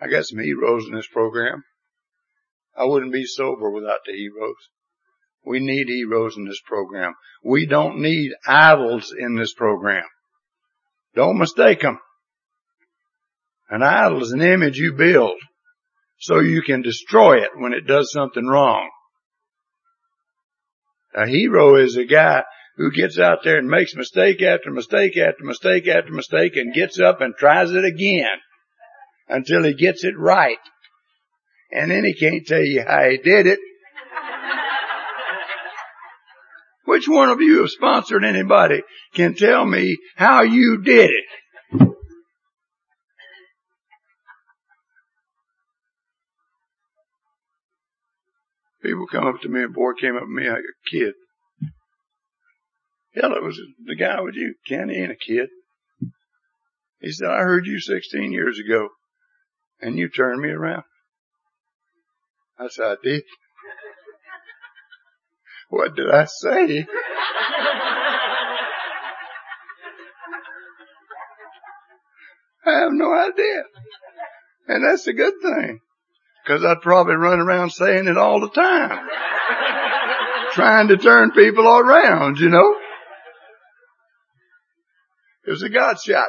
I 0.00 0.08
got 0.08 0.24
some 0.24 0.40
heroes 0.40 0.86
in 0.88 0.96
this 0.96 1.06
program. 1.06 1.62
I 2.76 2.86
wouldn't 2.86 3.12
be 3.12 3.24
sober 3.24 3.70
without 3.70 4.00
the 4.04 4.14
heroes. 4.14 4.56
We 5.44 5.60
need 5.60 5.88
heroes 5.88 6.36
in 6.36 6.44
this 6.46 6.60
program. 6.64 7.14
We 7.42 7.66
don't 7.66 8.00
need 8.00 8.32
idols 8.46 9.12
in 9.16 9.36
this 9.36 9.52
program. 9.52 10.04
Don't 11.14 11.38
mistake 11.38 11.80
them. 11.80 11.98
An 13.68 13.82
idol 13.82 14.22
is 14.22 14.32
an 14.32 14.42
image 14.42 14.76
you 14.76 14.92
build 14.92 15.38
so 16.18 16.40
you 16.40 16.62
can 16.62 16.82
destroy 16.82 17.38
it 17.42 17.50
when 17.56 17.72
it 17.72 17.86
does 17.86 18.12
something 18.12 18.46
wrong. 18.46 18.90
A 21.14 21.26
hero 21.26 21.76
is 21.76 21.96
a 21.96 22.04
guy 22.04 22.44
who 22.76 22.90
gets 22.90 23.18
out 23.18 23.38
there 23.44 23.58
and 23.58 23.68
makes 23.68 23.94
mistake 23.94 24.40
after 24.42 24.70
mistake 24.70 25.16
after 25.18 25.44
mistake 25.44 25.88
after 25.88 26.12
mistake 26.12 26.56
and 26.56 26.72
gets 26.72 27.00
up 27.00 27.20
and 27.20 27.34
tries 27.36 27.72
it 27.72 27.84
again 27.84 28.38
until 29.28 29.64
he 29.64 29.74
gets 29.74 30.04
it 30.04 30.14
right. 30.16 30.58
And 31.70 31.90
then 31.90 32.04
he 32.04 32.14
can't 32.14 32.46
tell 32.46 32.62
you 32.62 32.84
how 32.86 33.08
he 33.08 33.18
did 33.18 33.46
it. 33.46 33.58
Which 36.84 37.08
one 37.08 37.30
of 37.30 37.40
you 37.40 37.60
have 37.60 37.70
sponsored 37.70 38.24
anybody 38.24 38.82
can 39.14 39.34
tell 39.34 39.64
me 39.64 39.96
how 40.16 40.42
you 40.42 40.82
did 40.82 41.10
it? 41.10 41.24
People 48.82 49.06
come 49.06 49.26
up 49.26 49.40
to 49.42 49.48
me, 49.48 49.62
a 49.62 49.68
boy 49.68 49.92
came 50.00 50.16
up 50.16 50.22
to 50.22 50.28
me 50.28 50.48
like 50.48 50.58
a 50.58 50.90
kid. 50.90 51.14
Hell, 53.14 53.32
it 53.34 53.42
was 53.42 53.60
the 53.84 53.94
guy 53.94 54.20
with 54.20 54.34
you. 54.34 54.54
Kenny 54.66 54.96
ain't 54.96 55.12
a 55.12 55.16
kid. 55.16 55.50
He 57.00 57.12
said, 57.12 57.28
I 57.28 57.38
heard 57.38 57.66
you 57.66 57.78
16 57.78 58.32
years 58.32 58.58
ago 58.58 58.88
and 59.80 59.98
you 59.98 60.08
turned 60.08 60.40
me 60.40 60.48
around. 60.48 60.84
I 62.58 62.68
said, 62.68 62.84
I 62.84 62.96
did. 63.02 63.22
What 65.72 65.96
did 65.96 66.10
I 66.10 66.26
say? 66.26 66.86
I 72.66 72.70
have 72.80 72.92
no 72.92 73.10
idea. 73.10 73.62
And 74.68 74.84
that's 74.84 75.06
a 75.06 75.14
good 75.14 75.32
thing. 75.40 75.80
Cause 76.46 76.62
I'd 76.62 76.82
probably 76.82 77.14
run 77.14 77.40
around 77.40 77.70
saying 77.70 78.06
it 78.06 78.18
all 78.18 78.42
the 78.42 78.50
time. 78.50 79.08
Trying 80.52 80.88
to 80.88 80.98
turn 80.98 81.30
people 81.30 81.66
around, 81.66 82.36
you 82.36 82.50
know. 82.50 82.76
It 85.46 85.52
was 85.52 85.62
a 85.62 85.70
God 85.70 85.96
shot. 86.04 86.28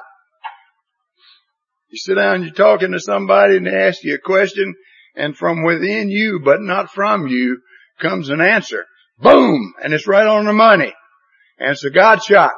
You 1.89 1.97
sit 1.97 2.15
down, 2.15 2.43
you're 2.43 2.53
talking 2.53 2.93
to 2.93 2.99
somebody 3.01 3.57
and 3.57 3.67
they 3.67 3.75
ask 3.75 4.05
you 4.05 4.15
a 4.15 4.19
question 4.19 4.73
and 5.15 5.35
from 5.35 5.65
within 5.65 6.09
you, 6.09 6.39
but 6.41 6.61
not 6.61 6.91
from 6.91 7.27
you, 7.27 7.59
comes 7.99 8.29
an 8.29 8.39
answer. 8.39 8.85
Boom! 9.19 9.73
And 9.83 9.93
it's 9.93 10.07
right 10.07 10.27
on 10.27 10.45
the 10.45 10.53
money. 10.53 10.93
And 11.59 11.71
it's 11.71 11.83
a 11.83 11.89
God 11.89 12.23
shot. 12.23 12.53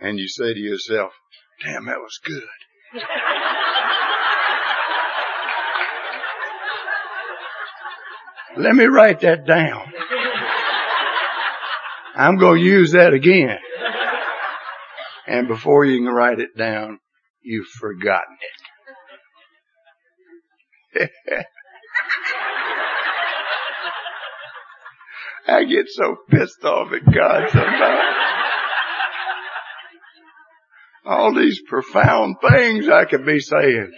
And 0.00 0.18
you 0.18 0.28
say 0.28 0.52
to 0.52 0.60
yourself, 0.60 1.12
damn, 1.64 1.86
that 1.86 1.98
was 1.98 2.18
good. 2.24 2.42
Let 8.56 8.74
me 8.74 8.84
write 8.84 9.20
that 9.20 9.46
down. 9.46 9.92
I'm 12.16 12.36
going 12.36 12.60
to 12.60 12.66
use 12.66 12.92
that 12.92 13.12
again. 13.12 13.58
And 15.26 15.48
before 15.48 15.84
you 15.84 15.98
can 15.98 16.12
write 16.12 16.38
it 16.38 16.56
down, 16.56 17.00
you've 17.42 17.66
forgotten 17.66 18.36
it. 20.94 21.10
I 25.46 25.64
get 25.64 25.86
so 25.88 26.16
pissed 26.30 26.64
off 26.64 26.92
at 26.92 27.04
God 27.04 27.50
sometimes. 27.50 28.16
All 31.06 31.34
these 31.34 31.60
profound 31.68 32.36
things 32.50 32.88
I 32.88 33.04
could 33.04 33.26
be 33.26 33.40
saying. 33.40 33.92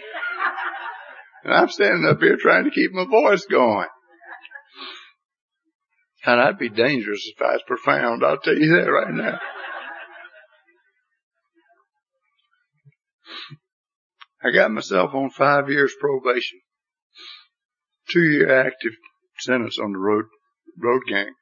And 1.43 1.53
I'm 1.53 1.69
standing 1.69 2.05
up 2.09 2.19
here 2.19 2.35
trying 2.37 2.65
to 2.65 2.71
keep 2.71 2.91
my 2.91 3.05
voice 3.05 3.45
going. 3.45 3.87
And 6.25 6.41
I'd 6.41 6.57
be 6.57 6.67
dangerous 6.67 7.31
if 7.33 7.41
I 7.41 7.53
was 7.53 7.63
profound. 7.65 8.25
I'll 8.25 8.39
tell 8.39 8.57
you 8.57 8.75
that 8.75 8.91
right 8.91 9.13
now. 9.13 9.39
I 14.43 14.51
got 14.51 14.71
myself 14.71 15.13
on 15.13 15.29
five 15.29 15.69
years 15.69 15.95
probation, 15.99 16.59
two 18.09 18.23
year 18.23 18.59
active 18.59 18.91
sentence 19.39 19.79
on 19.79 19.93
the 19.93 19.99
road, 19.99 20.25
road 20.77 21.01
gang. 21.07 21.33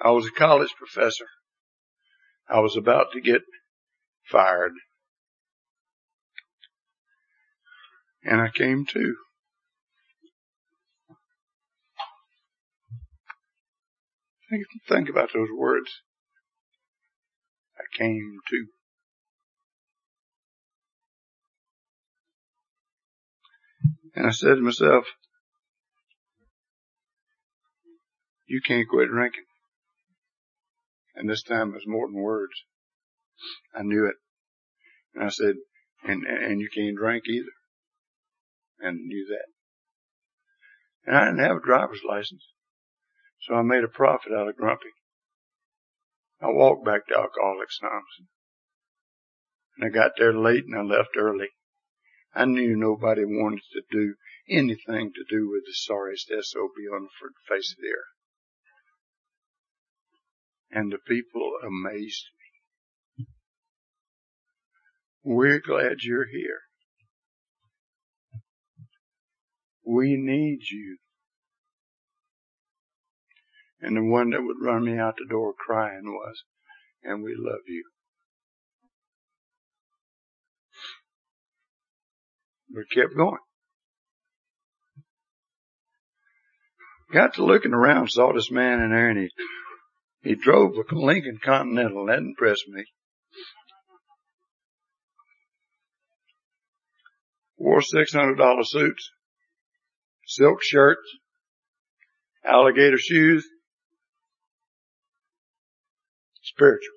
I 0.00 0.10
was 0.10 0.26
a 0.26 0.30
college 0.30 0.70
professor. 0.76 1.26
I 2.48 2.60
was 2.60 2.76
about 2.76 3.12
to 3.12 3.20
get 3.20 3.42
fired. 4.30 4.72
And 8.22 8.40
I 8.40 8.48
came 8.48 8.86
to. 8.86 9.14
Think, 14.50 14.64
think 14.88 15.08
about 15.08 15.30
those 15.34 15.48
words. 15.56 15.90
I 17.76 17.84
came 17.96 18.38
to. 18.50 18.66
And 24.14 24.26
I 24.26 24.30
said 24.30 24.54
to 24.54 24.60
myself, 24.60 25.04
you 28.46 28.60
can't 28.66 28.88
quit 28.88 29.10
drinking. 29.10 29.44
And 31.18 31.28
this 31.28 31.42
time 31.42 31.70
it 31.70 31.74
was 31.74 31.86
more 31.86 32.06
than 32.06 32.22
words. 32.22 32.62
I 33.74 33.82
knew 33.82 34.06
it. 34.06 34.14
And 35.14 35.24
I 35.24 35.30
said, 35.30 35.56
and, 36.04 36.24
and 36.24 36.60
you 36.60 36.68
can't 36.72 36.96
drink 36.96 37.24
either. 37.26 37.50
And 38.78 39.00
knew 39.00 39.26
that. 39.26 39.46
And 41.04 41.16
I 41.16 41.24
didn't 41.24 41.44
have 41.44 41.56
a 41.56 41.66
driver's 41.66 42.02
license. 42.08 42.46
So 43.42 43.54
I 43.54 43.62
made 43.62 43.82
a 43.82 43.88
prophet 43.88 44.32
out 44.32 44.48
of 44.48 44.56
grumpy. 44.56 44.92
I 46.40 46.46
walked 46.50 46.84
back 46.84 47.08
to 47.08 47.18
Alcoholics 47.18 47.80
Anonymous. 47.82 48.22
And 49.76 49.86
I 49.86 49.88
got 49.88 50.12
there 50.18 50.32
late 50.32 50.66
and 50.66 50.76
I 50.76 50.82
left 50.82 51.16
early. 51.16 51.48
I 52.32 52.44
knew 52.44 52.76
nobody 52.76 53.24
wanted 53.24 53.62
to 53.72 53.82
do 53.90 54.14
anything 54.48 55.12
to 55.14 55.24
do 55.28 55.50
with 55.50 55.64
the 55.66 55.74
sorriest 55.74 56.28
SOB 56.28 56.78
on 56.94 57.08
the 57.08 57.30
face 57.48 57.74
of 57.76 57.82
the 57.82 57.88
earth. 57.88 58.17
And 60.70 60.92
the 60.92 60.98
people 61.06 61.52
amazed 61.66 62.26
me. 63.18 63.26
We're 65.24 65.60
glad 65.60 66.02
you're 66.02 66.28
here. 66.30 66.60
We 69.84 70.16
need 70.16 70.60
you. 70.70 70.98
And 73.80 73.96
the 73.96 74.04
one 74.04 74.30
that 74.30 74.42
would 74.42 74.56
run 74.60 74.84
me 74.84 74.98
out 74.98 75.14
the 75.16 75.26
door 75.28 75.54
crying 75.58 76.04
was, 76.04 76.42
and 77.02 77.22
we 77.22 77.34
love 77.36 77.60
you. 77.66 77.84
We 82.74 82.84
kept 82.92 83.16
going. 83.16 83.38
Got 87.12 87.34
to 87.34 87.44
looking 87.44 87.72
around, 87.72 88.10
saw 88.10 88.32
this 88.34 88.50
man 88.50 88.80
in 88.80 88.90
there, 88.90 89.08
and 89.08 89.18
he 89.18 89.30
he 90.22 90.34
drove 90.34 90.72
a 90.76 90.94
Lincoln 90.94 91.38
Continental. 91.42 92.06
That 92.06 92.18
impressed 92.18 92.68
me. 92.68 92.84
Wore 97.56 97.82
six 97.82 98.12
hundred 98.12 98.36
dollar 98.36 98.62
suits, 98.62 99.10
silk 100.26 100.62
shirts, 100.62 101.02
alligator 102.44 102.98
shoes, 102.98 103.46
spiritual. 106.42 106.94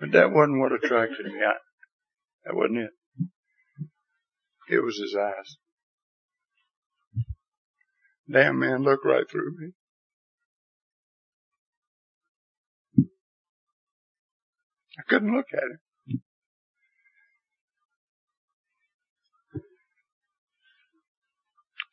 But 0.00 0.12
that 0.12 0.30
wasn't 0.30 0.60
what 0.60 0.72
attracted 0.72 1.26
me. 1.26 1.40
I, 1.46 1.54
that 2.44 2.54
wasn't 2.54 2.78
it. 2.78 2.90
It 4.68 4.80
was 4.82 4.98
his 4.98 5.16
eyes. 5.18 5.56
Damn 8.30 8.58
man 8.58 8.82
looked 8.82 9.04
right 9.04 9.24
through 9.30 9.54
me. 9.56 9.72
I 14.98 15.02
couldn't 15.08 15.34
look 15.34 15.46
at 15.52 15.62
him. 15.62 15.78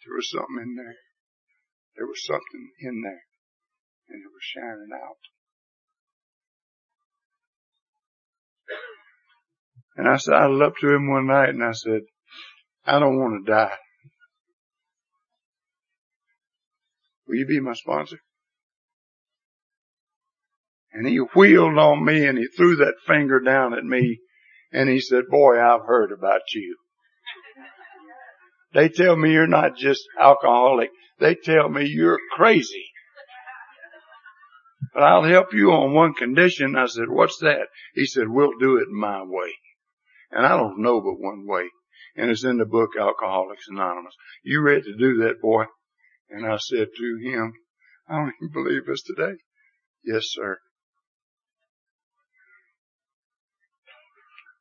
There 0.06 0.16
was 0.16 0.30
something 0.30 0.58
in 0.62 0.76
there. 0.76 0.96
There 1.96 2.08
was 2.08 2.26
something 2.26 2.72
in 2.80 3.02
there. 3.04 3.24
And 4.10 4.22
it 4.24 4.32
was 4.34 4.42
shining 4.42 4.90
out. 4.94 5.18
And 9.96 10.08
I 10.08 10.18
sidled 10.18 10.62
up 10.62 10.74
to 10.82 10.94
him 10.94 11.10
one 11.10 11.28
night 11.28 11.50
and 11.50 11.64
I 11.64 11.74
said, 11.74 12.02
I 12.86 13.00
don't 13.00 13.20
want 13.20 13.46
to 13.46 13.52
die. 13.52 13.78
Will 17.28 17.36
you 17.36 17.46
be 17.46 17.60
my 17.60 17.74
sponsor? 17.74 18.18
And 20.92 21.08
he 21.08 21.18
wheeled 21.18 21.78
on 21.78 22.06
me 22.06 22.28
and 22.28 22.38
he 22.38 22.46
threw 22.46 22.76
that 22.78 22.96
finger 23.08 23.40
down 23.40 23.74
at 23.74 23.84
me 23.84 24.20
and 24.72 24.90
he 24.90 25.00
said, 25.00 25.24
boy, 25.30 25.60
I've 25.60 25.86
heard 25.86 26.12
about 26.12 26.42
you. 26.54 26.78
They 28.74 28.90
tell 28.90 29.16
me 29.16 29.32
you're 29.32 29.48
not 29.48 29.78
just 29.78 30.04
alcoholic. 30.20 30.90
They 31.20 31.36
tell 31.36 31.70
me 31.70 31.86
you're 31.86 32.20
crazy. 32.36 32.86
But 34.94 35.04
I'll 35.04 35.24
help 35.24 35.54
you 35.54 35.72
on 35.72 35.94
one 35.94 36.14
condition. 36.14 36.76
I 36.76 36.88
said, 36.88 37.10
what's 37.10 37.40
that? 37.40 37.68
He 37.96 38.06
said, 38.06 38.28
we'll 38.28 38.58
do 38.60 38.78
it 38.78 38.90
my 38.90 39.24
way. 39.24 39.54
And 40.32 40.46
I 40.46 40.58
don't 40.58 40.82
know 40.82 41.02
but 41.02 41.20
one 41.20 41.46
way. 41.48 41.70
And 42.16 42.30
it's 42.30 42.44
in 42.44 42.58
the 42.58 42.66
book 42.66 42.92
Alcoholics 43.00 43.68
Anonymous. 43.70 44.14
You 44.44 44.62
ready 44.62 44.82
to 44.84 44.98
do 44.98 45.18
that, 45.24 45.42
boy? 45.42 45.66
And 46.34 46.48
I 46.48 46.58
said 46.58 46.88
to 46.98 47.20
him, 47.22 47.54
I 48.10 48.16
don't 48.16 48.34
even 48.42 48.52
believe 48.52 48.88
this 48.88 49.04
today. 49.04 49.38
Yes, 50.04 50.24
sir. 50.26 50.58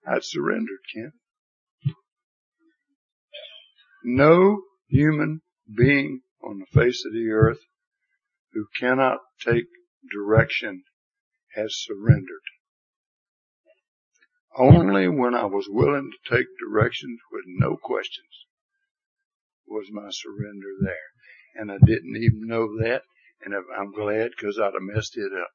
I'd 0.07 0.23
surrendered, 0.23 0.81
Ken. 0.95 1.13
No 4.05 4.61
human 4.89 5.41
being 5.75 6.21
on 6.45 6.59
the 6.59 6.79
face 6.79 7.05
of 7.07 7.15
the 7.15 7.31
earth 7.31 7.61
who 8.53 8.67
cannot 8.79 9.21
take 9.43 9.65
direction 10.13 10.83
has 11.55 11.75
surrendered. 11.75 12.27
Only 14.59 15.09
when 15.09 15.35
I 15.35 15.47
was 15.47 15.69
willing 15.71 16.11
to 16.11 16.37
take 16.37 16.49
directions 16.59 17.19
with 17.33 17.45
no 17.47 17.79
questions 17.79 18.45
was 19.67 19.89
my 19.91 20.09
surrender 20.11 20.69
there 20.83 21.13
and 21.57 21.71
I 21.71 21.77
didn't 21.85 22.17
even 22.17 22.47
know 22.47 22.79
that. 22.79 23.03
And 23.45 23.55
I'm 23.55 23.93
glad 23.93 24.31
because 24.37 24.59
I'd 24.59 24.75
have 24.75 24.83
messed 24.83 25.17
it 25.17 25.33
up. 25.33 25.51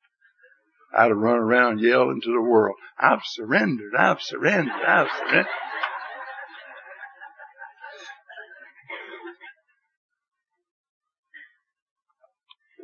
I'd 0.93 1.09
have 1.09 1.17
run 1.17 1.37
around 1.37 1.79
yelling 1.79 2.21
to 2.21 2.31
the 2.31 2.41
world, 2.41 2.75
I've 2.99 3.21
surrendered, 3.25 3.93
I've 3.97 4.21
surrendered, 4.21 4.73
I've 4.85 5.09
surrendered. 5.17 5.47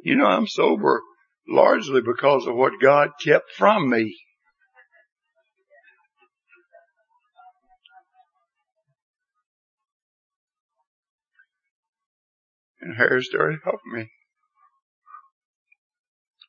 You 0.04 0.18
know, 0.18 0.26
I'm 0.26 0.48
sober 0.48 1.02
largely 1.48 2.02
because 2.02 2.46
of 2.46 2.56
what 2.56 2.74
God 2.82 3.12
kept 3.24 3.52
from 3.58 3.90
me. 3.90 4.18
And 12.84 12.98
Harry 12.98 13.24
started 13.24 13.60
helping 13.64 13.94
me. 13.94 14.12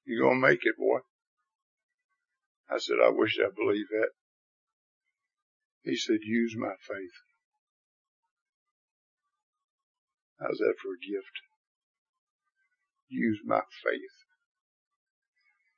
You 0.04 0.20
gonna 0.20 0.40
make 0.40 0.58
it, 0.62 0.76
boy. 0.76 0.98
I 2.68 2.78
said, 2.78 2.96
I 3.04 3.10
wish 3.10 3.38
I 3.38 3.50
believed 3.54 3.90
that. 3.90 4.08
He 5.84 5.96
said, 5.96 6.18
use 6.22 6.56
my 6.58 6.72
faith. 6.88 7.14
How's 10.40 10.58
that 10.58 10.74
for 10.82 10.88
a 10.88 11.06
gift? 11.06 11.30
Use 13.08 13.38
my 13.44 13.60
faith. 13.84 14.00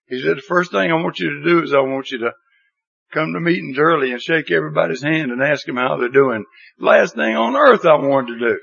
He 0.08 0.22
said, 0.22 0.38
the 0.38 0.42
first 0.42 0.70
thing 0.70 0.90
I 0.90 0.94
want 0.94 1.18
you 1.18 1.28
to 1.28 1.44
do 1.44 1.62
is 1.62 1.74
I 1.74 1.80
want 1.80 2.10
you 2.12 2.18
to 2.20 2.32
come 3.12 3.34
to 3.34 3.40
meetings 3.40 3.78
early 3.78 4.12
and 4.12 4.22
shake 4.22 4.50
everybody's 4.50 5.02
hand 5.02 5.32
and 5.32 5.42
ask 5.42 5.66
them 5.66 5.76
how 5.76 5.98
they're 5.98 6.08
doing. 6.08 6.46
Last 6.78 7.14
thing 7.14 7.36
on 7.36 7.56
earth 7.56 7.84
I 7.84 7.96
wanted 7.96 8.38
to 8.38 8.48
do. 8.48 8.58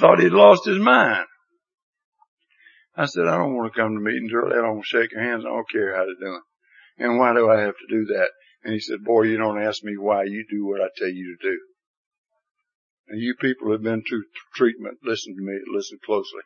Thought 0.00 0.20
he'd 0.20 0.32
lost 0.32 0.66
his 0.66 0.78
mind. 0.78 1.26
I 2.96 3.06
said, 3.06 3.26
I 3.28 3.36
don't 3.36 3.54
want 3.54 3.72
to 3.72 3.80
come 3.80 3.94
to 3.94 4.00
meetings 4.00 4.32
early. 4.34 4.58
I 4.58 4.62
don't 4.62 4.76
want 4.76 4.86
to 4.90 4.98
shake 4.98 5.12
your 5.12 5.22
hands. 5.22 5.44
I 5.46 5.50
don't 5.50 5.70
care 5.70 5.94
how 5.94 6.04
they're 6.04 6.28
doing. 6.28 6.42
And 6.98 7.18
why 7.18 7.34
do 7.34 7.48
I 7.48 7.60
have 7.60 7.74
to 7.74 7.86
do 7.88 8.06
that? 8.06 8.30
And 8.64 8.74
he 8.74 8.80
said, 8.80 9.04
boy, 9.04 9.22
you 9.22 9.38
don't 9.38 9.62
ask 9.62 9.82
me 9.84 9.96
why 9.96 10.24
you 10.24 10.44
do 10.50 10.66
what 10.66 10.80
I 10.80 10.88
tell 10.96 11.08
you 11.08 11.36
to 11.36 11.48
do. 11.48 11.58
And 13.08 13.20
you 13.20 13.34
people 13.40 13.72
have 13.72 13.82
been 13.82 14.02
through 14.08 14.24
treatment, 14.54 14.98
listen 15.02 15.34
to 15.34 15.42
me, 15.42 15.58
listen 15.72 15.98
closely. 16.04 16.42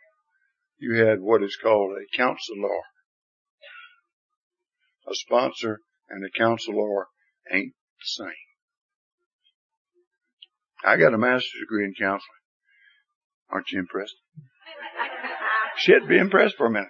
You 0.79 1.05
had 1.05 1.21
what 1.21 1.43
is 1.43 1.57
called 1.57 1.93
a 1.93 2.17
counselor. 2.17 2.81
A 5.07 5.15
sponsor 5.15 5.81
and 6.09 6.25
a 6.25 6.39
counselor 6.39 7.07
ain't 7.51 7.73
the 7.73 8.25
same. 8.25 8.29
I 10.85 10.97
got 10.97 11.15
a 11.15 11.19
master's 11.19 11.61
degree 11.61 11.85
in 11.85 11.95
counseling. 11.99 12.44
Aren't 13.51 13.71
you 13.71 13.79
impressed? 13.79 14.15
Shit, 15.77 16.09
be 16.09 16.19
impressed 16.19 16.57
for 16.57 16.67
a 16.67 16.71
minute. 16.71 16.89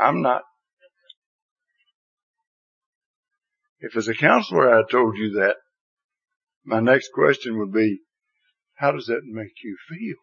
I'm 0.00 0.22
not. 0.22 0.42
If 3.80 3.96
as 3.96 4.08
a 4.08 4.14
counselor 4.14 4.74
I 4.74 4.82
told 4.90 5.16
you 5.16 5.40
that, 5.40 5.56
my 6.64 6.80
next 6.80 7.10
question 7.14 7.58
would 7.58 7.72
be, 7.72 8.00
how 8.76 8.92
does 8.92 9.06
that 9.06 9.22
make 9.24 9.52
you 9.62 9.76
feel? 9.88 10.16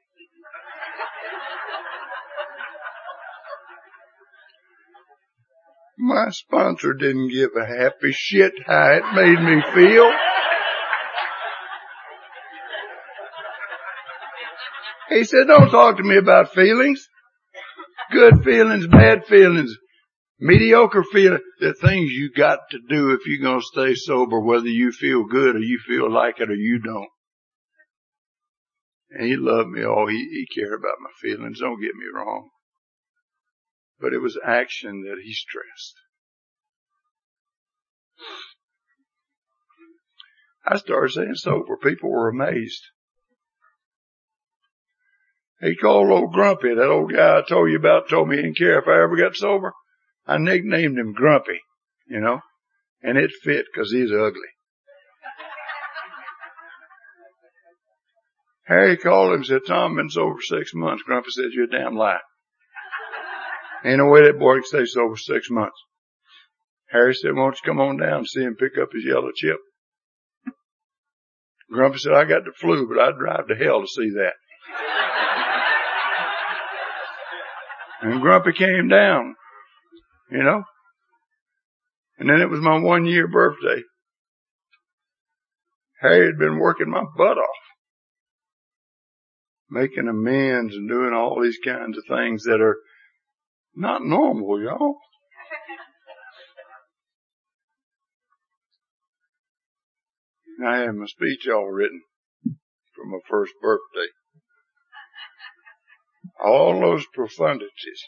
My 5.97 6.29
sponsor 6.29 6.93
didn't 6.93 7.31
give 7.31 7.51
a 7.55 7.65
happy 7.65 8.11
shit 8.11 8.53
how 8.65 8.91
it 8.91 9.15
made 9.15 9.39
me 9.39 9.61
feel. 9.73 10.11
He 15.15 15.23
said, 15.23 15.47
don't 15.47 15.69
talk 15.69 15.95
to 15.95 16.03
me 16.03 16.17
about 16.17 16.53
feelings. 16.53 17.07
Good 18.11 18.43
feelings, 18.43 18.85
bad 18.85 19.25
feelings, 19.25 19.73
mediocre 20.39 21.05
feelings. 21.05 21.41
The 21.61 21.73
things 21.73 22.11
you 22.11 22.31
got 22.33 22.59
to 22.71 22.79
do 22.89 23.11
if 23.11 23.21
you're 23.25 23.41
going 23.41 23.61
to 23.61 23.65
stay 23.65 23.95
sober, 23.95 24.41
whether 24.41 24.67
you 24.67 24.91
feel 24.91 25.23
good 25.23 25.55
or 25.55 25.59
you 25.59 25.79
feel 25.87 26.11
like 26.11 26.41
it 26.41 26.49
or 26.49 26.55
you 26.55 26.79
don't. 26.79 27.07
And 29.11 29.25
he 29.25 29.37
loved 29.37 29.69
me. 29.69 29.85
Oh, 29.85 30.05
he, 30.05 30.17
he 30.17 30.47
cared 30.53 30.73
about 30.73 30.99
my 30.99 31.11
feelings. 31.21 31.61
Don't 31.61 31.81
get 31.81 31.95
me 31.95 32.07
wrong. 32.13 32.49
But 34.01 34.11
it 34.11 34.19
was 34.19 34.37
action 34.45 35.03
that 35.03 35.21
he 35.23 35.31
stressed. 35.31 35.95
I 40.67 40.75
started 40.75 41.13
saying 41.13 41.35
sober. 41.35 41.77
People 41.77 42.11
were 42.11 42.27
amazed. 42.27 42.81
He 45.61 45.75
called 45.75 46.09
old 46.09 46.33
Grumpy, 46.33 46.75
that 46.75 46.89
old 46.89 47.13
guy 47.13 47.39
I 47.39 47.43
told 47.47 47.69
you 47.69 47.77
about, 47.77 48.09
told 48.09 48.27
me 48.27 48.35
he 48.35 48.43
didn't 48.43 48.57
care 48.57 48.79
if 48.79 48.87
I 48.87 49.03
ever 49.03 49.15
got 49.15 49.35
sober. 49.35 49.73
I 50.27 50.37
nicknamed 50.37 50.97
him 50.97 51.13
Grumpy, 51.13 51.61
you 52.07 52.19
know, 52.19 52.41
and 53.01 53.17
it 53.17 53.31
fit 53.43 53.65
because 53.71 53.91
he's 53.91 54.11
ugly. 54.11 54.41
Harry 58.67 58.97
called 58.97 59.29
him 59.29 59.37
and 59.37 59.45
said, 59.45 59.61
Tom, 59.65 59.95
been 59.95 60.09
sober 60.09 60.41
six 60.41 60.73
months. 60.73 61.03
Grumpy 61.03 61.29
said, 61.31 61.51
you're 61.51 61.65
a 61.65 61.69
damn 61.69 61.95
lie. 61.95 62.19
Ain't 63.85 63.99
no 63.99 64.07
way 64.07 64.23
that 64.23 64.39
boy 64.39 64.55
can 64.55 64.65
stay 64.65 64.85
sober 64.85 65.15
six 65.15 65.49
months. 65.49 65.77
Harry 66.89 67.13
said, 67.13 67.35
won't 67.35 67.55
you 67.55 67.61
come 67.65 67.79
on 67.79 67.97
down 67.97 68.19
and 68.19 68.27
see 68.27 68.41
him 68.41 68.55
pick 68.55 68.77
up 68.81 68.89
his 68.93 69.05
yellow 69.05 69.31
chip? 69.33 69.57
Grumpy 71.71 71.99
said, 71.99 72.13
I 72.13 72.25
got 72.25 72.45
the 72.45 72.51
flu, 72.51 72.87
but 72.87 72.99
I'd 72.99 73.17
drive 73.17 73.47
to 73.47 73.55
hell 73.55 73.81
to 73.81 73.87
see 73.87 74.09
that. 74.11 74.33
And 78.11 78.21
Grumpy 78.21 78.53
came 78.53 78.87
down, 78.87 79.35
you 80.31 80.43
know. 80.43 80.63
And 82.17 82.29
then 82.29 82.41
it 82.41 82.49
was 82.49 82.61
my 82.61 82.79
one 82.79 83.05
year 83.05 83.27
birthday. 83.27 83.83
Harry 86.01 86.27
had 86.27 86.37
been 86.37 86.59
working 86.59 86.89
my 86.89 87.03
butt 87.17 87.37
off 87.37 87.65
making 89.69 90.07
amends 90.07 90.73
and 90.75 90.89
doing 90.89 91.13
all 91.13 91.41
these 91.41 91.59
kinds 91.63 91.97
of 91.97 92.03
things 92.07 92.43
that 92.43 92.61
are 92.61 92.77
not 93.75 94.03
normal, 94.03 94.61
y'all. 94.61 94.95
I 100.65 100.77
had 100.77 100.95
my 100.95 101.05
speech 101.07 101.47
all 101.49 101.67
written 101.67 102.01
for 102.95 103.05
my 103.05 103.19
first 103.29 103.53
birthday. 103.61 104.07
All 106.43 106.79
those 106.79 107.05
profundities. 107.17 108.01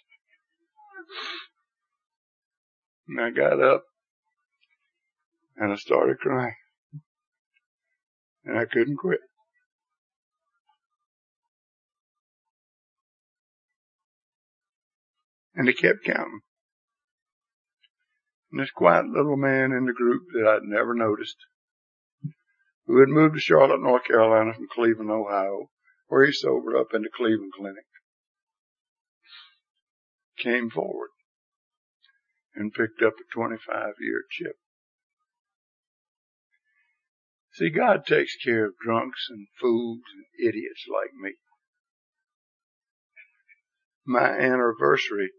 And 3.08 3.22
I 3.22 3.30
got 3.30 3.62
up 3.62 3.84
and 5.56 5.72
I 5.72 5.76
started 5.76 6.20
crying. 6.20 6.56
And 8.46 8.58
I 8.58 8.66
couldn't 8.66 8.98
quit. 8.98 9.20
And 15.56 15.68
they 15.68 15.74
kept 15.74 16.06
counting. 16.06 16.42
And 18.52 18.62
this 18.62 18.72
quiet 18.72 19.08
little 19.08 19.36
man 19.36 19.72
in 19.72 19.86
the 19.86 19.94
group 19.94 20.24
that 20.34 20.48
I'd 20.48 20.64
never 20.64 20.94
noticed, 20.94 21.38
who 22.86 23.00
had 23.00 23.10
moved 23.10 23.36
to 23.36 23.42
Charlotte, 23.42 23.82
North 23.82 24.06
Carolina 24.06 24.54
from 24.54 24.68
Cleveland, 24.74 25.10
Ohio, 25.10 25.70
where 26.08 26.26
he 26.26 26.32
sobered 26.32 26.76
up 26.78 26.94
in 26.94 27.02
the 27.02 27.10
Cleveland 27.14 27.52
Clinic, 27.58 27.87
came 30.38 30.70
forward 30.70 31.10
and 32.56 32.74
picked 32.74 33.02
up 33.02 33.14
a 33.14 33.34
25 33.34 33.94
year 34.00 34.24
chip. 34.30 34.58
See, 37.54 37.70
God 37.70 38.06
takes 38.06 38.36
care 38.44 38.66
of 38.66 38.78
drunks 38.84 39.28
and 39.30 39.48
fools 39.60 40.02
and 40.14 40.48
idiots 40.48 40.86
like 40.92 41.14
me. 41.14 41.36
My 44.06 44.30
anniversary 44.30 45.32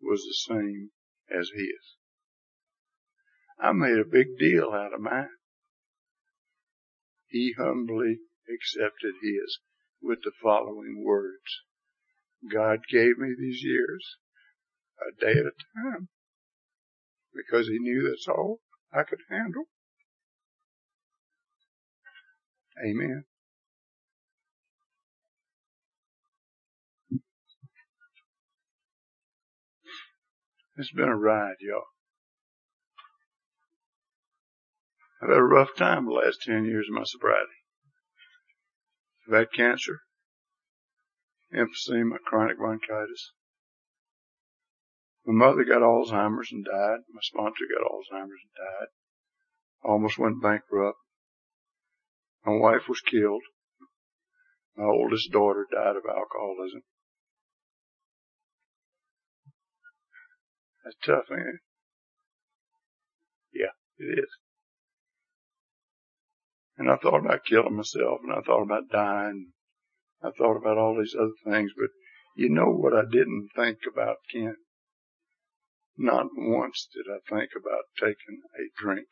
was 0.00 0.22
the 0.22 0.54
same 0.54 0.90
as 1.30 1.50
his. 1.54 1.96
I 3.58 3.72
made 3.72 3.98
a 3.98 4.04
big 4.04 4.38
deal 4.38 4.70
out 4.72 4.92
of 4.92 5.00
mine. 5.00 5.30
He 7.26 7.54
humbly 7.56 8.18
accepted 8.52 9.14
his 9.22 9.60
with 10.02 10.18
the 10.22 10.32
following 10.42 11.02
words. 11.04 11.62
God 12.52 12.80
gave 12.90 13.18
me 13.18 13.34
these 13.38 13.62
years 13.62 14.16
a 15.08 15.20
day 15.20 15.38
at 15.38 15.46
a 15.46 15.52
time 15.74 16.08
because 17.34 17.68
he 17.68 17.78
knew 17.78 18.08
that's 18.08 18.28
all 18.28 18.60
I 18.92 19.02
could 19.02 19.20
handle. 19.30 19.64
Amen. 22.84 23.24
It's 30.76 30.92
been 30.92 31.08
a 31.08 31.16
ride, 31.16 31.56
y'all. 31.60 31.84
I've 35.22 35.28
had 35.28 35.38
a 35.38 35.42
rough 35.42 35.76
time 35.76 36.06
the 36.06 36.12
last 36.12 36.42
10 36.42 36.64
years 36.64 36.86
of 36.88 36.94
my 36.94 37.04
sobriety. 37.04 37.52
I've 39.28 39.34
had 39.34 39.52
cancer, 39.52 40.00
emphysema, 41.54 42.16
chronic 42.24 42.56
bronchitis. 42.56 43.32
My 45.24 45.46
mother 45.46 45.64
got 45.64 45.82
Alzheimer's 45.82 46.50
and 46.50 46.64
died. 46.64 47.00
My 47.12 47.20
sponsor 47.22 47.64
got 47.70 47.86
Alzheimer's 47.86 48.42
and 48.42 48.56
died. 48.56 48.88
Almost 49.84 50.18
went 50.18 50.42
bankrupt. 50.42 50.98
My 52.44 52.56
wife 52.56 52.88
was 52.88 53.00
killed. 53.00 53.42
My 54.76 54.84
oldest 54.84 55.30
daughter 55.30 55.66
died 55.70 55.96
of 55.96 56.02
alcoholism. 56.08 56.82
That's 60.84 60.96
tough, 61.04 61.24
ain't 61.30 61.40
it? 61.40 61.60
Yeah, 63.52 63.72
it 63.98 64.18
is. 64.18 64.30
And 66.76 66.90
I 66.90 66.96
thought 66.96 67.20
about 67.24 67.44
killing 67.44 67.76
myself 67.76 68.20
and 68.24 68.32
I 68.32 68.40
thought 68.40 68.62
about 68.62 68.88
dying. 68.90 69.52
I 70.22 70.30
thought 70.36 70.56
about 70.56 70.78
all 70.78 70.96
these 70.98 71.14
other 71.14 71.34
things, 71.44 71.70
but 71.76 71.90
you 72.34 72.48
know 72.48 72.70
what 72.70 72.94
I 72.94 73.02
didn't 73.08 73.50
think 73.54 73.78
about, 73.92 74.16
Ken? 74.32 74.56
Not 75.96 76.26
once 76.36 76.88
did 76.92 77.06
I 77.10 77.18
think 77.28 77.50
about 77.56 77.84
taking 77.98 78.42
a 78.58 78.82
drink. 78.82 79.08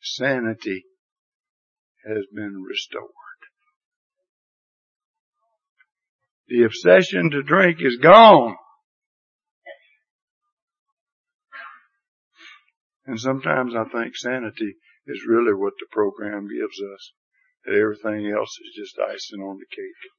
Sanity 0.00 0.84
has 2.04 2.26
been 2.32 2.62
restored. 2.62 3.10
The 6.48 6.62
obsession 6.62 7.30
to 7.30 7.42
drink 7.42 7.78
is 7.80 7.96
gone. 7.96 8.56
And 13.06 13.20
sometimes 13.20 13.74
I 13.74 13.84
think 13.84 14.16
sanity 14.16 14.76
is 15.06 15.26
really 15.26 15.54
what 15.54 15.74
the 15.78 15.86
program 15.90 16.48
gives 16.48 16.80
us. 16.80 17.12
That 17.64 17.74
everything 17.74 18.30
else 18.30 18.58
is 18.64 18.74
just 18.76 18.98
icing 18.98 19.40
on 19.40 19.58
the 19.58 19.66
cake. 19.70 20.10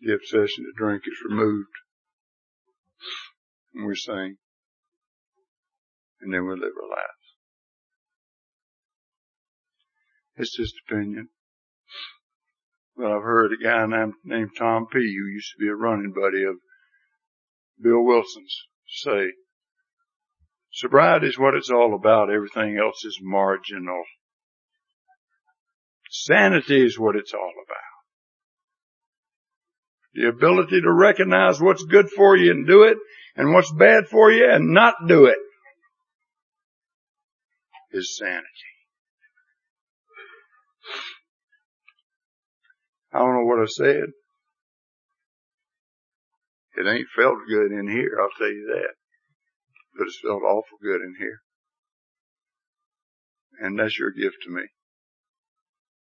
The 0.00 0.14
obsession 0.14 0.64
to 0.64 0.72
drink 0.76 1.02
is 1.06 1.28
removed. 1.28 1.68
And 3.74 3.86
we 3.86 3.94
sing. 3.94 4.36
And 6.20 6.32
then 6.32 6.46
we 6.46 6.54
live 6.54 6.72
our 6.76 6.88
lives. 6.88 7.20
It's 10.36 10.56
just 10.56 10.74
opinion. 10.88 11.28
But 12.96 13.12
I've 13.12 13.22
heard 13.22 13.52
a 13.52 13.62
guy 13.62 13.86
named, 13.86 14.14
named 14.24 14.50
Tom 14.58 14.86
P., 14.90 14.98
who 14.98 15.26
used 15.26 15.52
to 15.52 15.62
be 15.62 15.68
a 15.68 15.74
running 15.74 16.12
buddy 16.12 16.44
of 16.44 16.56
Bill 17.82 18.02
Wilson's, 18.02 18.54
say, 18.86 19.32
sobriety 20.72 21.28
is 21.28 21.38
what 21.38 21.54
it's 21.54 21.70
all 21.70 21.94
about. 21.94 22.30
Everything 22.30 22.78
else 22.78 23.04
is 23.04 23.18
marginal. 23.22 24.02
Sanity 26.10 26.84
is 26.84 26.98
what 26.98 27.16
it's 27.16 27.32
all 27.32 27.52
about. 27.64 27.89
The 30.14 30.28
ability 30.28 30.80
to 30.80 30.92
recognize 30.92 31.60
what's 31.60 31.84
good 31.84 32.10
for 32.10 32.36
you 32.36 32.50
and 32.50 32.66
do 32.66 32.82
it 32.82 32.98
and 33.36 33.52
what's 33.52 33.72
bad 33.72 34.08
for 34.08 34.32
you 34.32 34.50
and 34.50 34.74
not 34.74 34.94
do 35.06 35.26
it 35.26 35.38
is 37.92 38.16
sanity. 38.18 38.46
I 43.12 43.18
don't 43.18 43.34
know 43.34 43.44
what 43.44 43.60
I 43.60 43.66
said. 43.66 44.04
It 46.76 46.86
ain't 46.86 47.08
felt 47.14 47.38
good 47.48 47.72
in 47.72 47.88
here, 47.88 48.16
I'll 48.20 48.30
tell 48.38 48.50
you 48.50 48.66
that. 48.74 48.94
But 49.96 50.06
it's 50.06 50.20
felt 50.22 50.42
awful 50.42 50.78
good 50.82 51.00
in 51.02 51.14
here. 51.18 51.40
And 53.60 53.78
that's 53.78 53.98
your 53.98 54.12
gift 54.12 54.36
to 54.44 54.50
me. 54.50 54.62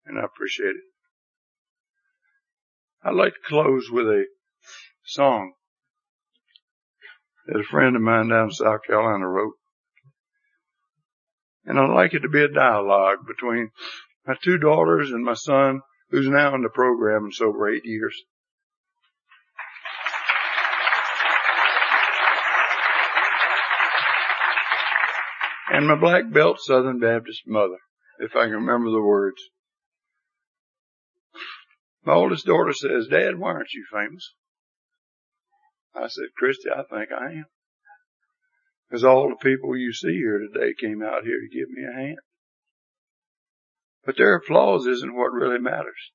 And 0.04 0.18
I 0.18 0.24
appreciate 0.24 0.74
it. 0.76 0.95
I'd 3.06 3.14
like 3.14 3.34
to 3.34 3.48
close 3.48 3.88
with 3.88 4.06
a 4.06 4.24
song 5.04 5.52
that 7.46 7.60
a 7.60 7.62
friend 7.62 7.94
of 7.94 8.02
mine 8.02 8.30
down 8.30 8.46
in 8.46 8.50
South 8.50 8.80
Carolina 8.84 9.28
wrote. 9.28 9.54
And 11.64 11.78
I'd 11.78 11.94
like 11.94 12.14
it 12.14 12.20
to 12.20 12.28
be 12.28 12.42
a 12.42 12.48
dialogue 12.48 13.18
between 13.24 13.70
my 14.26 14.34
two 14.42 14.58
daughters 14.58 15.12
and 15.12 15.24
my 15.24 15.34
son, 15.34 15.82
who's 16.10 16.26
now 16.26 16.56
in 16.56 16.62
the 16.62 16.68
program 16.68 17.26
and 17.26 17.32
sober 17.34 17.72
eight 17.72 17.84
years. 17.84 18.20
And 25.70 25.86
my 25.86 25.94
black 25.94 26.32
belt 26.32 26.58
Southern 26.60 26.98
Baptist 26.98 27.42
mother, 27.46 27.78
if 28.18 28.34
I 28.34 28.46
can 28.46 28.66
remember 28.66 28.90
the 28.90 29.00
words. 29.00 29.40
My 32.06 32.14
oldest 32.14 32.46
daughter 32.46 32.72
says, 32.72 33.08
Dad, 33.08 33.36
why 33.36 33.50
aren't 33.50 33.72
you 33.72 33.84
famous? 33.92 34.32
I 35.92 36.06
said, 36.06 36.26
Christy, 36.38 36.70
I 36.70 36.84
think 36.84 37.10
I 37.10 37.32
am. 37.32 37.46
Because 38.88 39.02
all 39.02 39.28
the 39.28 39.44
people 39.44 39.76
you 39.76 39.92
see 39.92 40.12
here 40.12 40.38
today 40.38 40.72
came 40.80 41.02
out 41.02 41.24
here 41.24 41.40
to 41.40 41.58
give 41.58 41.68
me 41.68 41.82
a 41.82 41.92
hand. 41.92 42.18
But 44.04 44.16
their 44.16 44.36
applause 44.36 44.86
isn't 44.86 45.16
what 45.16 45.32
really 45.32 45.58
matters. 45.58 46.12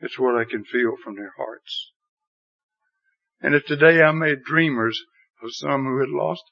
It's 0.00 0.18
what 0.18 0.34
I 0.34 0.44
can 0.44 0.64
feel 0.64 0.92
from 1.04 1.16
their 1.16 1.34
hearts. 1.36 1.92
And 3.42 3.54
if 3.54 3.66
today 3.66 4.00
I 4.00 4.12
made 4.12 4.44
dreamers 4.44 4.98
of 5.42 5.50
some 5.52 5.84
who 5.84 6.00
had 6.00 6.08
lost, 6.08 6.44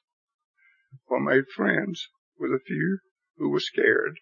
or 1.07 1.19
made 1.19 1.45
friends 1.55 2.07
with 2.37 2.51
a 2.51 2.63
few 2.63 2.99
who 3.37 3.49
were 3.49 3.59
scared, 3.59 4.19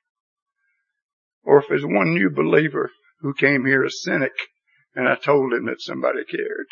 or 1.43 1.59
if 1.59 1.65
there's 1.67 1.84
one 1.84 2.13
new 2.13 2.30
believer 2.30 2.89
who 3.24 3.34
came 3.34 3.65
here 3.65 3.84
a 3.84 3.89
cynic 3.89 4.34
and 4.93 5.09
I 5.09 5.15
told 5.15 5.53
him 5.53 5.65
that 5.65 5.82
somebody 5.82 6.24
cared, 6.24 6.67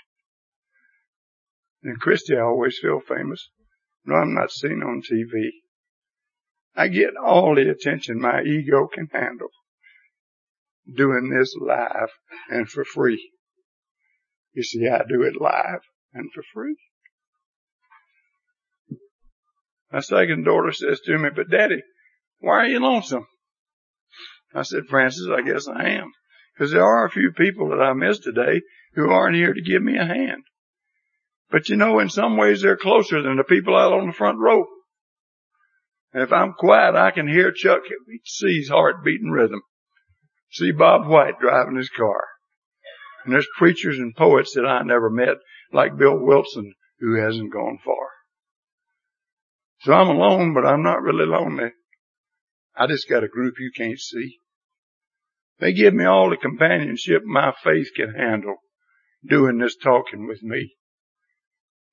and 1.82 1.99
Christy, 1.99 2.36
I 2.38 2.41
always 2.41 2.78
feel 2.80 2.99
famous. 2.99 3.49
No, 4.06 4.16
I'm 4.16 4.36
not 4.36 4.52
seen 4.52 4.84
on 4.84 5.02
TV. 5.02 5.49
I 6.76 6.88
get 6.88 7.18
all 7.18 7.56
the 7.56 7.70
attention 7.70 8.22
my 8.22 8.43
ego 8.43 8.88
can 8.88 9.08
handle 9.12 9.49
doing 10.95 11.30
this 11.30 11.56
live 11.60 12.10
and 12.49 12.70
for 12.70 12.86
free. 12.86 13.32
You 14.54 14.64
see, 14.64 14.88
I 14.88 14.99
do 15.08 15.24
it 15.24 15.41
live 15.41 15.82
and 16.14 16.32
for 16.34 16.43
free. 16.54 16.76
My 19.91 20.02
second 20.02 20.43
daughter 20.43 20.72
says 20.72 21.02
to 21.02 21.18
me, 21.18 21.30
but 21.36 21.49
daddy, 21.49 21.82
why 22.39 22.66
are 22.66 22.68
you 22.68 22.80
lonesome? 22.80 23.28
I 24.54 24.64
said, 24.64 24.88
Frances, 24.89 25.30
I 25.32 25.41
guess 25.41 25.68
I 25.68 25.89
am. 25.89 26.12
Because 26.54 26.72
there 26.72 26.86
are 26.86 27.06
a 27.06 27.12
few 27.12 27.32
people 27.32 27.70
that 27.70 27.82
I 27.82 27.93
miss 27.93 28.20
today 28.20 28.62
who 28.93 29.10
aren't 29.10 29.36
here 29.36 29.54
to 29.54 29.62
give 29.62 29.82
me 29.82 29.97
a 29.97 30.06
hand. 30.06 30.43
But 31.49 31.70
you 31.70 31.76
know, 31.76 31.99
in 31.99 32.10
some 32.10 32.38
ways 32.38 32.62
they're 32.62 32.78
closer 32.78 33.22
than 33.22 33.38
the 33.38 33.43
people 33.43 33.76
out 33.76 33.93
on 33.93 34.08
the 34.08 34.14
front 34.14 34.39
row. 34.39 34.66
And 36.14 36.24
if 36.24 36.32
I'm 36.32 36.54
quiet, 36.54 36.95
I 36.95 37.12
can 37.12 37.28
hear 37.28 37.52
Chuck 37.52 37.82
C's 38.26 38.70
heart 38.70 39.04
beating 39.04 39.32
rhythm. 39.32 39.62
See 40.52 40.72
Bob 40.72 41.08
White 41.08 41.39
driving 41.39 41.78
his 41.78 41.89
car. 41.89 42.26
And 43.24 43.34
there's 43.34 43.47
preachers 43.58 43.97
and 43.97 44.16
poets 44.16 44.54
that 44.56 44.66
I 44.66 44.82
never 44.84 45.10
met, 45.10 45.38
like 45.72 45.97
Bill 45.97 46.18
Wilson, 46.18 46.74
who 46.99 47.22
hasn't 47.22 47.54
gone 47.54 47.80
far. 47.84 48.10
So 49.82 49.93
I'm 49.93 50.10
alone, 50.10 50.54
but 50.54 50.66
I'm 50.66 50.84
not 50.84 51.02
really 51.02 51.26
lonely. 51.26 51.72
I 52.76 52.88
just 52.88 53.10
got 53.10 53.24
a 53.24 53.30
group 53.30 53.56
you 53.60 53.72
can't 53.76 53.99
see. 53.99 54.39
They 55.62 55.74
give 55.74 55.93
me 55.93 56.05
all 56.05 56.32
the 56.32 56.38
companionship 56.38 57.24
my 57.24 57.53
faith 57.64 57.91
can 57.95 58.16
handle 58.16 58.55
doing 59.24 59.59
this 59.59 59.76
talking 59.78 60.28
with 60.28 60.41
me. 60.41 60.76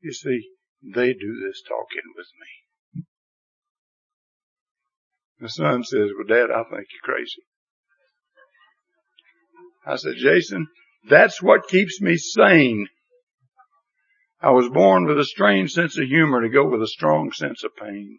You 0.00 0.12
see, 0.12 0.48
they 0.82 1.12
do 1.12 1.46
this 1.46 1.62
talking 1.68 2.02
with 2.16 2.26
me. 2.40 3.04
The 5.40 5.50
son 5.50 5.84
says, 5.84 6.08
well, 6.16 6.26
dad, 6.26 6.50
I 6.50 6.62
think 6.62 6.86
you're 6.90 7.14
crazy. 7.14 7.42
I 9.86 9.96
said, 9.96 10.14
Jason, 10.16 10.68
that's 11.08 11.42
what 11.42 11.68
keeps 11.68 12.00
me 12.00 12.16
sane. 12.16 12.88
I 14.40 14.50
was 14.50 14.70
born 14.70 15.04
with 15.04 15.18
a 15.18 15.24
strange 15.24 15.72
sense 15.72 15.98
of 15.98 16.06
humor 16.06 16.40
to 16.40 16.48
go 16.48 16.66
with 16.66 16.80
a 16.80 16.88
strong 16.88 17.32
sense 17.32 17.62
of 17.64 17.76
pain. 17.76 18.18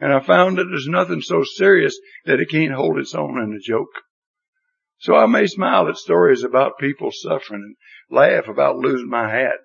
And 0.00 0.12
I 0.12 0.20
found 0.20 0.58
that 0.58 0.64
there's 0.64 0.88
nothing 0.88 1.20
so 1.20 1.44
serious 1.44 1.98
that 2.24 2.40
it 2.40 2.50
can't 2.50 2.72
hold 2.72 2.98
its 2.98 3.14
own 3.14 3.38
in 3.38 3.52
a 3.52 3.60
joke. 3.60 4.02
So 4.98 5.14
I 5.14 5.26
may 5.26 5.46
smile 5.46 5.88
at 5.88 5.96
stories 5.96 6.42
about 6.42 6.78
people 6.78 7.10
suffering 7.12 7.62
and 7.62 7.76
laugh 8.10 8.48
about 8.48 8.76
losing 8.76 9.08
my 9.08 9.30
hat 9.30 9.58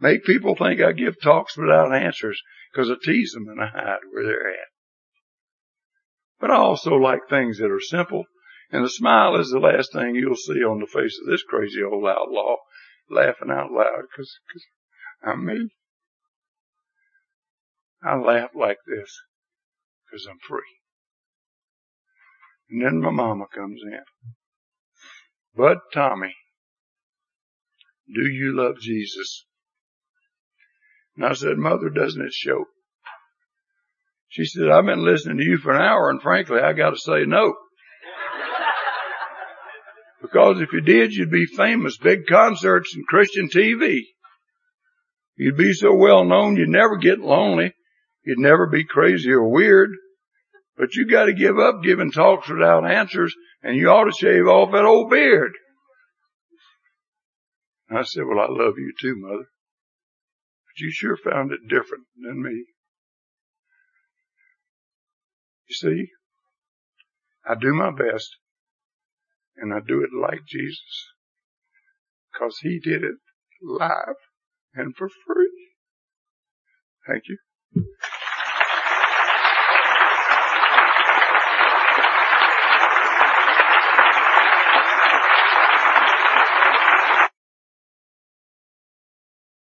Make 0.00 0.24
people 0.24 0.54
think 0.54 0.80
I 0.80 0.92
give 0.92 1.20
talks 1.20 1.56
without 1.56 1.94
answers 1.94 2.40
because 2.72 2.90
I 2.90 2.94
tease 3.02 3.32
them 3.32 3.48
and 3.48 3.60
I 3.60 3.66
hide 3.66 3.98
where 4.10 4.24
they're 4.24 4.50
at. 4.50 4.68
But 6.40 6.50
I 6.50 6.56
also 6.56 6.94
like 6.94 7.28
things 7.28 7.58
that 7.58 7.70
are 7.70 7.80
simple 7.80 8.24
and 8.70 8.84
a 8.84 8.88
smile 8.88 9.36
is 9.36 9.50
the 9.50 9.58
last 9.58 9.92
thing 9.92 10.14
you'll 10.14 10.34
see 10.34 10.64
on 10.64 10.80
the 10.80 10.86
face 10.86 11.18
of 11.20 11.30
this 11.30 11.42
crazy 11.42 11.82
old 11.82 12.06
outlaw 12.06 12.56
laughing 13.10 13.50
out 13.50 13.70
loud 13.70 14.04
because 14.10 14.38
I'm 15.22 15.44
me. 15.44 15.68
I 18.02 18.16
laugh 18.16 18.50
like 18.54 18.78
this 18.86 19.20
because 20.16 20.26
I'm 20.30 20.38
free. 20.48 20.60
And 22.70 22.84
then 22.84 23.00
my 23.00 23.10
mama 23.10 23.44
comes 23.54 23.80
in. 23.84 24.00
But 25.54 25.78
Tommy, 25.92 26.34
do 28.12 28.22
you 28.22 28.56
love 28.56 28.78
Jesus? 28.80 29.44
And 31.16 31.24
I 31.26 31.32
said, 31.34 31.56
Mother, 31.56 31.88
doesn't 31.88 32.22
it 32.24 32.32
show? 32.32 32.64
She 34.28 34.44
said, 34.44 34.68
I've 34.68 34.84
been 34.84 35.04
listening 35.04 35.38
to 35.38 35.44
you 35.44 35.58
for 35.58 35.74
an 35.74 35.82
hour 35.82 36.10
and 36.10 36.20
frankly, 36.20 36.58
I 36.60 36.72
gotta 36.72 36.98
say 36.98 37.24
no. 37.26 37.54
because 40.22 40.60
if 40.60 40.72
you 40.72 40.80
did, 40.80 41.14
you'd 41.14 41.30
be 41.30 41.46
famous, 41.46 41.96
big 41.96 42.26
concerts 42.26 42.94
and 42.94 43.06
Christian 43.06 43.48
TV. 43.48 44.00
You'd 45.36 45.56
be 45.56 45.72
so 45.72 45.94
well 45.94 46.24
known, 46.24 46.56
you'd 46.56 46.68
never 46.68 46.96
get 46.96 47.20
lonely. 47.20 47.72
You'd 48.26 48.40
never 48.40 48.66
be 48.66 48.84
crazy 48.84 49.30
or 49.30 49.48
weird. 49.48 49.90
But 50.76 50.94
you 50.94 51.06
gotta 51.06 51.32
give 51.32 51.58
up 51.58 51.82
giving 51.82 52.10
talks 52.10 52.48
without 52.48 52.90
answers 52.90 53.34
and 53.62 53.76
you 53.76 53.88
ought 53.88 54.04
to 54.04 54.12
shave 54.12 54.46
off 54.46 54.72
that 54.72 54.84
old 54.84 55.10
beard. 55.10 55.52
I 57.90 58.02
said, 58.02 58.24
well, 58.26 58.40
I 58.40 58.48
love 58.48 58.74
you 58.76 58.92
too, 59.00 59.14
mother 59.16 59.46
but 60.76 60.82
you 60.82 60.90
sure 60.92 61.16
found 61.16 61.52
it 61.52 61.68
different 61.68 62.04
than 62.22 62.42
me. 62.42 62.64
You 65.68 65.74
see, 65.74 66.06
I 67.48 67.54
do 67.54 67.72
my 67.74 67.90
best 67.90 68.36
and 69.56 69.72
I 69.72 69.80
do 69.80 70.02
it 70.02 70.10
like 70.14 70.40
Jesus 70.46 71.08
because 72.32 72.58
he 72.60 72.78
did 72.78 73.02
it 73.02 73.16
live 73.62 74.16
and 74.74 74.94
for 74.94 75.08
free. 75.08 75.70
Thank 77.06 77.24
you. 77.28 77.38